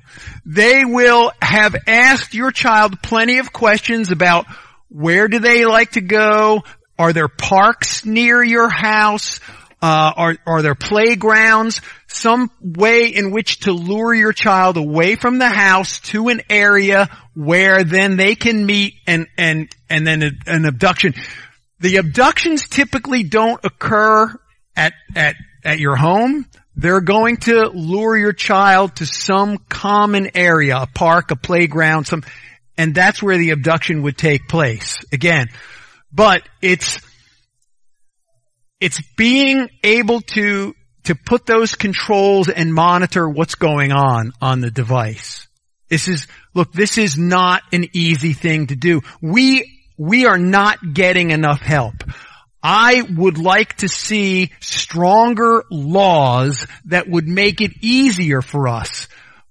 [0.45, 4.47] They will have asked your child plenty of questions about
[4.89, 6.63] where do they like to go?
[6.99, 9.41] Are there parks near your house?
[9.83, 11.83] Uh, are, are there playgrounds?
[12.07, 17.11] Some way in which to lure your child away from the house to an area
[17.35, 21.15] where then they can meet and, and, and then a, an abduction.
[21.81, 24.35] The abductions typically don't occur
[24.75, 26.47] at, at, at your home.
[26.75, 32.23] They're going to lure your child to some common area, a park, a playground, some,
[32.77, 34.99] and that's where the abduction would take place.
[35.13, 35.49] Again,
[36.13, 37.01] but it's,
[38.81, 40.75] it's being able to,
[41.05, 45.47] to put those controls and monitor what's going on on the device.
[45.89, 49.03] This is, look, this is not an easy thing to do.
[49.23, 51.95] We, we are not getting enough help.
[52.63, 59.09] I would like to see stronger laws that would make it easier for us.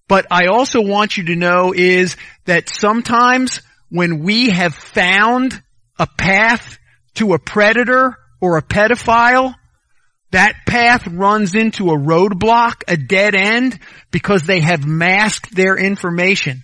[0.07, 5.61] But I also want you to know is that sometimes when we have found
[5.97, 6.77] a path
[7.15, 9.55] to a predator or a pedophile,
[10.31, 13.80] that path runs into a roadblock, a dead end,
[14.11, 16.63] because they have masked their information.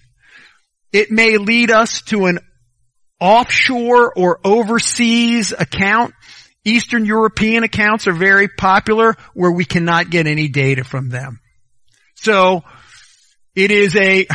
[0.91, 2.39] It may lead us to an
[3.21, 6.13] offshore or overseas account.
[6.65, 11.39] Eastern European accounts are very popular where we cannot get any data from them.
[12.15, 12.63] So,
[13.55, 14.27] it is a,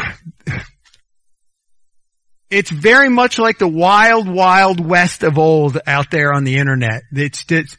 [2.50, 7.02] it's very much like the wild, wild west of old out there on the internet.
[7.12, 7.76] It's, it's,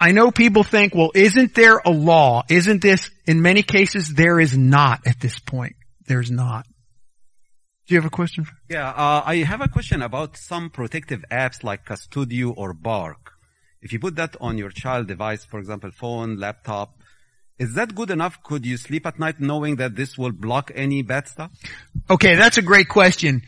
[0.00, 2.42] I know people think, well, isn't there a law?
[2.48, 5.74] Isn't this, in many cases, there is not at this point.
[6.06, 6.66] There's not.
[7.92, 8.46] Do you have a question?
[8.70, 13.34] Yeah, uh, I have a question about some protective apps like Qustodio or Bark.
[13.82, 16.96] If you put that on your child device, for example, phone, laptop,
[17.58, 18.42] is that good enough?
[18.42, 21.50] Could you sleep at night knowing that this will block any bad stuff?
[22.08, 23.42] Okay, that's a great question.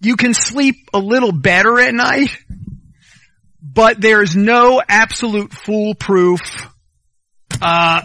[0.00, 2.30] You can sleep a little better at night,
[3.60, 6.68] but there's no absolute foolproof
[7.60, 8.02] uh,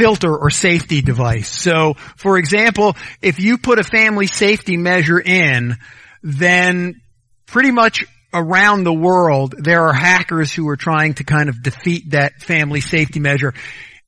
[0.00, 1.48] filter or safety device.
[1.48, 5.76] So, for example, if you put a family safety measure in,
[6.22, 7.02] then
[7.44, 12.12] pretty much around the world, there are hackers who are trying to kind of defeat
[12.12, 13.52] that family safety measure.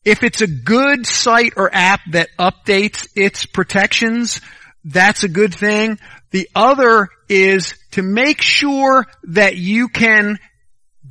[0.03, 4.41] If it's a good site or app that updates its protections,
[4.85, 5.99] that's a good thing.
[6.31, 10.39] The other is to make sure that you can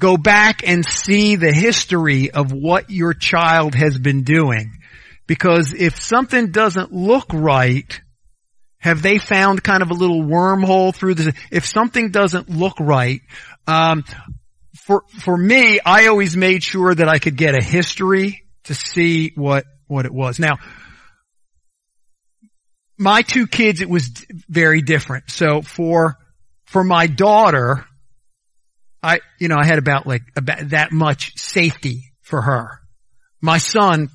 [0.01, 4.79] go back and see the history of what your child has been doing.
[5.27, 8.01] Because if something doesn't look right,
[8.79, 11.33] have they found kind of a little wormhole through this?
[11.51, 13.21] If something doesn't look right,
[13.67, 14.03] um,
[14.75, 19.31] for for me, I always made sure that I could get a history to see
[19.35, 20.39] what what it was.
[20.39, 20.57] Now,
[22.97, 24.09] my two kids, it was
[24.49, 25.29] very different.
[25.29, 26.17] So for
[26.65, 27.85] for my daughter,
[29.03, 32.79] I you know I had about like about that much safety for her.
[33.41, 34.09] My son,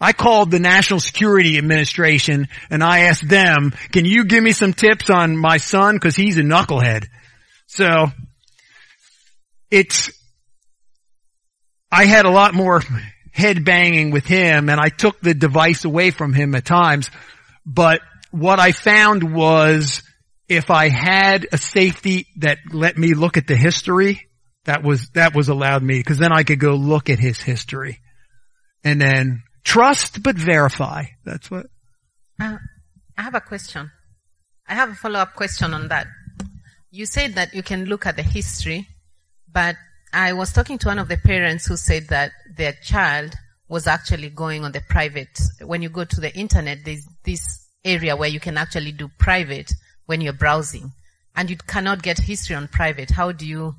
[0.00, 4.72] I called the National Security Administration and I asked them, can you give me some
[4.72, 5.98] tips on my son?
[5.98, 7.06] Cause he's a knucklehead.
[7.66, 8.06] So,
[9.70, 10.10] it's,
[11.90, 12.82] I had a lot more
[13.32, 17.10] head banging with him and I took the device away from him at times.
[17.66, 18.00] But
[18.30, 20.02] what I found was
[20.48, 24.28] if I had a safety that let me look at the history,
[24.64, 28.00] that was, that was allowed me because then I could go look at his history
[28.82, 31.04] and then Trust but verify.
[31.24, 31.66] That's what.
[32.40, 32.58] Uh,
[33.16, 33.90] I have a question.
[34.68, 36.06] I have a follow-up question on that.
[36.90, 38.86] You said that you can look at the history,
[39.50, 39.76] But
[40.12, 43.34] I was talking to one of the parents who said that their child
[43.68, 45.40] was actually going on the private.
[45.62, 49.72] When you go to the internet, there's this area where you can actually do private
[50.06, 50.92] when you're browsing.
[51.36, 53.10] And you cannot get history on private.
[53.10, 53.74] How do you,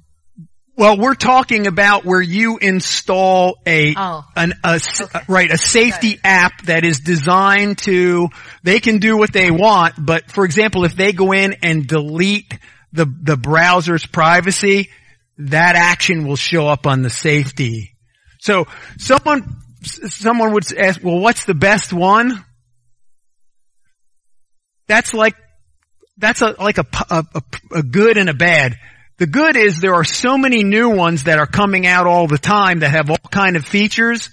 [0.77, 4.26] Well, we're talking about where you install a, Oh.
[4.35, 5.06] an, a, Okay.
[5.14, 8.27] Uh, right, a safety app that is designed to,
[8.64, 12.53] they can do what they want, but for example, if they go in and delete
[12.91, 14.89] the, the browser's privacy,
[15.38, 17.95] that action will show up on the safety.
[18.39, 22.43] So someone, someone would ask, well, what's the best one?
[24.88, 25.35] That's like
[26.17, 27.25] that's a, like a, a,
[27.71, 28.77] a good and a bad.
[29.17, 32.37] The good is there are so many new ones that are coming out all the
[32.37, 34.29] time that have all kind of features.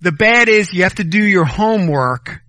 [0.00, 2.40] The bad is you have to do your homework.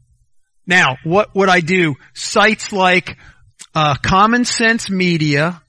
[0.67, 1.95] Now, what would I do?
[2.13, 3.17] Sites like
[3.73, 5.61] uh, Common Sense Media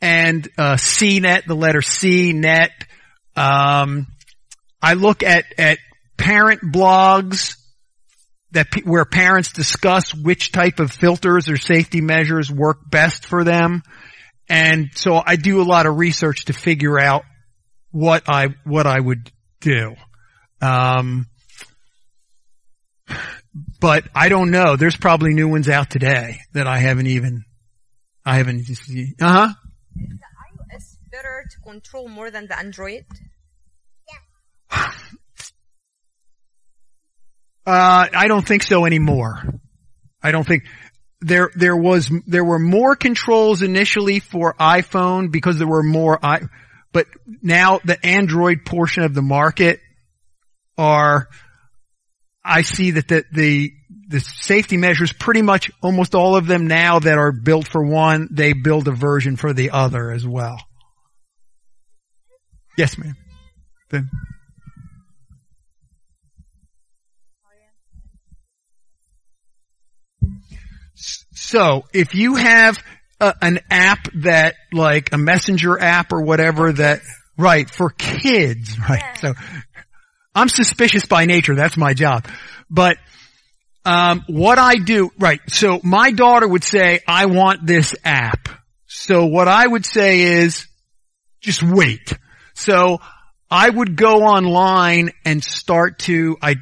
[0.00, 2.70] and uh, CNET, the letter C, net.
[3.36, 4.06] Um,
[4.82, 5.78] I look at at
[6.16, 7.56] parent blogs
[8.54, 13.44] that pe- where parents discuss which type of filters or safety measures work best for
[13.44, 13.82] them.
[14.48, 17.24] And so I do a lot of research to figure out
[17.90, 19.94] what I, what I would do.
[20.60, 21.26] Um,
[23.80, 24.76] but I don't know.
[24.76, 27.44] There's probably new ones out today that I haven't even,
[28.24, 29.48] I haven't just, uh huh.
[29.96, 33.04] Is the iOS better to control more than the Android?
[37.66, 39.42] Uh, I don't think so anymore.
[40.22, 40.64] I don't think
[41.20, 46.40] there there was there were more controls initially for iPhone because there were more i
[46.92, 47.06] but
[47.42, 49.80] now the Android portion of the market
[50.78, 51.28] are
[52.44, 53.72] I see that the the
[54.08, 58.28] the safety measures pretty much almost all of them now that are built for one
[58.30, 60.58] they build a version for the other as well.
[62.76, 63.16] Yes, ma'am.
[63.90, 64.10] Then
[71.54, 72.82] So if you have
[73.20, 77.00] a, an app that like a messenger app or whatever that,
[77.38, 79.16] right, for kids, right?
[79.20, 79.34] So
[80.34, 81.54] I'm suspicious by nature.
[81.54, 82.26] That's my job.
[82.68, 82.96] But,
[83.84, 85.40] um, what I do, right.
[85.48, 88.48] So my daughter would say, I want this app.
[88.86, 90.66] So what I would say is
[91.40, 92.14] just wait.
[92.54, 92.98] So
[93.48, 96.56] I would go online and start to, I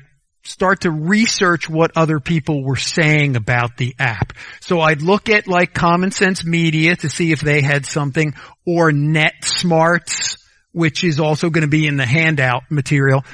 [0.45, 4.33] start to research what other people were saying about the app.
[4.61, 8.35] So I'd look at like Common Sense Media to see if they had something
[8.67, 10.37] or Net Smarts,
[10.73, 13.25] which is also going to be in the handout material.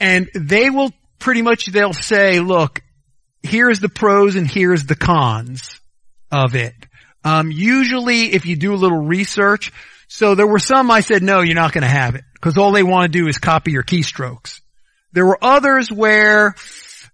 [0.00, 2.82] And they will pretty much, they'll say, look,
[3.42, 5.80] here's the pros and here's the cons
[6.30, 6.74] of it.
[7.24, 9.72] Um, usually if you do a little research,
[10.08, 12.72] so there were some I said, no, you're not going to have it because all
[12.72, 14.60] they want to do is copy your keystrokes.
[15.12, 16.54] There were others where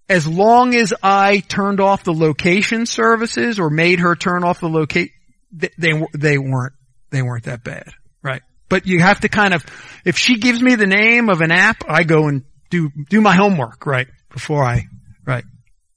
[0.09, 4.69] as long as I turned off the location services or made her turn off the
[4.69, 5.13] locate,
[5.53, 6.75] they, they, they weren't,
[7.11, 7.93] they weren't that bad.
[8.23, 8.43] Right.
[8.69, 9.65] But you have to kind of,
[10.05, 13.35] if she gives me the name of an app, I go and do, do my
[13.35, 14.09] homework, right?
[14.31, 14.87] Before I,
[15.25, 15.45] right.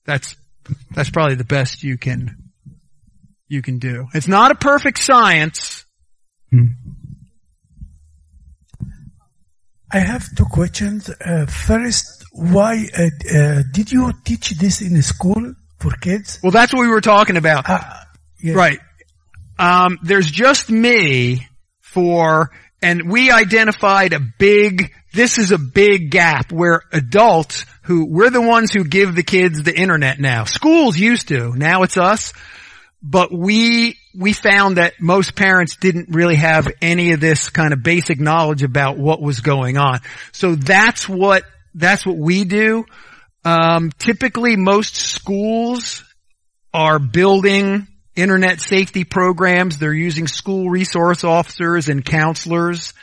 [0.05, 0.35] That's,
[0.91, 2.51] that's probably the best you can,
[3.47, 4.07] you can do.
[4.13, 5.85] It's not a perfect science.
[6.51, 6.67] Hmm.
[9.91, 11.09] I have two questions.
[11.09, 16.39] Uh, first, why uh, uh, did you teach this in school for kids?
[16.43, 17.65] Well, that's what we were talking about.
[18.41, 18.53] yeah.
[18.53, 18.79] Right.
[19.57, 21.47] Um, there's just me
[21.79, 22.51] for,
[22.81, 28.41] and we identified a big, this is a big gap where adults who, we're the
[28.41, 30.43] ones who give the kids the internet now.
[30.43, 32.33] Schools used to, now it's us.
[33.01, 37.83] But we, we found that most parents didn't really have any of this kind of
[37.83, 39.99] basic knowledge about what was going on.
[40.31, 41.43] So that's what,
[41.75, 42.85] that's what we do.
[43.45, 46.03] Um, typically most schools
[46.73, 49.77] are building internet safety programs.
[49.77, 52.95] They're using school resource officers and counselors.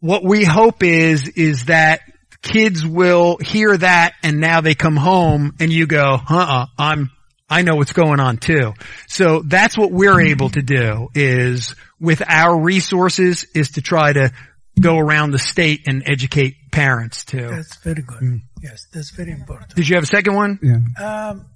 [0.00, 2.00] What we hope is, is that
[2.42, 7.10] kids will hear that and now they come home and you go, uh-uh, I'm,
[7.50, 8.74] I know what's going on too.
[9.08, 14.32] So that's what we're able to do is with our resources is to try to
[14.78, 17.48] go around the state and educate parents too.
[17.48, 18.40] That's very good.
[18.62, 19.74] Yes, that's very important.
[19.74, 20.58] Did you have a second one?
[20.62, 21.30] Yeah.
[21.30, 21.46] Um,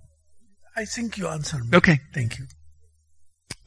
[0.77, 1.77] I think you answered me.
[1.77, 2.01] Okay.
[2.15, 2.47] Thank you.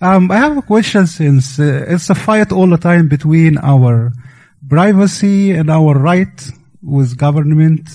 [0.02, 4.12] Um, I have a question since uh, it's a fight all the time between our
[4.68, 6.50] privacy and our right
[6.82, 7.88] with government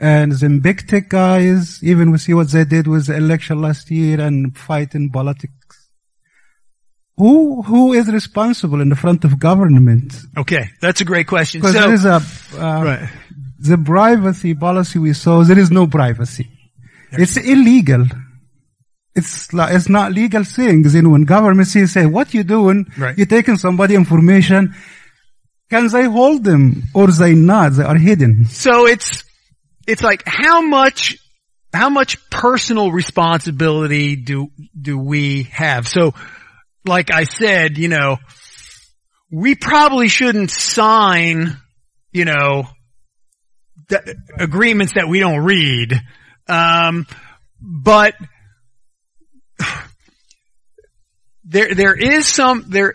[0.00, 4.56] and the guys, even we see what they did with the election last year and
[4.56, 5.54] fighting politics.
[7.16, 10.14] who who is responsible in the front of government?
[10.36, 11.60] Okay, that's a great question.
[11.60, 12.16] Because So, there is a
[12.64, 13.08] uh, Right.
[13.58, 15.42] the privacy policy we saw.
[15.42, 16.46] There is no privacy.
[17.10, 18.04] It's illegal.
[19.16, 20.94] It's like, it's not legal things.
[20.94, 22.86] You know, when government says, say, what you doing?
[22.96, 23.16] Right.
[23.18, 24.74] You're taking somebody information.
[25.70, 27.72] Can they hold them or they not?
[27.72, 28.44] They are hidden.
[28.46, 29.24] so it's,
[29.88, 31.16] it's like how much,
[31.72, 34.48] how much personal responsibility do,
[34.80, 35.88] do we have?
[35.88, 36.12] So,
[36.86, 38.18] like I said, you know,
[39.32, 41.56] we probably shouldn't sign,
[42.12, 42.64] you know,
[43.88, 45.98] th- agreements that we don't read.
[46.48, 47.06] Um,
[47.58, 48.14] but
[51.44, 52.94] there, there is some, there,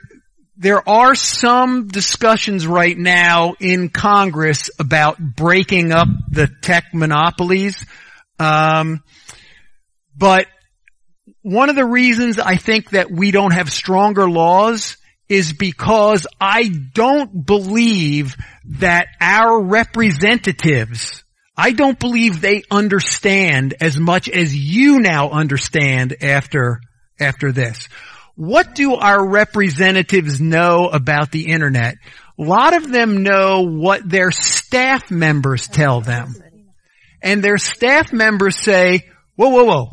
[0.64, 7.86] there are some discussions right now in Congress about breaking up the tech monopolies.
[8.40, 9.04] Um,
[10.18, 10.48] but
[11.42, 14.96] one of the reasons I think that we don't have stronger laws
[15.28, 18.38] is because I don't believe
[18.80, 21.26] that our representatives,
[21.58, 26.80] I don't believe they understand as much as you now understand after,
[27.20, 27.90] after this.
[28.36, 31.96] What do our representatives know about the internet?
[32.40, 36.36] A lot of them know what their staff members tell them.
[37.22, 39.90] And their staff members say, whoa, whoa, whoa.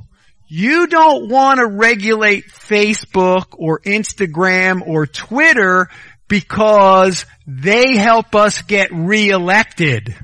[0.49, 5.89] You don't want to regulate Facebook or Instagram or Twitter
[6.27, 10.17] because they help us get reelected.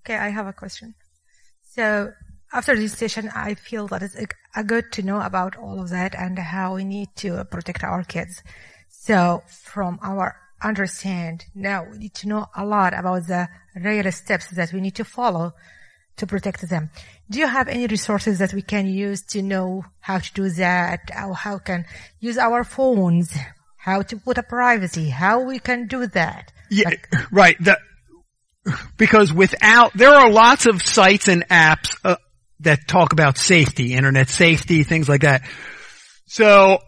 [0.00, 0.94] Okay, I have a question.
[1.70, 2.12] So
[2.54, 4.16] after this session, I feel that it's
[4.54, 8.04] a, good to know about all of that and how we need to protect our
[8.04, 8.42] kids.
[8.88, 14.50] So from our understand now, we need to know a lot about the real steps
[14.52, 15.52] that we need to follow
[16.16, 16.90] to protect them.
[17.28, 21.10] Do you have any resources that we can use to know how to do that?
[21.26, 21.84] Or how can
[22.20, 23.36] use our phones?
[23.76, 25.10] How to put a privacy?
[25.10, 26.52] How we can do that?
[26.70, 26.90] Yeah,
[27.32, 27.56] right.
[27.60, 27.78] The,
[28.96, 32.16] because without, there are lots of sites and apps uh,
[32.60, 35.42] that talk about safety, internet safety, things like that.
[36.26, 36.78] So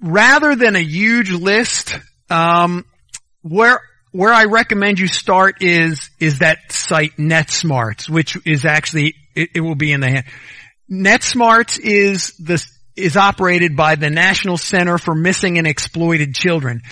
[0.00, 1.96] rather than a huge list,
[2.28, 2.84] um,
[3.42, 3.80] where
[4.12, 9.60] where I recommend you start is is that site NetSmartz, which is actually it, it
[9.60, 10.24] will be in the hand.
[10.90, 12.64] NetSmartz is the
[12.96, 16.82] is operated by the National Center for Missing and Exploited Children.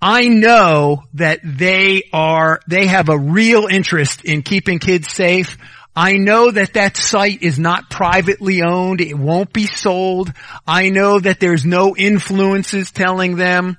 [0.00, 5.58] I know that they are, they have a real interest in keeping kids safe.
[6.00, 9.00] I know that that site is not privately owned.
[9.00, 10.32] It won't be sold.
[10.64, 13.78] I know that there's no influences telling them.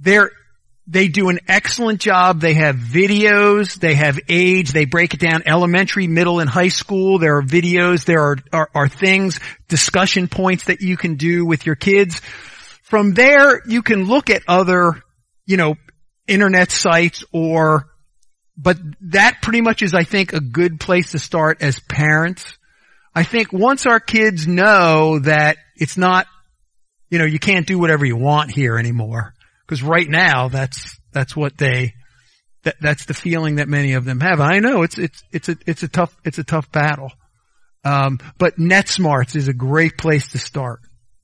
[0.00, 0.32] They're,
[0.88, 2.40] they do an excellent job.
[2.40, 3.76] They have videos.
[3.76, 4.72] They have age.
[4.72, 7.20] They break it down elementary, middle, and high school.
[7.20, 8.04] There are videos.
[8.04, 12.20] There are, are, are things, discussion points that you can do with your kids.
[12.82, 15.00] From there, you can look at other,
[15.46, 15.76] you know,
[16.26, 17.86] internet sites or,
[18.56, 22.56] but that pretty much is, I think, a good place to start as parents.
[23.14, 26.26] I think once our kids know that it's not,
[27.10, 29.34] you know, you can't do whatever you want here anymore.
[29.66, 31.94] Cause right now that's, that's what they,
[32.64, 34.40] that, that's the feeling that many of them have.
[34.40, 37.10] I know it's, it's, it's a, it's a tough, it's a tough battle.
[37.84, 40.80] Um, but NetSmartz is a great place to start.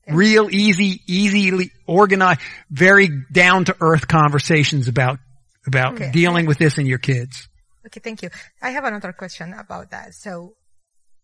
[0.09, 2.41] Real easy, easily organized,
[2.71, 5.19] very down to earth conversations about,
[5.67, 6.11] about Okay.
[6.11, 7.49] dealing with this in your kids.
[7.87, 8.31] Okay, thank you.
[8.63, 10.15] I have another question about that.
[10.15, 10.55] So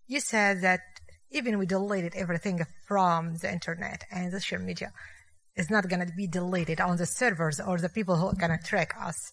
[0.06, 0.80] you said that
[1.30, 4.92] even we deleted everything from the internet and the social media,
[5.54, 8.56] it's not going to be deleted on the servers or the people who are going
[8.56, 9.32] to track us.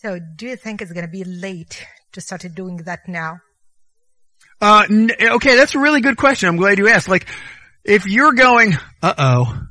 [0.00, 3.38] So do you think it's going to be late to start doing that now?
[4.60, 6.48] Uh, n- okay, that's a really good question.
[6.48, 7.08] I'm glad you asked.
[7.08, 7.28] Like,
[7.84, 9.62] if you're going, uh oh,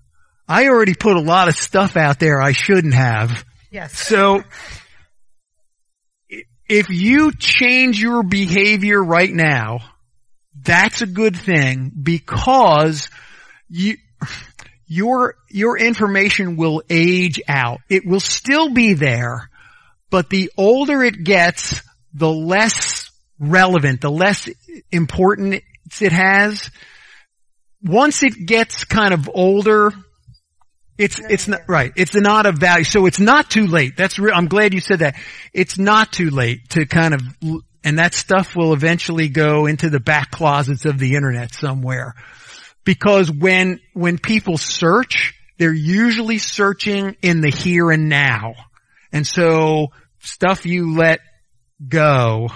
[0.48, 3.44] I already put a lot of stuff out there I shouldn't have.
[3.74, 3.98] Yes.
[3.98, 4.44] So,
[6.70, 9.80] if you change your behavior right now,
[10.56, 13.10] that's a good thing because
[13.70, 13.98] you,
[14.86, 17.80] your, your information will age out.
[17.90, 19.50] It will still be there,
[20.12, 21.82] but the older it gets,
[22.14, 23.10] the less
[23.40, 24.48] relevant, the less
[24.92, 25.64] important
[26.00, 26.70] it has.
[27.82, 29.92] Once it gets kind of older,
[30.98, 31.92] it's, it's not, right.
[31.96, 32.84] It's not of value.
[32.84, 33.98] So it's not too late.
[33.98, 34.34] That's real.
[34.36, 35.16] I'm glad you said that.
[35.54, 37.22] It's not too late to kind of,
[37.84, 42.14] and that stuff will eventually go into the back closets of the internet somewhere.
[42.86, 48.56] Because when, when people search, they're usually searching in the here and now.
[49.12, 49.88] And so
[50.20, 51.20] stuff you let
[51.88, 52.50] go,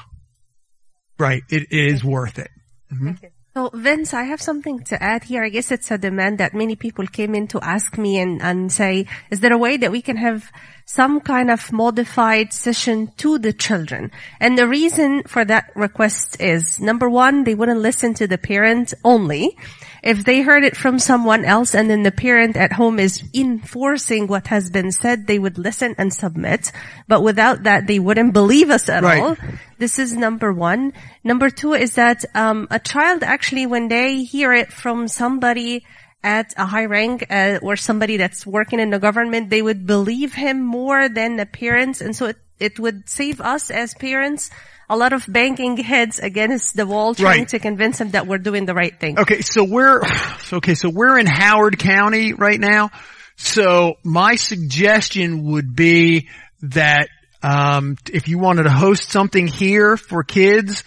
[1.17, 2.51] right, it, it is worth it.
[2.93, 3.19] Mhm.
[3.57, 5.43] So Vince, I have something to add here.
[5.43, 8.71] I guess it's a demand that many people came in to ask me and, and
[8.71, 10.51] say, is there a way that we can have
[10.85, 14.11] some kind of modified session to the children?
[14.39, 18.93] And the reason for that request is number one, they wouldn't listen to the parent
[19.03, 19.57] only.
[20.03, 24.27] If they heard it from someone else and then the parent at home is enforcing
[24.27, 26.71] what has been said, they would listen and submit.
[27.07, 29.21] But without that, they wouldn't believe us at Right.
[29.23, 29.35] all.
[29.77, 30.93] This is number one.
[31.23, 35.85] Number two is that um, a child actually, when they hear it from somebody
[36.23, 40.33] at a high rank uh, or somebody that's working in the government, they would believe
[40.33, 44.49] him more than the parents, and so it, it would save us as parents
[44.89, 47.49] a lot of banking heads against the wall trying Right.
[47.49, 49.19] to convince them that we're doing the right thing.
[49.19, 50.01] Okay, so we're
[50.53, 52.89] okay, so we're in Howard County right now.
[53.35, 56.29] So my suggestion would be
[56.61, 57.09] that
[57.43, 60.83] um, if you wanted to host something here for kids,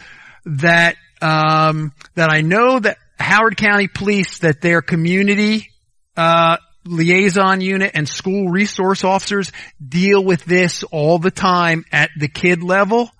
[0.47, 5.69] that um, that I know that Howard County Police that their community
[6.17, 9.53] uh, liaison unit and school resource officers
[9.87, 13.11] deal with this all the time at the kid level.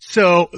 [0.00, 0.50] So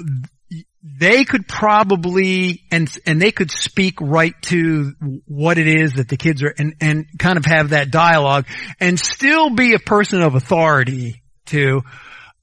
[0.83, 4.93] they could probably and and they could speak right to
[5.25, 8.47] what it is that the kids are and and kind of have that dialogue
[8.79, 11.20] and still be a person of authority
[11.51, 11.83] to.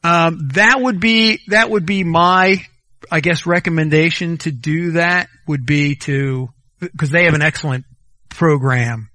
[0.05, 2.63] Um, that would be that would be my,
[3.11, 6.49] I guess, recommendation to do that would be to
[6.81, 7.85] because they have an excellent
[8.29, 9.11] program.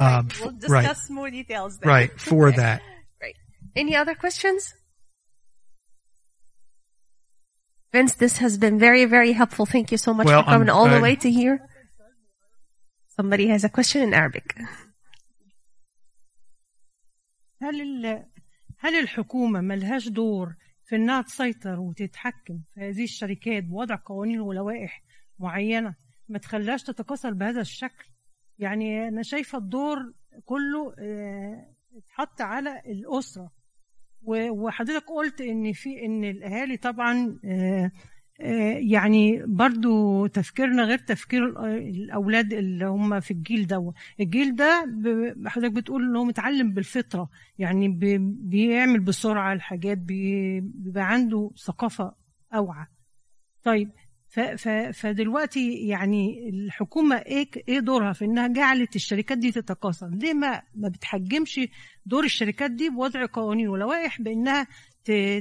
[0.00, 0.18] Right.
[0.18, 1.14] Um, we'll discuss right.
[1.14, 1.78] more details.
[1.78, 1.88] Then.
[1.88, 2.56] Right for okay.
[2.56, 2.82] that.
[3.20, 3.36] Right.
[3.76, 4.74] Any other questions?
[7.92, 9.66] Vince, this has been very, very helpful.
[9.66, 11.68] Thank you so much well, for coming I'm, all the way to here.
[13.16, 14.56] Somebody has a question in Arabic.
[18.82, 20.54] هل الحكومة ملهاش دور
[20.84, 25.02] في إنها تسيطر وتتحكم في هذه الشركات بوضع قوانين ولوائح
[25.38, 25.94] معينة
[26.28, 28.04] ما تخليهاش تتكاثر بهذا الشكل؟
[28.58, 30.12] يعني أنا شايفة الدور
[30.44, 33.50] كله آه، اتحط على الأسرة.
[34.24, 37.90] وحضرتك قلت إن في إن الأهالي طبعا آه،
[38.90, 43.92] يعني برضو تفكيرنا غير تفكير الأ- الأولاد اللي هم في الجيل ده.
[44.20, 44.86] الجيل ده
[45.46, 47.28] حضرتك بتقول إن هو متعلم بالفطرة
[47.58, 52.14] يعني بي- بيعمل بسرعة الحاجات بي- بيبقى عنده ثقافة
[52.54, 52.86] أوعى.
[53.64, 53.90] طيب
[54.92, 60.88] فدلوقتي يعني الحكومة إيه إيه دورها في إنها جعلت الشركات دي تتكاثر ليه ما ما
[60.88, 61.60] بتحجمش
[62.06, 64.66] دور الشركات دي بوضع قوانين ولوائح بإنها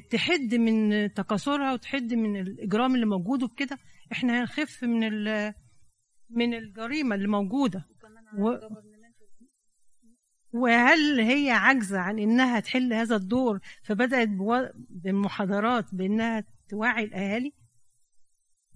[0.09, 3.77] تحد من تكاثرها وتحد من الإجرام اللي موجود وبكده
[4.11, 5.53] إحنا هنخف من ال-
[6.29, 7.85] من الجريمة اللي موجودة.
[8.37, 8.55] و
[10.53, 17.53] وهل هي عاجزة عن إنها تحل هذا الدور فبدأت بو- بمحاضرات بإنها توعي الأهالي؟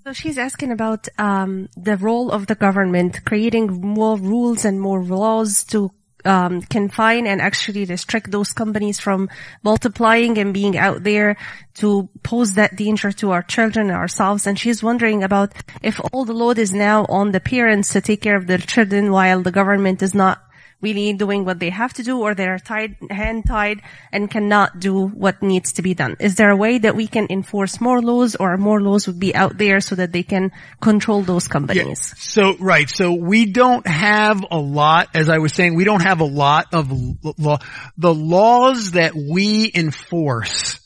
[0.08, 5.04] So she's asking about um, the role of the government creating more rules and more
[5.04, 5.90] laws to
[6.26, 9.30] um, confine and actually restrict those companies from
[9.64, 11.38] multiplying and being out there
[11.76, 14.48] to pose that danger to our children and ourselves.
[14.48, 18.22] And she's wondering about if all the load is now on the parents to take
[18.22, 20.42] care of their children while the government is not
[20.82, 23.82] really doing what they have to do or they're tied, hand tied
[24.12, 26.16] and cannot do what needs to be done.
[26.20, 29.34] Is there a way that we can enforce more laws or more laws would be
[29.34, 32.14] out there so that they can control those companies?
[32.18, 32.90] So, right.
[32.90, 36.74] So we don't have a lot, as I was saying, we don't have a lot
[36.74, 36.92] of
[37.40, 37.60] law.
[37.98, 40.80] The laws that we enforce,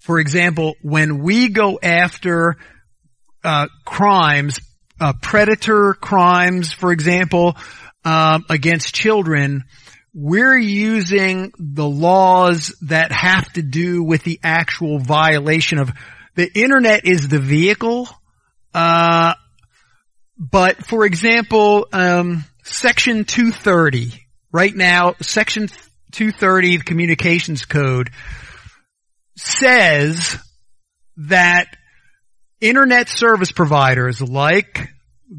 [0.00, 2.56] for example, when we go after,
[3.42, 4.60] uh, crimes,
[5.00, 7.56] uh, predator crimes, for example,
[8.04, 9.64] um, against children,
[10.12, 15.90] we're using the laws that have to do with the actual violation of
[16.34, 18.08] the internet is the vehicle,
[18.74, 19.34] uh,
[20.38, 24.12] but for example, um, section 230,
[24.52, 25.68] right now, section
[26.12, 28.10] 230 of the communications code
[29.36, 30.38] says
[31.16, 31.66] that
[32.60, 34.88] internet service providers like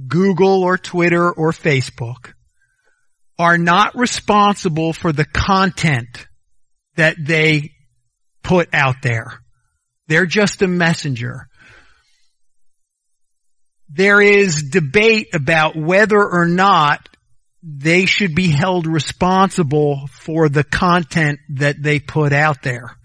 [0.07, 2.33] Google or Twitter or Facebook
[3.41, 6.27] are not responsible for the content
[6.95, 7.71] that they
[8.43, 9.39] put out there.
[10.07, 11.47] They're just a messenger
[13.93, 17.09] there is debate about whether or not
[17.61, 22.95] they should be held responsible for the content that they put out there.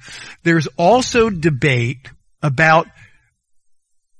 [0.44, 2.08] There's also debate
[2.40, 2.86] about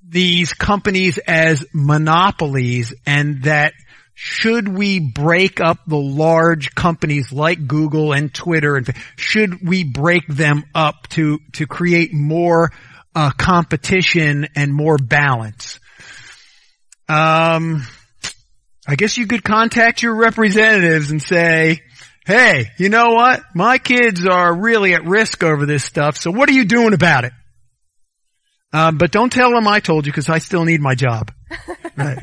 [0.06, 3.72] these companies as monopolies and that
[4.18, 10.26] should we break up the large companies like Google and Twitter and should we break
[10.26, 12.72] them up to, to create more
[13.14, 15.80] uh, competition and more balance?
[17.10, 17.82] Um,
[18.88, 21.82] I guess you could contact your representatives and say,
[22.24, 23.42] hey, you know what?
[23.54, 27.24] My kids are really at risk over this stuff, so what are you doing about
[27.24, 27.32] it?
[28.72, 31.32] Um, but don't tell them I told you because I still need my job.
[31.96, 32.18] Right.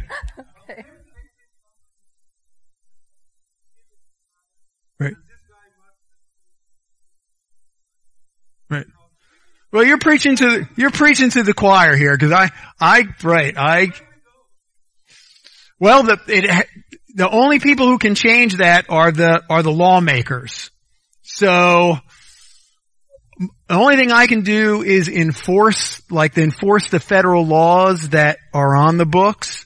[9.73, 13.91] Well, you're preaching to you're preaching to the choir here because I I right I.
[15.79, 16.67] Well, the it
[17.15, 20.69] the only people who can change that are the are the lawmakers.
[21.23, 21.97] So
[23.67, 28.37] the only thing I can do is enforce, like the enforce the federal laws that
[28.53, 29.65] are on the books,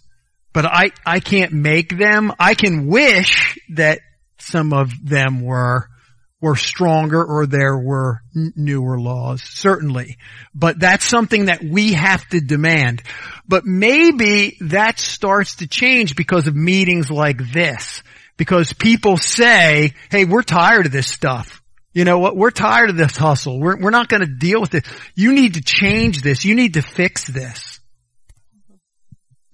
[0.53, 2.31] but I, I can't make them.
[2.39, 3.99] I can wish that
[4.39, 5.89] some of them were,
[6.39, 10.17] were stronger or there were n- newer laws, certainly.
[10.53, 13.01] But that's something that we have to demand.
[13.47, 18.03] But maybe that starts to change because of meetings like this.
[18.37, 21.63] Because people say, hey, we're tired of this stuff.
[21.93, 22.37] You know what?
[22.37, 23.59] We're tired of this hustle.
[23.59, 24.85] We're, we're not going to deal with it.
[25.15, 26.45] You need to change this.
[26.45, 27.79] You need to fix this.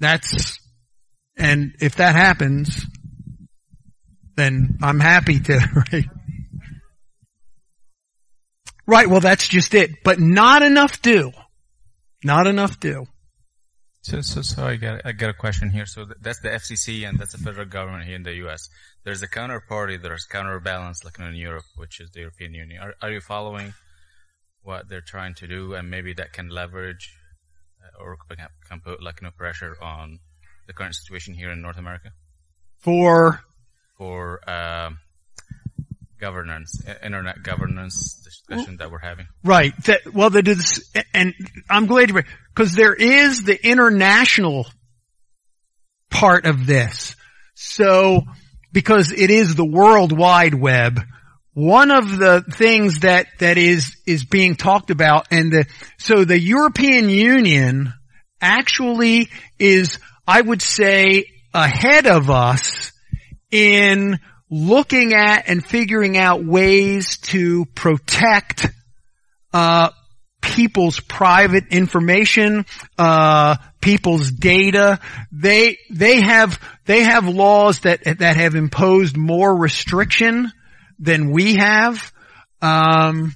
[0.02, 0.60] That's,
[1.38, 2.86] and if that happens,
[4.36, 6.06] then I'm happy to, right?
[8.86, 9.10] Right.
[9.10, 10.04] Well, that's just it.
[10.04, 11.32] But not enough do.
[12.24, 13.08] Not enough do.
[14.04, 15.86] So, so, so I got, I got a question here.
[15.86, 18.68] So that's the FCC and that's the federal government here in the U.S.
[19.06, 22.82] There's a counterparty, there's counterbalance like in Europe, which is the European Union.
[22.82, 23.74] Are, are you following
[24.62, 27.16] what they're trying to do and maybe that can leverage
[27.82, 30.20] uh, or can, can put like no pressure on
[30.68, 32.12] the current situation here in North America?
[32.80, 33.40] For?
[33.98, 35.00] For, um,
[36.24, 39.28] governance, internet governance discussion that we're having.
[39.44, 39.74] Right.
[39.84, 41.34] That, well, that is, and
[41.70, 42.22] I'm glad you,
[42.56, 44.66] because there is the international
[46.10, 47.18] part of this.
[47.56, 48.22] So,
[48.72, 51.02] because it is the World Wide Web,
[51.54, 55.66] one of the things that, that is, is being talked about and the,
[55.98, 57.92] so the European Union
[58.40, 59.28] actually
[59.60, 62.94] is, I would say, ahead of us
[63.52, 64.20] in
[64.54, 68.68] looking at and figuring out ways to protect
[69.52, 69.90] uh,
[70.42, 72.66] people's private information,
[73.00, 75.00] uh, people's data.
[75.32, 80.52] They they have they have laws that that have imposed more restriction
[81.00, 82.14] than we have.
[82.62, 83.36] Um,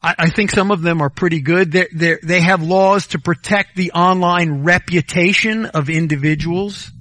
[0.00, 1.72] I, I think some of them are pretty good.
[1.72, 6.92] They they they have laws to protect the online reputation of individuals,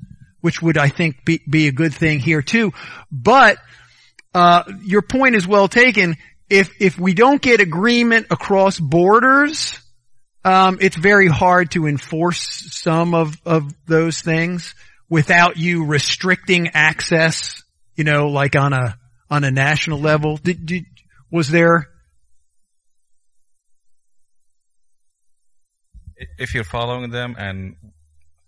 [0.41, 2.73] which would I think be be a good thing here too.
[3.11, 3.57] But
[4.33, 6.17] uh, your point is well taken.
[6.49, 9.79] If if we don't get agreement across borders,
[10.45, 12.39] um, it's very hard to enforce
[12.71, 14.75] some of of those things
[15.09, 17.63] without you restricting access.
[17.95, 18.97] You know, like on a
[19.29, 20.37] on a national level.
[20.37, 20.85] Did, did
[21.31, 21.89] was there?
[26.37, 27.75] If you're following them and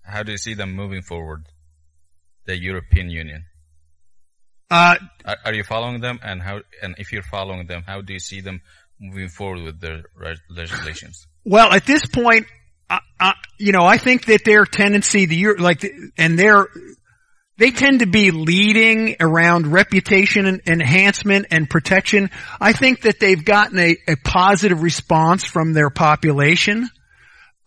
[0.01, 1.45] how do you see them moving forward?
[2.49, 3.45] The European Union.
[4.71, 8.11] Uh, are, are you following them and how, and if you're following them, how do
[8.11, 8.61] you see them
[8.99, 10.01] moving forward with their
[10.49, 11.27] legislations?
[11.45, 12.47] Well, at this point,
[12.89, 15.85] I, I, you know, I think that their tendency, the like,
[16.17, 16.67] and they're
[17.59, 22.31] they tend to be leading around reputation and enhancement and protection.
[22.59, 26.89] I think that they've gotten a, a positive response from their population.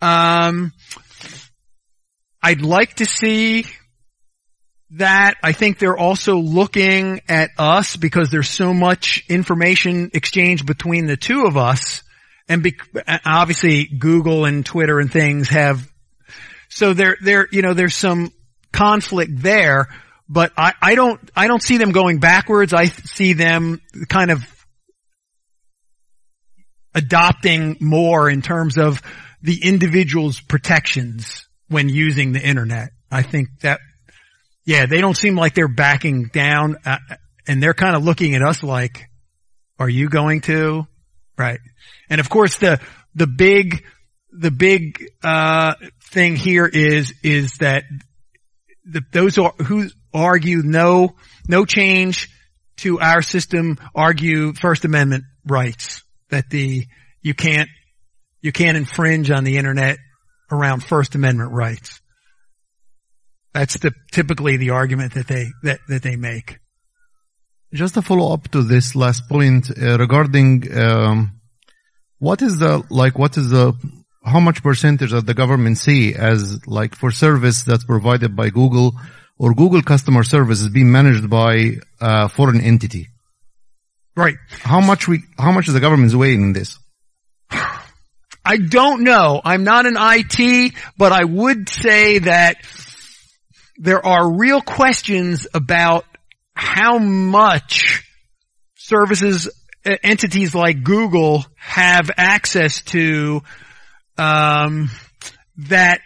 [0.00, 0.72] Um,
[2.42, 3.66] I'd like to see
[4.96, 5.34] that.
[5.42, 11.16] I think they're also looking at us because there's so much information exchange between the
[11.16, 12.02] two of us.
[12.48, 12.76] And be,
[13.24, 15.88] obviously Google and Twitter and things have,
[16.68, 18.32] so there, there, you know, there's some
[18.72, 19.88] conflict there,
[20.28, 22.74] but I, I don't, I don't see them going backwards.
[22.74, 24.44] I see them kind of
[26.94, 29.02] adopting more in terms of
[29.42, 32.90] the individual's protections when using the internet.
[33.10, 33.80] I think that,
[34.64, 36.98] yeah, they don't seem like they're backing down, uh,
[37.46, 39.08] and they're kind of looking at us like,
[39.78, 40.86] are you going to?
[41.36, 41.60] Right.
[42.08, 42.80] And of course the,
[43.14, 43.84] the big,
[44.30, 45.74] the big, uh,
[46.12, 47.84] thing here is, is that
[48.84, 51.16] the, those are, who argue no,
[51.48, 52.28] no change
[52.76, 56.02] to our system argue First Amendment rights.
[56.30, 56.86] That the,
[57.22, 57.68] you can't,
[58.40, 59.98] you can't infringe on the internet
[60.50, 62.01] around First Amendment rights.
[63.54, 66.58] That's the, typically the argument that they, that, that they make.
[67.72, 71.40] Just a follow up to this last point uh, regarding um,
[72.18, 73.72] what is the like what is the
[74.24, 78.94] how much percentage does the government see as like for service that's provided by Google
[79.38, 83.08] or Google customer service is being managed by a foreign entity?
[84.14, 84.36] Right.
[84.50, 86.78] How much we, how much is the government's weighing in this?
[88.44, 89.40] I don't know.
[89.44, 92.56] I'm not an IT, but I would say that
[93.82, 96.04] there are real questions about
[96.54, 98.04] how much
[98.76, 99.48] services
[99.84, 103.42] uh, entities like Google have access to
[104.16, 104.88] um,
[105.56, 106.00] that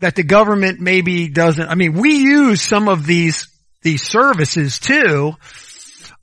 [0.00, 1.68] that the government maybe doesn't.
[1.68, 3.46] I mean, we use some of these
[3.82, 5.34] these services too.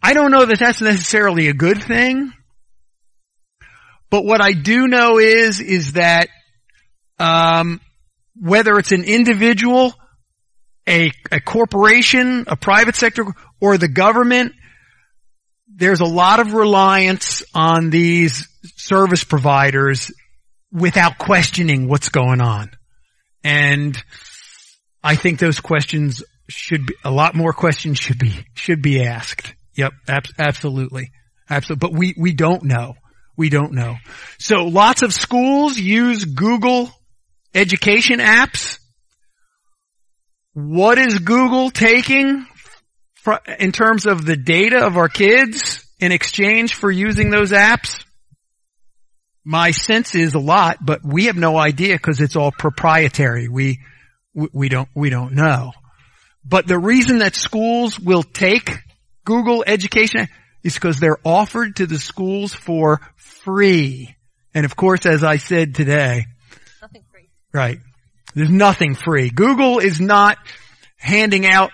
[0.03, 2.33] I don't know that that's necessarily a good thing.
[4.09, 6.27] But what I do know is, is that,
[7.17, 7.79] um,
[8.35, 9.93] whether it's an individual,
[10.87, 13.23] a, a corporation, a private sector,
[13.59, 14.53] or the government,
[15.73, 20.11] there's a lot of reliance on these service providers
[20.71, 22.71] without questioning what's going on.
[23.43, 23.97] And
[25.03, 29.53] I think those questions should be, a lot more questions should be, should be asked.
[29.75, 31.11] Yep, ab- absolutely.
[31.49, 31.87] Absolutely.
[31.87, 32.95] But we, we don't know.
[33.37, 33.95] We don't know.
[34.39, 36.91] So lots of schools use Google
[37.53, 38.77] education apps.
[40.53, 42.45] What is Google taking
[43.15, 48.03] fr- in terms of the data of our kids in exchange for using those apps?
[49.43, 53.47] My sense is a lot, but we have no idea because it's all proprietary.
[53.47, 53.79] We,
[54.33, 55.71] we, we don't, we don't know.
[56.45, 58.69] But the reason that schools will take
[59.25, 60.27] Google education
[60.63, 64.15] is because they're offered to the schools for free.
[64.53, 66.25] And of course, as I said today,
[66.81, 67.29] Nothing free.
[67.53, 67.79] right,
[68.33, 69.29] there's nothing free.
[69.29, 70.37] Google is not
[70.97, 71.71] handing out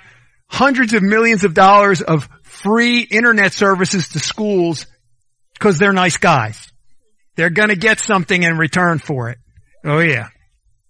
[0.47, 4.85] hundreds of millions of dollars of free internet services to schools
[5.53, 6.71] because they're nice guys.
[7.35, 9.37] They're gonna get something in return for it.
[9.85, 10.29] Oh yeah.